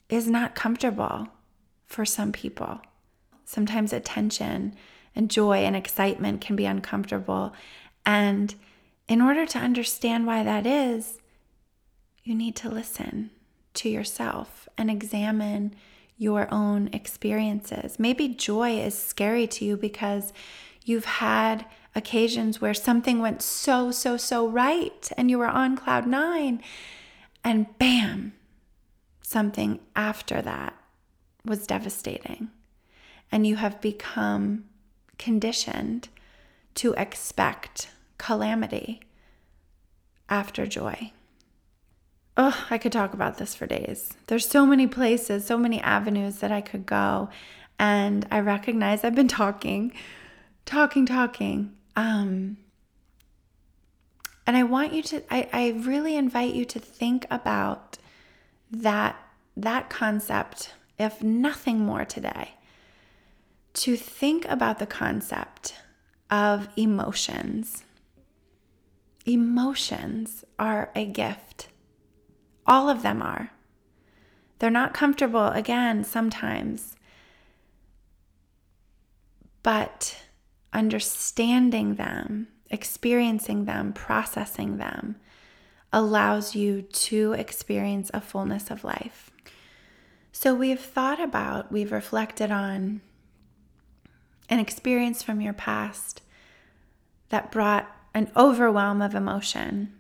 is 0.10 0.28
not 0.28 0.56
comfortable 0.56 1.28
for 1.86 2.06
some 2.06 2.32
people. 2.32 2.82
Sometimes 3.46 3.94
attention 3.94 4.76
and 5.16 5.32
joy 5.32 5.60
and 5.60 5.76
excitement 5.76 6.42
can 6.42 6.56
be 6.56 6.66
uncomfortable. 6.66 7.54
And 8.06 8.54
in 9.08 9.22
order 9.22 9.46
to 9.46 9.60
understand 9.60 10.26
why 10.26 10.44
that 10.44 10.66
is, 10.66 11.20
you 12.24 12.36
need 12.36 12.56
to 12.58 12.70
listen 12.70 13.30
to 13.76 13.90
yourself 13.90 14.68
and 14.78 14.90
examine 14.90 15.76
your 16.18 16.48
own 16.52 16.90
experiences. 16.94 18.00
Maybe 18.00 18.30
joy 18.30 18.80
is 18.80 18.98
scary 18.98 19.48
to 19.48 19.66
you 19.66 19.78
because 19.78 20.34
you've 20.84 21.06
had 21.06 21.66
occasions 21.94 22.60
where 22.60 22.74
something 22.74 23.20
went 23.20 23.42
so, 23.42 23.92
so, 23.92 24.18
so 24.18 24.48
right 24.48 25.12
and 25.18 25.30
you 25.30 25.38
were 25.38 25.48
on 25.48 25.78
cloud 25.78 26.08
nine, 26.08 26.62
and 27.44 27.78
bam, 27.78 28.34
something 29.26 29.80
after 29.96 30.42
that 30.42 30.76
was 31.44 31.66
devastating. 31.66 32.50
And 33.32 33.46
you 33.46 33.56
have 33.56 33.82
become 33.82 34.66
conditioned 35.18 36.10
to 36.76 36.94
expect 36.94 37.90
calamity 38.18 39.02
after 40.30 40.66
joy. 40.68 41.12
Oh, 42.38 42.66
I 42.70 42.78
could 42.78 42.92
talk 42.92 43.14
about 43.14 43.38
this 43.38 43.56
for 43.56 43.66
days. 43.66 44.14
There's 44.28 44.48
so 44.48 44.66
many 44.66 44.88
places, 44.88 45.46
so 45.46 45.58
many 45.58 45.82
avenues 45.82 46.40
that 46.40 46.52
I 46.52 46.62
could 46.62 46.86
go. 46.86 47.30
And 47.80 48.28
I 48.30 48.40
recognize 48.42 49.04
I've 49.04 49.16
been 49.16 49.28
talking, 49.28 49.92
talking, 50.66 51.06
talking. 51.06 51.74
Um, 51.96 52.58
and 54.46 54.56
I 54.56 54.64
want 54.64 54.94
you 54.94 55.02
to, 55.04 55.24
I, 55.34 55.50
I 55.52 55.70
really 55.80 56.16
invite 56.16 56.54
you 56.54 56.66
to 56.66 56.80
think 56.80 57.26
about 57.32 57.98
that, 58.72 59.18
that 59.56 59.90
concept, 59.90 60.74
if 60.98 61.24
nothing 61.24 61.80
more 61.80 62.06
today, 62.06 62.52
to 63.74 63.96
think 63.96 64.46
about 64.46 64.80
the 64.80 64.86
concept 64.86 65.76
of 66.30 66.70
emotions. 66.76 67.84
Emotions 69.26 70.46
are 70.58 70.92
a 70.96 71.06
gift 71.06 71.70
all 72.68 72.90
of 72.90 73.02
them 73.02 73.22
are. 73.22 73.52
They're 74.60 74.70
not 74.72 74.94
comfortable, 74.94 75.48
again, 75.48 76.04
sometimes. 76.04 76.96
But 79.64 80.24
understanding 80.74 81.96
them, 81.96 82.48
experiencing 82.70 83.66
them, 83.66 83.94
processing 83.94 84.78
them 84.78 85.18
allows 85.96 86.54
you 86.54 86.84
to 86.84 87.34
experience 87.34 88.12
a 88.14 88.22
fullness 88.22 88.70
of 88.70 88.84
life. 88.84 89.32
So 90.32 90.54
we've 90.54 90.80
thought 90.80 91.20
about, 91.20 91.72
we've 91.72 91.92
reflected 91.92 92.52
on 92.52 93.02
an 94.48 94.60
experience 94.60 95.24
from 95.24 95.42
your 95.42 95.54
past 95.54 96.22
that 97.30 97.52
brought 97.52 97.90
an 98.14 98.30
overwhelm 98.36 99.02
of 99.02 99.16
emotion 99.16 99.92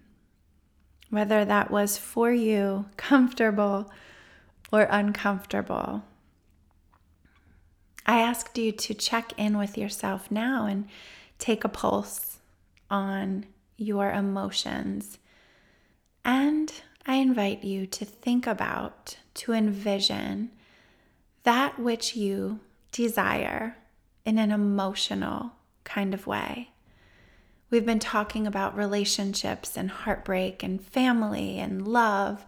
whether 1.09 1.45
that 1.45 1.71
was 1.71 1.97
for 1.97 2.31
you 2.31 2.85
comfortable 2.97 3.89
or 4.71 4.83
uncomfortable. 4.83 6.03
I 8.05 8.19
asked 8.19 8.57
you 8.57 8.71
to 8.71 8.93
check 8.93 9.33
in 9.37 9.57
with 9.57 9.77
yourself 9.77 10.29
now 10.29 10.65
and 10.65 10.87
take 11.39 11.63
a 11.63 11.69
pulse 11.69 12.39
on 12.89 13.45
your 13.77 14.11
emotions. 14.11 15.17
And 16.25 16.73
I 17.05 17.17
invite 17.17 17.63
you 17.63 17.85
to 17.85 18.03
think 18.03 18.47
about, 18.47 19.17
to 19.35 19.53
envision 19.53 20.49
that 21.43 21.79
which 21.79 22.15
you 22.15 22.59
desire 22.91 23.77
in 24.25 24.39
an 24.39 24.49
emotional 24.49 25.51
kind 25.83 26.15
of 26.15 26.25
way. 26.25 26.71
We've 27.69 27.85
been 27.85 27.99
talking 27.99 28.47
about 28.47 28.75
relationships 28.75 29.77
and 29.77 29.91
heartbreak 29.91 30.63
and 30.63 30.83
family 30.83 31.59
and 31.59 31.87
love. 31.87 32.43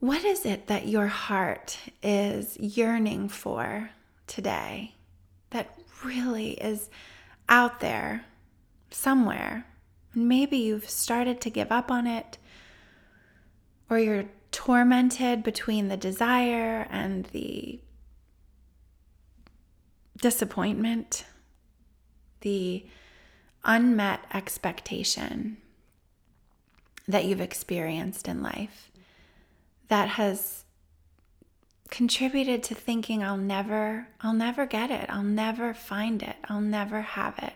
What 0.00 0.24
is 0.24 0.44
it 0.44 0.66
that 0.66 0.88
your 0.88 1.06
heart 1.06 1.78
is 2.02 2.56
yearning 2.58 3.28
for 3.28 3.90
today 4.26 4.96
that 5.50 5.78
really 6.04 6.52
is 6.52 6.90
out 7.48 7.78
there 7.78 8.24
somewhere? 8.90 9.66
Maybe 10.14 10.58
you've 10.58 10.88
started 10.88 11.40
to 11.42 11.50
give 11.50 11.72
up 11.72 11.90
on 11.90 12.06
it, 12.06 12.38
or 13.88 13.98
you're 13.98 14.26
tormented 14.50 15.42
between 15.42 15.88
the 15.88 15.96
desire 15.96 16.86
and 16.90 17.24
the 17.26 17.80
disappointment, 20.20 21.24
the 22.40 22.86
unmet 23.64 24.20
expectation 24.32 25.56
that 27.08 27.24
you've 27.24 27.40
experienced 27.40 28.28
in 28.28 28.42
life 28.42 28.90
that 29.88 30.08
has 30.08 30.64
contributed 31.90 32.62
to 32.62 32.74
thinking 32.74 33.22
I'll 33.22 33.36
never 33.36 34.08
I'll 34.22 34.32
never 34.32 34.64
get 34.64 34.90
it. 34.90 35.10
I'll 35.10 35.22
never 35.22 35.74
find 35.74 36.22
it. 36.22 36.36
I'll 36.48 36.60
never 36.60 37.02
have 37.02 37.38
it. 37.38 37.52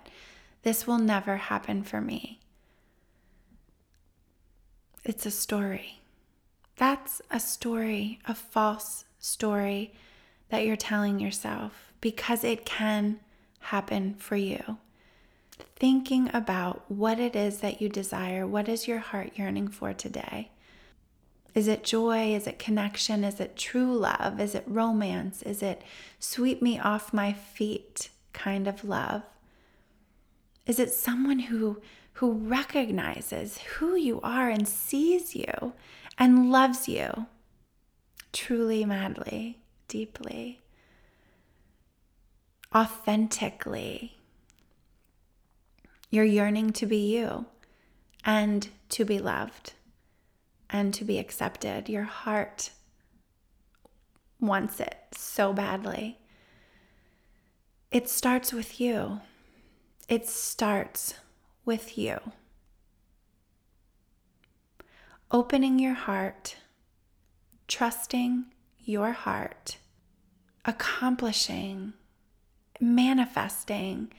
This 0.62 0.86
will 0.86 0.98
never 0.98 1.36
happen 1.36 1.82
for 1.82 2.00
me. 2.00 2.40
It's 5.08 5.24
a 5.24 5.30
story. 5.30 6.00
That's 6.74 7.22
a 7.30 7.38
story, 7.38 8.18
a 8.26 8.34
false 8.34 9.04
story 9.20 9.94
that 10.48 10.66
you're 10.66 10.74
telling 10.74 11.20
yourself 11.20 11.92
because 12.00 12.42
it 12.42 12.66
can 12.66 13.20
happen 13.60 14.14
for 14.14 14.34
you 14.34 14.78
thinking 15.76 16.28
about 16.34 16.82
what 16.90 17.20
it 17.20 17.36
is 17.36 17.58
that 17.60 17.80
you 17.80 17.88
desire. 17.88 18.48
What 18.48 18.68
is 18.68 18.88
your 18.88 18.98
heart 18.98 19.30
yearning 19.36 19.68
for 19.68 19.92
today? 19.92 20.50
Is 21.54 21.68
it 21.68 21.84
joy? 21.84 22.34
Is 22.34 22.48
it 22.48 22.58
connection? 22.58 23.22
Is 23.22 23.38
it 23.38 23.56
true 23.56 23.96
love? 23.96 24.40
Is 24.40 24.56
it 24.56 24.64
romance? 24.66 25.40
Is 25.42 25.62
it 25.62 25.82
sweep 26.18 26.60
me 26.60 26.80
off 26.80 27.12
my 27.12 27.32
feet 27.32 28.10
kind 28.32 28.66
of 28.66 28.82
love? 28.82 29.22
Is 30.66 30.80
it 30.80 30.92
someone 30.92 31.38
who 31.38 31.80
who 32.16 32.32
recognizes 32.32 33.58
who 33.58 33.94
you 33.94 34.18
are 34.22 34.48
and 34.48 34.66
sees 34.66 35.36
you 35.36 35.74
and 36.16 36.50
loves 36.50 36.88
you 36.88 37.26
truly, 38.32 38.86
madly, 38.86 39.58
deeply, 39.86 40.62
authentically? 42.74 44.16
You're 46.08 46.24
yearning 46.24 46.72
to 46.72 46.86
be 46.86 47.14
you 47.14 47.46
and 48.24 48.66
to 48.88 49.04
be 49.04 49.18
loved 49.18 49.74
and 50.70 50.94
to 50.94 51.04
be 51.04 51.18
accepted. 51.18 51.90
Your 51.90 52.04
heart 52.04 52.70
wants 54.40 54.80
it 54.80 54.96
so 55.12 55.52
badly. 55.52 56.18
It 57.90 58.08
starts 58.08 58.54
with 58.54 58.80
you. 58.80 59.20
It 60.08 60.26
starts 60.26 61.14
with 61.66 61.98
you. 61.98 62.18
Opening 65.30 65.78
your 65.78 65.94
heart, 65.94 66.56
trusting 67.68 68.46
your 68.82 69.12
heart, 69.12 69.76
accomplishing, 70.64 71.92
manifesting 72.80 74.12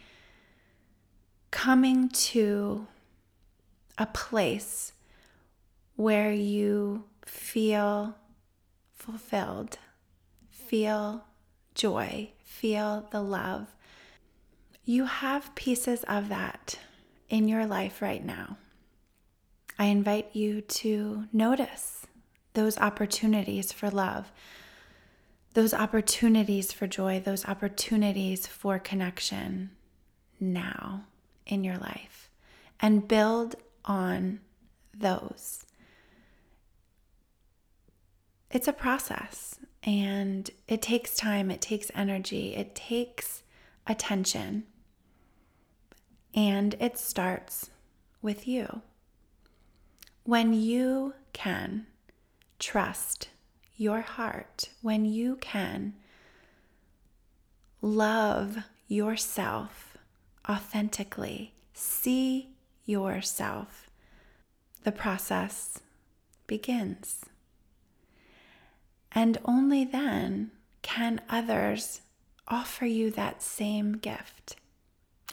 coming 1.49 2.09
to 2.09 2.85
a 3.97 4.05
place 4.05 4.91
where 5.95 6.31
you 6.31 7.05
feel 7.25 8.15
fulfilled, 8.93 9.79
feel 10.49 11.23
joy, 11.73 12.29
feel 12.43 13.07
the 13.11 13.21
love. 13.21 13.73
You 14.83 15.05
have 15.05 15.55
pieces 15.55 16.03
of 16.03 16.29
that 16.29 16.77
in 17.29 17.47
your 17.47 17.65
life 17.65 18.01
right 18.01 18.23
now. 18.23 18.57
I 19.79 19.85
invite 19.85 20.35
you 20.35 20.61
to 20.61 21.25
notice 21.31 22.07
those 22.53 22.77
opportunities 22.77 23.71
for 23.71 23.89
love, 23.89 24.31
those 25.53 25.73
opportunities 25.73 26.71
for 26.71 26.87
joy, 26.87 27.19
those 27.19 27.45
opportunities 27.45 28.47
for 28.47 28.79
connection 28.79 29.71
now 30.39 31.05
in 31.45 31.63
your 31.63 31.77
life 31.77 32.29
and 32.79 33.07
build 33.07 33.55
on 33.85 34.39
those. 34.93 35.63
It's 38.49 38.67
a 38.67 38.73
process 38.73 39.59
and 39.83 40.49
it 40.67 40.81
takes 40.81 41.15
time, 41.15 41.51
it 41.51 41.61
takes 41.61 41.91
energy, 41.93 42.55
it 42.55 42.75
takes 42.75 43.43
attention. 43.85 44.63
And 46.37 46.75
it 46.79 46.99
starts 46.99 47.71
with 48.21 48.47
you. 48.47 48.83
When 50.23 50.53
you 50.53 51.15
can 51.33 51.87
trust 52.59 53.29
your 53.75 54.01
heart, 54.01 54.69
when 54.83 55.03
you 55.03 55.37
can 55.37 55.95
love 57.81 58.59
yourself 58.87 59.97
authentically, 60.47 61.55
see 61.73 62.51
yourself, 62.85 63.89
the 64.83 64.91
process 64.91 65.79
begins. 66.45 67.25
And 69.11 69.39
only 69.43 69.85
then 69.85 70.51
can 70.83 71.19
others 71.29 72.01
offer 72.47 72.85
you 72.85 73.09
that 73.09 73.41
same 73.41 73.93
gift. 73.93 74.57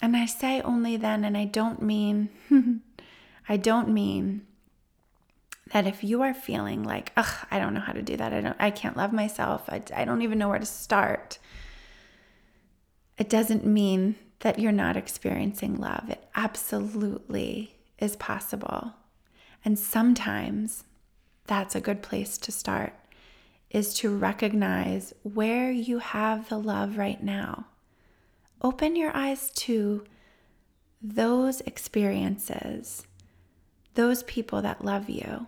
And 0.01 0.15
I 0.15 0.25
say 0.25 0.61
only 0.61 0.97
then, 0.97 1.23
and 1.23 1.37
I 1.37 1.45
don't 1.45 1.81
mean, 1.81 2.29
I 3.49 3.57
don't 3.57 3.89
mean 3.89 4.45
that 5.71 5.87
if 5.87 6.03
you 6.03 6.21
are 6.21 6.33
feeling 6.33 6.83
like, 6.83 7.11
ugh, 7.17 7.47
I 7.49 7.59
don't 7.59 7.73
know 7.73 7.79
how 7.79 7.93
to 7.93 8.01
do 8.01 8.17
that, 8.17 8.33
I 8.33 8.41
don't, 8.41 8.57
I 8.59 8.71
can't 8.71 8.97
love 8.97 9.13
myself, 9.13 9.63
I, 9.67 9.81
I 9.95 10.05
don't 10.05 10.21
even 10.21 10.37
know 10.37 10.49
where 10.49 10.59
to 10.59 10.65
start, 10.65 11.39
it 13.17 13.29
doesn't 13.29 13.65
mean 13.65 14.15
that 14.41 14.59
you're 14.59 14.71
not 14.71 14.97
experiencing 14.97 15.77
love. 15.77 16.09
It 16.09 16.27
absolutely 16.35 17.75
is 17.97 18.15
possible. 18.15 18.93
And 19.63 19.79
sometimes 19.79 20.83
that's 21.47 21.75
a 21.75 21.81
good 21.81 22.01
place 22.01 22.37
to 22.39 22.51
start 22.51 22.93
is 23.71 23.93
to 23.95 24.15
recognize 24.15 25.13
where 25.23 25.71
you 25.71 25.99
have 25.99 26.49
the 26.49 26.57
love 26.57 26.97
right 26.97 27.21
now. 27.23 27.65
Open 28.61 28.95
your 28.95 29.15
eyes 29.15 29.51
to 29.51 30.03
those 31.01 31.61
experiences, 31.61 33.05
those 33.93 34.23
people 34.23 34.61
that 34.61 34.83
love 34.83 35.09
you 35.09 35.47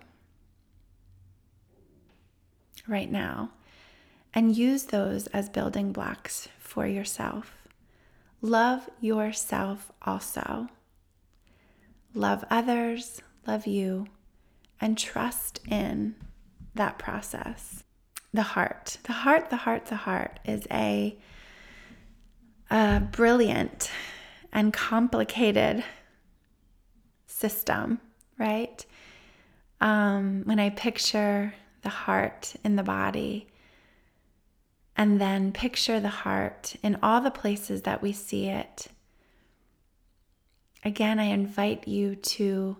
right 2.86 3.10
now, 3.10 3.50
and 4.32 4.56
use 4.56 4.84
those 4.84 5.26
as 5.28 5.48
building 5.48 5.92
blocks 5.92 6.48
for 6.58 6.86
yourself. 6.86 7.54
Love 8.40 8.88
yourself 9.00 9.90
also. 10.02 10.68
Love 12.14 12.44
others, 12.50 13.20
love 13.46 13.66
you, 13.66 14.06
and 14.80 14.96
trust 14.96 15.60
in 15.68 16.14
that 16.74 16.98
process. 16.98 17.82
The 18.32 18.42
heart, 18.42 18.98
the 19.04 19.12
heart, 19.12 19.50
the 19.50 19.56
heart, 19.56 19.86
the 19.86 19.96
heart 19.96 20.38
is 20.44 20.66
a, 20.70 21.18
a 22.70 23.00
brilliant 23.00 23.90
and 24.52 24.72
complicated 24.72 25.84
system, 27.26 28.00
right? 28.38 28.84
Um, 29.80 30.42
when 30.44 30.58
I 30.58 30.70
picture 30.70 31.54
the 31.82 31.88
heart 31.88 32.54
in 32.64 32.76
the 32.76 32.82
body, 32.82 33.46
and 34.96 35.20
then 35.20 35.52
picture 35.52 36.00
the 36.00 36.08
heart 36.08 36.74
in 36.82 36.98
all 37.02 37.20
the 37.20 37.30
places 37.30 37.82
that 37.82 38.02
we 38.02 38.12
see 38.12 38.48
it. 38.48 38.88
Again, 40.84 41.20
I 41.20 41.24
invite 41.24 41.86
you 41.86 42.16
to 42.16 42.76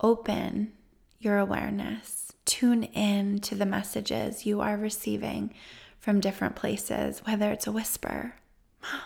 open 0.00 0.72
your 1.18 1.38
awareness, 1.38 2.32
tune 2.44 2.82
in 2.82 3.38
to 3.40 3.54
the 3.54 3.64
messages 3.64 4.44
you 4.44 4.60
are 4.60 4.76
receiving 4.76 5.54
from 5.98 6.20
different 6.20 6.56
places, 6.56 7.20
whether 7.24 7.50
it's 7.50 7.66
a 7.66 7.72
whisper 7.72 8.34
Mom, 8.82 9.00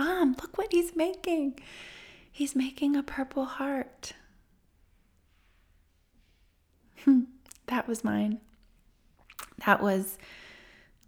Mom, 0.00 0.34
look 0.40 0.56
what 0.56 0.72
he's 0.72 0.96
making. 0.96 1.58
He's 2.32 2.56
making 2.56 2.96
a 2.96 3.02
purple 3.02 3.44
heart. 3.44 4.14
Hmm, 7.04 7.24
that 7.66 7.86
was 7.86 8.02
mine. 8.02 8.40
That 9.66 9.82
was 9.82 10.16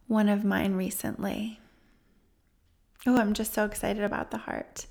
one 0.09 0.29
of 0.29 0.45
mine 0.45 0.75
recently. 0.75 1.59
Oh, 3.07 3.17
I'm 3.17 3.33
just 3.33 3.55
so 3.55 3.65
excited 3.65 4.05
about 4.05 4.31
the 4.31 4.37
heart. 4.37 4.85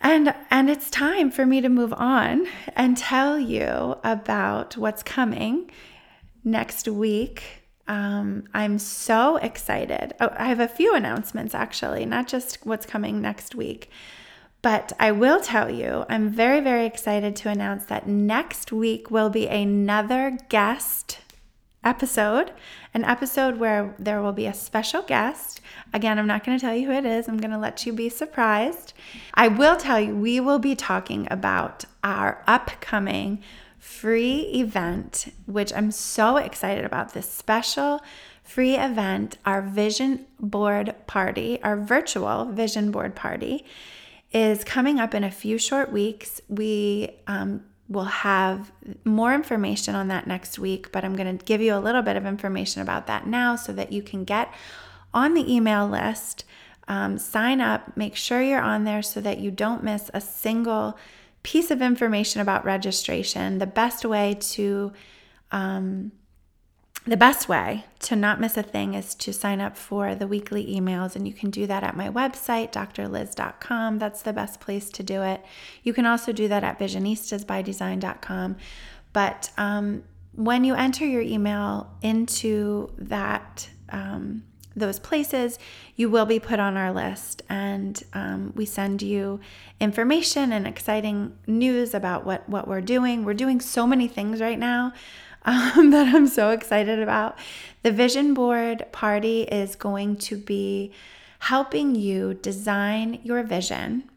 And 0.00 0.32
and 0.48 0.70
it's 0.70 0.88
time 0.88 1.32
for 1.32 1.46
me 1.46 1.60
to 1.60 1.68
move 1.68 1.92
on 1.94 2.46
and 2.76 2.96
tell 2.96 3.40
you 3.40 3.96
about 4.04 4.76
what's 4.76 5.02
coming 5.02 5.68
next 6.44 6.86
week. 6.86 7.65
Um, 7.88 8.44
I'm 8.52 8.78
so 8.78 9.36
excited. 9.36 10.14
Oh, 10.20 10.30
I 10.36 10.46
have 10.46 10.60
a 10.60 10.68
few 10.68 10.94
announcements 10.94 11.54
actually, 11.54 12.04
not 12.04 12.26
just 12.26 12.64
what's 12.64 12.86
coming 12.86 13.20
next 13.20 13.54
week. 13.54 13.90
But 14.62 14.92
I 14.98 15.12
will 15.12 15.40
tell 15.40 15.70
you, 15.70 16.04
I'm 16.08 16.28
very, 16.28 16.60
very 16.60 16.86
excited 16.86 17.36
to 17.36 17.48
announce 17.48 17.84
that 17.84 18.08
next 18.08 18.72
week 18.72 19.10
will 19.10 19.30
be 19.30 19.46
another 19.46 20.38
guest 20.48 21.20
episode, 21.84 22.50
an 22.92 23.04
episode 23.04 23.58
where 23.58 23.94
there 23.96 24.20
will 24.20 24.32
be 24.32 24.46
a 24.46 24.52
special 24.52 25.02
guest. 25.02 25.60
Again, 25.94 26.18
I'm 26.18 26.26
not 26.26 26.44
going 26.44 26.58
to 26.58 26.60
tell 26.60 26.74
you 26.74 26.86
who 26.86 26.92
it 26.92 27.06
is, 27.06 27.28
I'm 27.28 27.36
going 27.38 27.52
to 27.52 27.58
let 27.58 27.86
you 27.86 27.92
be 27.92 28.08
surprised. 28.08 28.92
I 29.34 29.46
will 29.46 29.76
tell 29.76 30.00
you, 30.00 30.16
we 30.16 30.40
will 30.40 30.58
be 30.58 30.74
talking 30.74 31.28
about 31.30 31.84
our 32.02 32.42
upcoming 32.48 33.42
free 33.86 34.40
event, 34.52 35.32
which 35.46 35.72
I'm 35.72 35.90
so 35.90 36.36
excited 36.36 36.84
about 36.84 37.14
this 37.14 37.30
special 37.30 38.02
free 38.42 38.76
event, 38.76 39.38
our 39.46 39.62
vision 39.62 40.26
board 40.40 40.94
party, 41.06 41.62
our 41.62 41.76
virtual 41.76 42.46
vision 42.46 42.90
board 42.90 43.14
party. 43.14 43.64
Is 44.32 44.64
coming 44.64 44.98
up 44.98 45.14
in 45.14 45.24
a 45.24 45.30
few 45.30 45.56
short 45.56 45.92
weeks. 45.92 46.42
We 46.48 47.10
um, 47.26 47.64
We'll 47.88 48.04
have 48.04 48.72
more 49.04 49.32
information 49.32 49.94
on 49.94 50.08
that 50.08 50.26
next 50.26 50.58
week, 50.58 50.90
but 50.90 51.04
I'm 51.04 51.14
going 51.14 51.38
to 51.38 51.44
give 51.44 51.60
you 51.60 51.72
a 51.72 51.78
little 51.78 52.02
bit 52.02 52.16
of 52.16 52.26
information 52.26 52.82
about 52.82 53.06
that 53.06 53.28
now 53.28 53.54
so 53.54 53.72
that 53.74 53.92
you 53.92 54.02
can 54.02 54.24
get 54.24 54.52
on 55.14 55.34
the 55.34 55.54
email 55.54 55.86
list, 55.86 56.44
um, 56.88 57.16
sign 57.16 57.60
up, 57.60 57.96
make 57.96 58.16
sure 58.16 58.42
you're 58.42 58.60
on 58.60 58.82
there 58.82 59.02
so 59.02 59.20
that 59.20 59.38
you 59.38 59.52
don't 59.52 59.84
miss 59.84 60.10
a 60.12 60.20
single 60.20 60.98
piece 61.46 61.70
of 61.70 61.80
information 61.80 62.40
about 62.40 62.64
registration. 62.64 63.58
The 63.58 63.68
best 63.68 64.04
way 64.04 64.36
to 64.40 64.92
um, 65.52 66.10
the 67.06 67.16
best 67.16 67.48
way 67.48 67.84
to 68.00 68.16
not 68.16 68.40
miss 68.40 68.56
a 68.56 68.64
thing 68.64 68.94
is 68.94 69.14
to 69.14 69.32
sign 69.32 69.60
up 69.60 69.76
for 69.76 70.16
the 70.16 70.26
weekly 70.26 70.66
emails, 70.66 71.14
and 71.14 71.24
you 71.24 71.32
can 71.32 71.50
do 71.50 71.64
that 71.68 71.84
at 71.84 71.96
my 71.96 72.08
website, 72.08 72.72
drlyz.com. 72.72 74.00
That's 74.00 74.22
the 74.22 74.32
best 74.32 74.58
place 74.58 74.90
to 74.90 75.04
do 75.04 75.22
it. 75.22 75.40
You 75.84 75.92
can 75.92 76.04
also 76.04 76.32
do 76.32 76.48
that 76.48 76.64
at 76.64 76.80
visionistasbydesign.com. 76.80 78.56
But 79.12 79.50
um, 79.56 80.02
when 80.34 80.64
you 80.64 80.74
enter 80.74 81.06
your 81.06 81.22
email 81.22 81.92
into 82.02 82.90
that, 82.98 83.70
um, 83.90 84.42
those 84.76 84.98
places, 84.98 85.58
you 85.96 86.10
will 86.10 86.26
be 86.26 86.38
put 86.38 86.60
on 86.60 86.76
our 86.76 86.92
list, 86.92 87.42
and 87.48 88.02
um, 88.12 88.52
we 88.54 88.66
send 88.66 89.00
you 89.00 89.40
information 89.80 90.52
and 90.52 90.66
exciting 90.66 91.36
news 91.46 91.94
about 91.94 92.26
what 92.26 92.48
what 92.48 92.68
we're 92.68 92.82
doing. 92.82 93.24
We're 93.24 93.34
doing 93.34 93.60
so 93.60 93.86
many 93.86 94.06
things 94.06 94.40
right 94.40 94.58
now 94.58 94.92
um, 95.44 95.90
that 95.90 96.14
I'm 96.14 96.28
so 96.28 96.50
excited 96.50 97.02
about. 97.02 97.38
The 97.82 97.90
vision 97.90 98.34
board 98.34 98.84
party 98.92 99.42
is 99.42 99.76
going 99.76 100.16
to 100.16 100.36
be 100.36 100.92
helping 101.38 101.94
you 101.94 102.34
design 102.34 103.20
your 103.22 103.42
vision. 103.42 104.10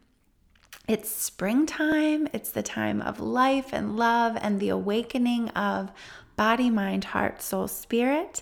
It's 0.88 1.10
springtime, 1.10 2.28
it's 2.34 2.50
the 2.50 2.64
time 2.64 3.00
of 3.02 3.20
life 3.20 3.70
and 3.72 3.96
love 3.96 4.36
and 4.42 4.60
the 4.60 4.70
awakening 4.70 5.50
of 5.50 5.92
body, 6.36 6.70
mind, 6.70 7.04
heart, 7.06 7.42
soul, 7.44 7.68
spirit. 7.68 8.42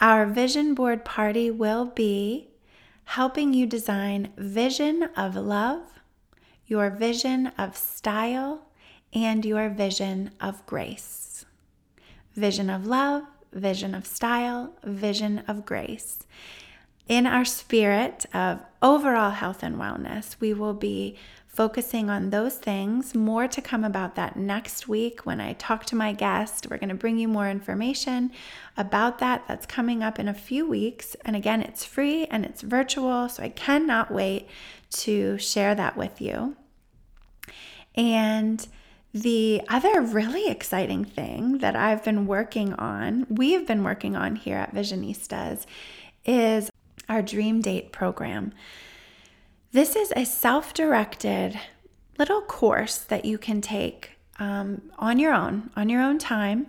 Our 0.00 0.26
vision 0.26 0.74
board 0.74 1.04
party 1.04 1.50
will 1.50 1.84
be 1.84 2.48
helping 3.04 3.52
you 3.52 3.66
design 3.66 4.32
vision 4.36 5.04
of 5.16 5.36
love, 5.36 5.82
your 6.66 6.90
vision 6.90 7.48
of 7.58 7.76
style, 7.76 8.66
and 9.12 9.44
your 9.44 9.68
vision 9.68 10.30
of 10.40 10.64
grace 10.66 11.30
vision 12.34 12.70
of 12.70 12.86
love, 12.86 13.24
vision 13.52 13.94
of 13.94 14.06
style, 14.06 14.72
vision 14.84 15.42
of 15.48 15.66
grace. 15.66 16.20
In 17.08 17.26
our 17.26 17.44
spirit 17.44 18.24
of 18.32 18.60
overall 18.80 19.30
health 19.30 19.62
and 19.62 19.76
wellness, 19.76 20.36
we 20.40 20.54
will 20.54 20.74
be 20.74 21.16
focusing 21.60 22.08
on 22.08 22.30
those 22.30 22.56
things. 22.56 23.14
More 23.14 23.46
to 23.46 23.60
come 23.60 23.84
about 23.84 24.14
that 24.14 24.34
next 24.34 24.88
week 24.88 25.26
when 25.26 25.42
I 25.42 25.52
talk 25.52 25.84
to 25.84 25.94
my 25.94 26.14
guest. 26.14 26.66
We're 26.70 26.78
going 26.78 26.88
to 26.88 26.94
bring 26.94 27.18
you 27.18 27.28
more 27.28 27.50
information 27.50 28.32
about 28.78 29.18
that. 29.18 29.44
That's 29.46 29.66
coming 29.66 30.02
up 30.02 30.18
in 30.18 30.26
a 30.26 30.32
few 30.32 30.66
weeks. 30.66 31.16
And 31.22 31.36
again, 31.36 31.60
it's 31.60 31.84
free 31.84 32.24
and 32.30 32.46
it's 32.46 32.62
virtual, 32.62 33.28
so 33.28 33.42
I 33.42 33.50
cannot 33.50 34.10
wait 34.10 34.48
to 35.02 35.36
share 35.36 35.74
that 35.74 35.98
with 35.98 36.18
you. 36.18 36.56
And 37.94 38.66
the 39.12 39.60
other 39.68 40.00
really 40.00 40.48
exciting 40.48 41.04
thing 41.04 41.58
that 41.58 41.76
I've 41.76 42.02
been 42.02 42.26
working 42.26 42.72
on, 42.72 43.26
we've 43.28 43.66
been 43.66 43.84
working 43.84 44.16
on 44.16 44.36
here 44.36 44.56
at 44.56 44.74
Visionistas, 44.74 45.66
is 46.24 46.70
our 47.06 47.20
Dream 47.20 47.60
Date 47.60 47.92
program. 47.92 48.54
This 49.72 49.94
is 49.94 50.12
a 50.16 50.24
self 50.24 50.74
directed 50.74 51.58
little 52.18 52.40
course 52.40 52.98
that 52.98 53.24
you 53.24 53.38
can 53.38 53.60
take 53.60 54.18
um, 54.40 54.90
on 54.98 55.20
your 55.20 55.32
own, 55.32 55.70
on 55.76 55.88
your 55.88 56.02
own 56.02 56.18
time. 56.18 56.66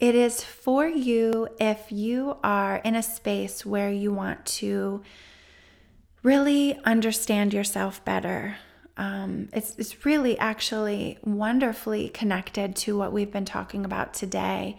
It 0.00 0.16
is 0.16 0.42
for 0.42 0.88
you 0.88 1.46
if 1.60 1.92
you 1.92 2.36
are 2.42 2.78
in 2.78 2.96
a 2.96 3.02
space 3.02 3.64
where 3.64 3.92
you 3.92 4.12
want 4.12 4.44
to 4.46 5.04
really 6.24 6.80
understand 6.84 7.54
yourself 7.54 8.04
better. 8.04 8.56
Um, 8.96 9.48
it's, 9.52 9.76
it's 9.78 10.04
really 10.04 10.36
actually 10.36 11.18
wonderfully 11.22 12.08
connected 12.08 12.74
to 12.76 12.98
what 12.98 13.12
we've 13.12 13.30
been 13.30 13.44
talking 13.44 13.84
about 13.84 14.14
today 14.14 14.78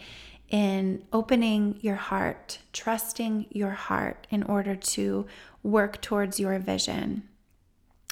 in 0.50 1.04
opening 1.14 1.78
your 1.82 1.96
heart, 1.96 2.60
trusting 2.74 3.46
your 3.52 3.72
heart 3.72 4.26
in 4.30 4.44
order 4.44 4.76
to 4.76 5.26
work 5.64 6.02
towards 6.02 6.40
your 6.40 6.58
vision. 6.60 7.24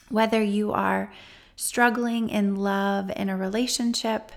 Whether 0.09 0.41
you 0.41 0.71
are 0.71 1.11
struggling 1.55 2.29
in 2.29 2.55
love 2.55 3.11
in 3.15 3.29
a 3.29 3.37
relationship 3.37 4.31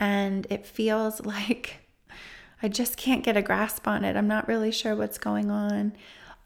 and 0.00 0.46
it 0.50 0.66
feels 0.66 1.20
like 1.26 1.78
I 2.62 2.68
just 2.68 2.96
can't 2.96 3.24
get 3.24 3.36
a 3.36 3.42
grasp 3.42 3.88
on 3.88 4.04
it, 4.04 4.16
I'm 4.16 4.28
not 4.28 4.48
really 4.48 4.70
sure 4.70 4.94
what's 4.94 5.18
going 5.18 5.50
on. 5.50 5.92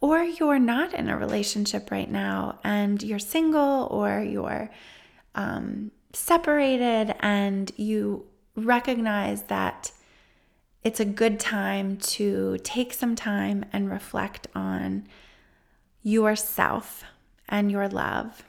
Or 0.00 0.22
you're 0.22 0.59
not 0.59 0.94
in 0.94 1.09
a 1.09 1.16
relationship 1.16 1.90
right 1.90 2.11
now 2.11 2.59
and 2.64 3.02
you're 3.02 3.18
single 3.18 3.88
or 3.90 4.20
you're 4.20 4.70
um, 5.34 5.90
separated 6.12 7.14
and 7.20 7.70
you 7.76 8.26
recognize 8.57 9.42
that 9.44 9.92
it's 10.87 11.01
a 11.01 11.05
good 11.05 11.41
time 11.41 11.97
to 11.97 12.57
take 12.62 12.95
some 12.95 13.16
time 13.16 13.64
and 13.72 13.91
reflect 13.91 14.47
on 14.55 15.05
yourself 16.05 17.03
and 17.49 17.72
your 17.72 17.89
love. 17.89 18.45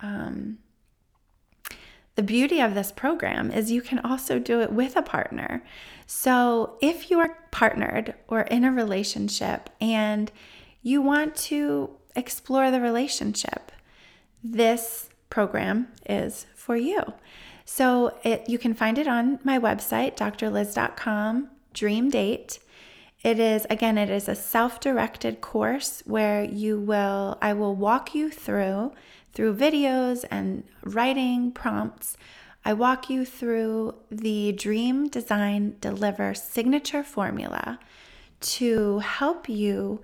Um, 0.00 0.58
the 2.16 2.24
beauty 2.24 2.60
of 2.60 2.74
this 2.74 2.90
program 2.90 3.52
is 3.52 3.70
you 3.70 3.80
can 3.80 4.00
also 4.00 4.40
do 4.40 4.60
it 4.60 4.72
with 4.72 4.96
a 4.96 5.02
partner. 5.02 5.62
So, 6.04 6.76
if 6.82 7.12
you 7.12 7.20
are 7.20 7.38
partnered 7.52 8.16
or 8.26 8.40
in 8.40 8.64
a 8.64 8.72
relationship 8.72 9.70
and 9.80 10.32
you 10.82 11.00
want 11.00 11.36
to 11.36 11.90
explore 12.16 12.72
the 12.72 12.80
relationship, 12.80 13.70
this 14.42 15.10
program 15.30 15.92
is 16.08 16.46
for 16.56 16.76
you. 16.76 17.04
So, 17.64 18.18
it, 18.24 18.48
you 18.48 18.58
can 18.58 18.74
find 18.74 18.98
it 18.98 19.06
on 19.06 19.38
my 19.44 19.60
website, 19.60 20.16
drlyz.com 20.16 21.50
Dream 21.72 22.10
Date. 22.10 22.58
It 23.22 23.40
is, 23.40 23.66
again, 23.68 23.98
it 23.98 24.10
is 24.10 24.28
a 24.28 24.34
self 24.34 24.80
directed 24.80 25.40
course 25.40 26.02
where 26.06 26.44
you 26.44 26.78
will, 26.78 27.36
I 27.42 27.52
will 27.52 27.74
walk 27.74 28.14
you 28.14 28.30
through, 28.30 28.92
through 29.32 29.56
videos 29.56 30.24
and 30.30 30.64
writing 30.84 31.50
prompts. 31.52 32.16
I 32.64 32.72
walk 32.74 33.08
you 33.10 33.24
through 33.24 33.94
the 34.10 34.52
Dream 34.52 35.08
Design 35.08 35.76
Deliver 35.80 36.34
signature 36.34 37.02
formula 37.02 37.78
to 38.40 38.98
help 39.00 39.48
you 39.48 40.00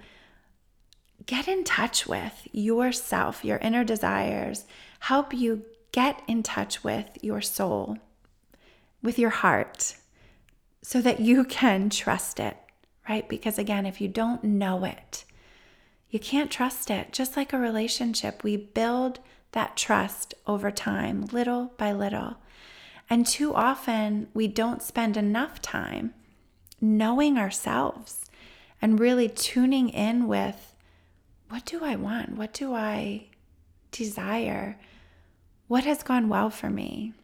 get 1.26 1.48
in 1.48 1.64
touch 1.64 2.06
with 2.06 2.46
yourself, 2.52 3.44
your 3.44 3.58
inner 3.58 3.84
desires, 3.84 4.66
help 5.00 5.32
you 5.32 5.64
get 5.92 6.22
in 6.26 6.42
touch 6.42 6.82
with 6.82 7.06
your 7.22 7.40
soul, 7.40 7.98
with 9.02 9.18
your 9.18 9.30
heart, 9.30 9.94
so 10.84 11.00
that 11.00 11.18
you 11.18 11.44
can 11.44 11.88
trust 11.88 12.38
it, 12.38 12.58
right? 13.08 13.26
Because 13.26 13.58
again, 13.58 13.86
if 13.86 14.02
you 14.02 14.08
don't 14.08 14.44
know 14.44 14.84
it, 14.84 15.24
you 16.10 16.18
can't 16.18 16.50
trust 16.50 16.90
it. 16.90 17.10
Just 17.10 17.38
like 17.38 17.54
a 17.54 17.58
relationship, 17.58 18.44
we 18.44 18.58
build 18.58 19.18
that 19.52 19.78
trust 19.78 20.34
over 20.46 20.70
time, 20.70 21.24
little 21.32 21.72
by 21.78 21.90
little. 21.90 22.36
And 23.08 23.26
too 23.26 23.54
often, 23.54 24.28
we 24.34 24.46
don't 24.46 24.82
spend 24.82 25.16
enough 25.16 25.62
time 25.62 26.12
knowing 26.82 27.38
ourselves 27.38 28.26
and 28.82 29.00
really 29.00 29.30
tuning 29.30 29.88
in 29.88 30.28
with 30.28 30.76
what 31.48 31.64
do 31.64 31.82
I 31.82 31.96
want? 31.96 32.36
What 32.36 32.52
do 32.52 32.74
I 32.74 33.28
desire? 33.90 34.78
What 35.66 35.84
has 35.84 36.02
gone 36.02 36.28
well 36.28 36.50
for 36.50 36.68
me? 36.68 37.14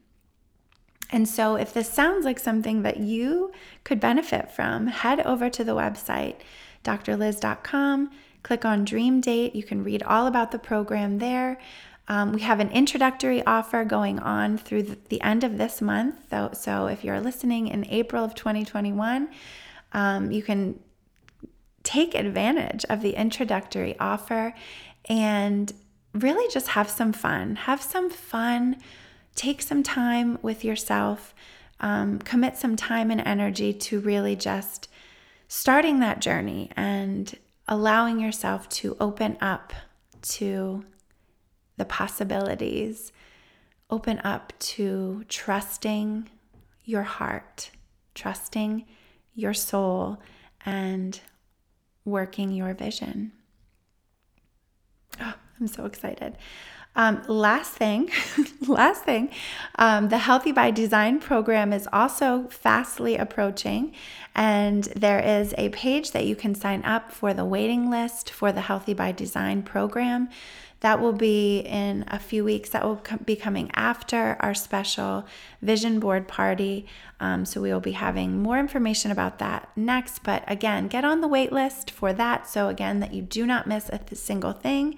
And 1.10 1.28
so, 1.28 1.56
if 1.56 1.74
this 1.74 1.90
sounds 1.90 2.24
like 2.24 2.38
something 2.38 2.82
that 2.82 2.98
you 2.98 3.52
could 3.84 4.00
benefit 4.00 4.50
from, 4.50 4.86
head 4.86 5.20
over 5.20 5.50
to 5.50 5.64
the 5.64 5.74
website, 5.74 6.36
drlyz.com, 6.84 8.10
click 8.42 8.64
on 8.64 8.84
Dream 8.84 9.20
Date. 9.20 9.54
You 9.54 9.62
can 9.62 9.82
read 9.82 10.02
all 10.04 10.26
about 10.26 10.52
the 10.52 10.58
program 10.58 11.18
there. 11.18 11.58
Um, 12.08 12.32
we 12.32 12.40
have 12.40 12.58
an 12.60 12.70
introductory 12.70 13.44
offer 13.44 13.84
going 13.84 14.18
on 14.18 14.58
through 14.58 14.96
the, 15.08 15.20
end 15.20 15.44
of 15.44 15.58
this 15.58 15.80
month. 15.80 16.16
So, 16.30 16.50
so, 16.52 16.86
if 16.86 17.04
you're 17.04 17.20
listening 17.20 17.68
in 17.68 17.86
April 17.88 18.24
of 18.24 18.34
2021, 18.34 19.28
um, 19.92 20.30
you 20.30 20.42
can 20.42 20.78
take 21.82 22.14
advantage 22.14 22.84
of 22.88 23.00
the 23.00 23.14
introductory 23.14 23.98
offer 23.98 24.54
and 25.08 25.72
really 26.14 26.52
just 26.52 26.68
have 26.68 26.88
some 26.88 27.12
fun. 27.12 27.56
Have 27.56 27.82
some 27.82 28.10
fun 28.10 28.76
take 29.34 29.62
some 29.62 29.82
time 29.82 30.38
with 30.42 30.64
yourself, 30.64 31.34
um, 31.80 32.18
commit 32.18 32.56
some 32.56 32.76
time 32.76 33.10
and 33.10 33.20
energy 33.20 33.72
to 33.72 34.00
really 34.00 34.36
just 34.36 34.88
starting 35.48 36.00
that 36.00 36.20
journey 36.20 36.70
and 36.76 37.36
allowing 37.66 38.20
yourself 38.20 38.68
to 38.68 38.96
open 39.00 39.36
up 39.40 39.72
to 40.22 40.84
the 41.76 41.84
possibilities, 41.84 43.12
open 43.88 44.20
up 44.20 44.52
to 44.58 45.24
trusting 45.28 46.28
your 46.84 47.02
heart, 47.02 47.70
trusting 48.14 48.84
your 49.34 49.54
soul, 49.54 50.20
and 50.66 51.20
working 52.04 52.50
your 52.50 52.74
vision. 52.74 53.32
Oh, 55.20 55.34
I'm 55.58 55.66
so 55.66 55.84
excited. 55.84 56.36
Um, 56.96 57.22
last 57.28 57.72
thing, 57.72 58.10
last 58.66 59.04
thing, 59.04 59.30
um, 59.76 60.08
the 60.08 60.18
Healthy 60.18 60.50
by 60.52 60.72
Design 60.72 61.20
program 61.20 61.72
is 61.72 61.88
also 61.92 62.48
fastly 62.48 63.16
approaching, 63.16 63.94
and 64.34 64.84
there 64.96 65.20
is 65.20 65.54
a 65.56 65.68
page 65.68 66.10
that 66.10 66.26
you 66.26 66.34
can 66.34 66.54
sign 66.54 66.84
up 66.84 67.12
for 67.12 67.32
the 67.32 67.44
waiting 67.44 67.90
list 67.90 68.30
for 68.30 68.50
the 68.50 68.62
Healthy 68.62 68.94
by 68.94 69.12
Design 69.12 69.62
program. 69.62 70.28
That 70.80 71.00
will 71.00 71.12
be 71.12 71.60
in 71.60 72.04
a 72.08 72.18
few 72.18 72.42
weeks. 72.42 72.70
That 72.70 72.84
will 72.84 73.02
be 73.24 73.36
coming 73.36 73.70
after 73.74 74.36
our 74.40 74.54
special 74.54 75.26
vision 75.60 76.00
board 76.00 76.26
party. 76.26 76.86
Um, 77.20 77.44
so 77.44 77.60
we 77.60 77.70
will 77.70 77.80
be 77.80 77.92
having 77.92 78.42
more 78.42 78.58
information 78.58 79.10
about 79.10 79.38
that 79.40 79.68
next. 79.76 80.22
But 80.22 80.42
again, 80.46 80.88
get 80.88 81.04
on 81.04 81.20
the 81.20 81.28
wait 81.28 81.52
list 81.52 81.90
for 81.90 82.14
that. 82.14 82.48
So 82.48 82.68
again, 82.68 83.00
that 83.00 83.12
you 83.12 83.20
do 83.20 83.46
not 83.46 83.66
miss 83.66 83.90
a 83.90 84.00
single 84.16 84.52
thing. 84.52 84.96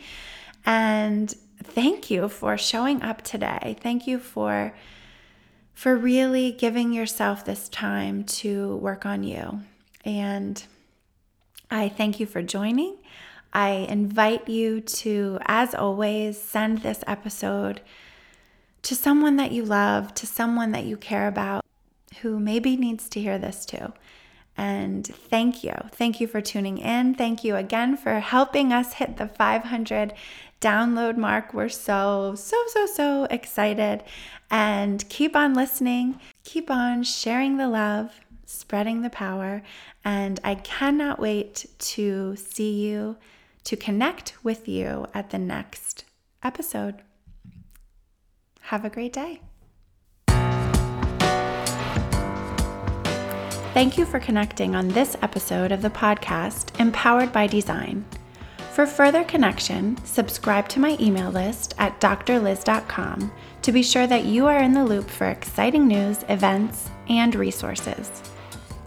And 0.65 1.35
thank 1.67 2.11
you 2.11 2.29
for 2.29 2.57
showing 2.57 3.03
up 3.03 3.23
today. 3.23 3.77
Thank 3.81 4.07
you 4.07 4.19
for 4.19 4.75
for 5.75 5.97
really 5.97 6.53
giving 6.53 6.93
yourself 6.93 7.45
this 7.45 7.69
time 7.69 8.25
to 8.25 8.77
work 8.77 9.07
on 9.07 9.25
you. 9.25 9.61
And 10.05 10.63
I 11.71 11.89
thank 11.89 12.21
you 12.21 12.27
for 12.27 12.43
joining. 12.43 12.99
I 13.53 13.71
invite 13.89 14.49
you 14.49 14.81
to, 14.81 15.39
as 15.47 15.75
always, 15.75 16.41
send 16.41 16.79
this 16.79 17.03
episode 17.07 17.81
to 18.83 18.95
someone 18.95 19.37
that 19.37 19.53
you 19.53 19.65
love, 19.65 20.15
to 20.15 20.27
someone 20.27 20.73
that 20.73 20.85
you 20.85 20.97
care 20.97 21.29
about 21.29 21.65
who 22.21 22.39
maybe 22.39 22.77
needs 22.77 23.09
to 23.11 23.21
hear 23.21 23.39
this 23.39 23.65
too. 23.65 23.93
And 24.57 25.07
thank 25.07 25.65
you. 25.65 25.75
Thank 25.93 26.21
you 26.21 26.27
for 26.27 26.41
tuning 26.41 26.79
in. 26.79 27.15
Thank 27.15 27.43
you 27.43 27.57
again 27.57 27.97
for 27.97 28.21
helping 28.21 28.73
us 28.73 28.95
hit 28.95 29.17
the 29.17 29.27
500 29.27 30.13
download 30.63 31.19
mark. 31.19 31.53
We're 31.53 31.69
so, 31.69 32.35
so, 32.37 32.57
so, 32.69 32.87
so 32.87 33.25
excited. 33.25 34.03
And 34.51 35.07
keep 35.11 35.37
on 35.37 35.53
listening, 35.53 36.21
keep 36.45 36.71
on 36.71 37.03
sharing 37.03 37.59
the 37.59 37.69
love, 37.69 38.13
spreading 38.47 39.03
the 39.03 39.11
power. 39.11 39.63
And 40.05 40.41
I 40.45 40.55
cannot 40.55 41.19
wait 41.19 41.67
to 41.79 42.37
see 42.37 42.73
you, 42.87 43.17
to 43.65 43.77
connect 43.77 44.35
with 44.43 44.69
you 44.69 45.07
at 45.13 45.31
the 45.31 45.39
next 45.39 46.05
episode. 46.43 47.03
Have 48.63 48.85
a 48.85 48.91
great 48.91 49.13
day. 49.13 49.41
Thank 53.75 53.97
you 53.97 54.05
for 54.05 54.21
connecting 54.21 54.75
on 54.77 54.89
this 54.89 55.17
episode 55.23 55.73
of 55.73 55.81
the 55.81 55.89
podcast, 55.89 56.79
Empowered 56.79 57.33
by 57.33 57.47
Design. 57.47 58.05
For 58.73 58.87
further 58.87 59.23
connection, 59.25 60.03
subscribe 60.03 60.67
to 60.71 60.81
my 60.81 60.97
email 60.99 61.31
list 61.31 61.75
at 61.77 62.01
drlyz.com 62.01 63.31
to 63.61 63.71
be 63.71 63.83
sure 63.83 64.07
that 64.07 64.25
you 64.25 64.47
are 64.47 64.61
in 64.61 64.73
the 64.73 64.83
loop 64.83 65.11
for 65.11 65.27
exciting 65.27 65.87
news, 65.87 66.25
events, 66.31 66.89
and 67.07 67.35
resources. 67.35 68.11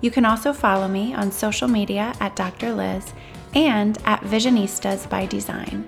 You 0.01 0.09
can 0.09 0.25
also 0.25 0.53
follow 0.53 0.87
me 0.87 1.13
on 1.13 1.31
social 1.31 1.67
media 1.67 2.15
at 2.19 2.35
Dr. 2.35 2.73
Lyz 2.73 3.13
and 3.53 3.99
at 4.05 4.21
Visionistas 4.21 5.07
by 5.07 5.27
Design. 5.27 5.87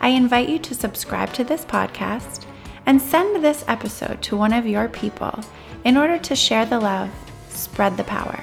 I 0.00 0.08
invite 0.08 0.48
you 0.48 0.58
to 0.58 0.74
subscribe 0.74 1.32
to 1.34 1.44
this 1.44 1.64
podcast 1.64 2.46
and 2.84 3.00
send 3.00 3.44
this 3.44 3.64
episode 3.68 4.22
to 4.22 4.36
one 4.36 4.52
of 4.52 4.66
your 4.66 4.88
people 4.88 5.38
in 5.84 5.96
order 5.96 6.18
to 6.18 6.34
share 6.34 6.66
the 6.66 6.80
love, 6.80 7.10
spread 7.48 7.96
the 7.96 8.04
power. 8.04 8.42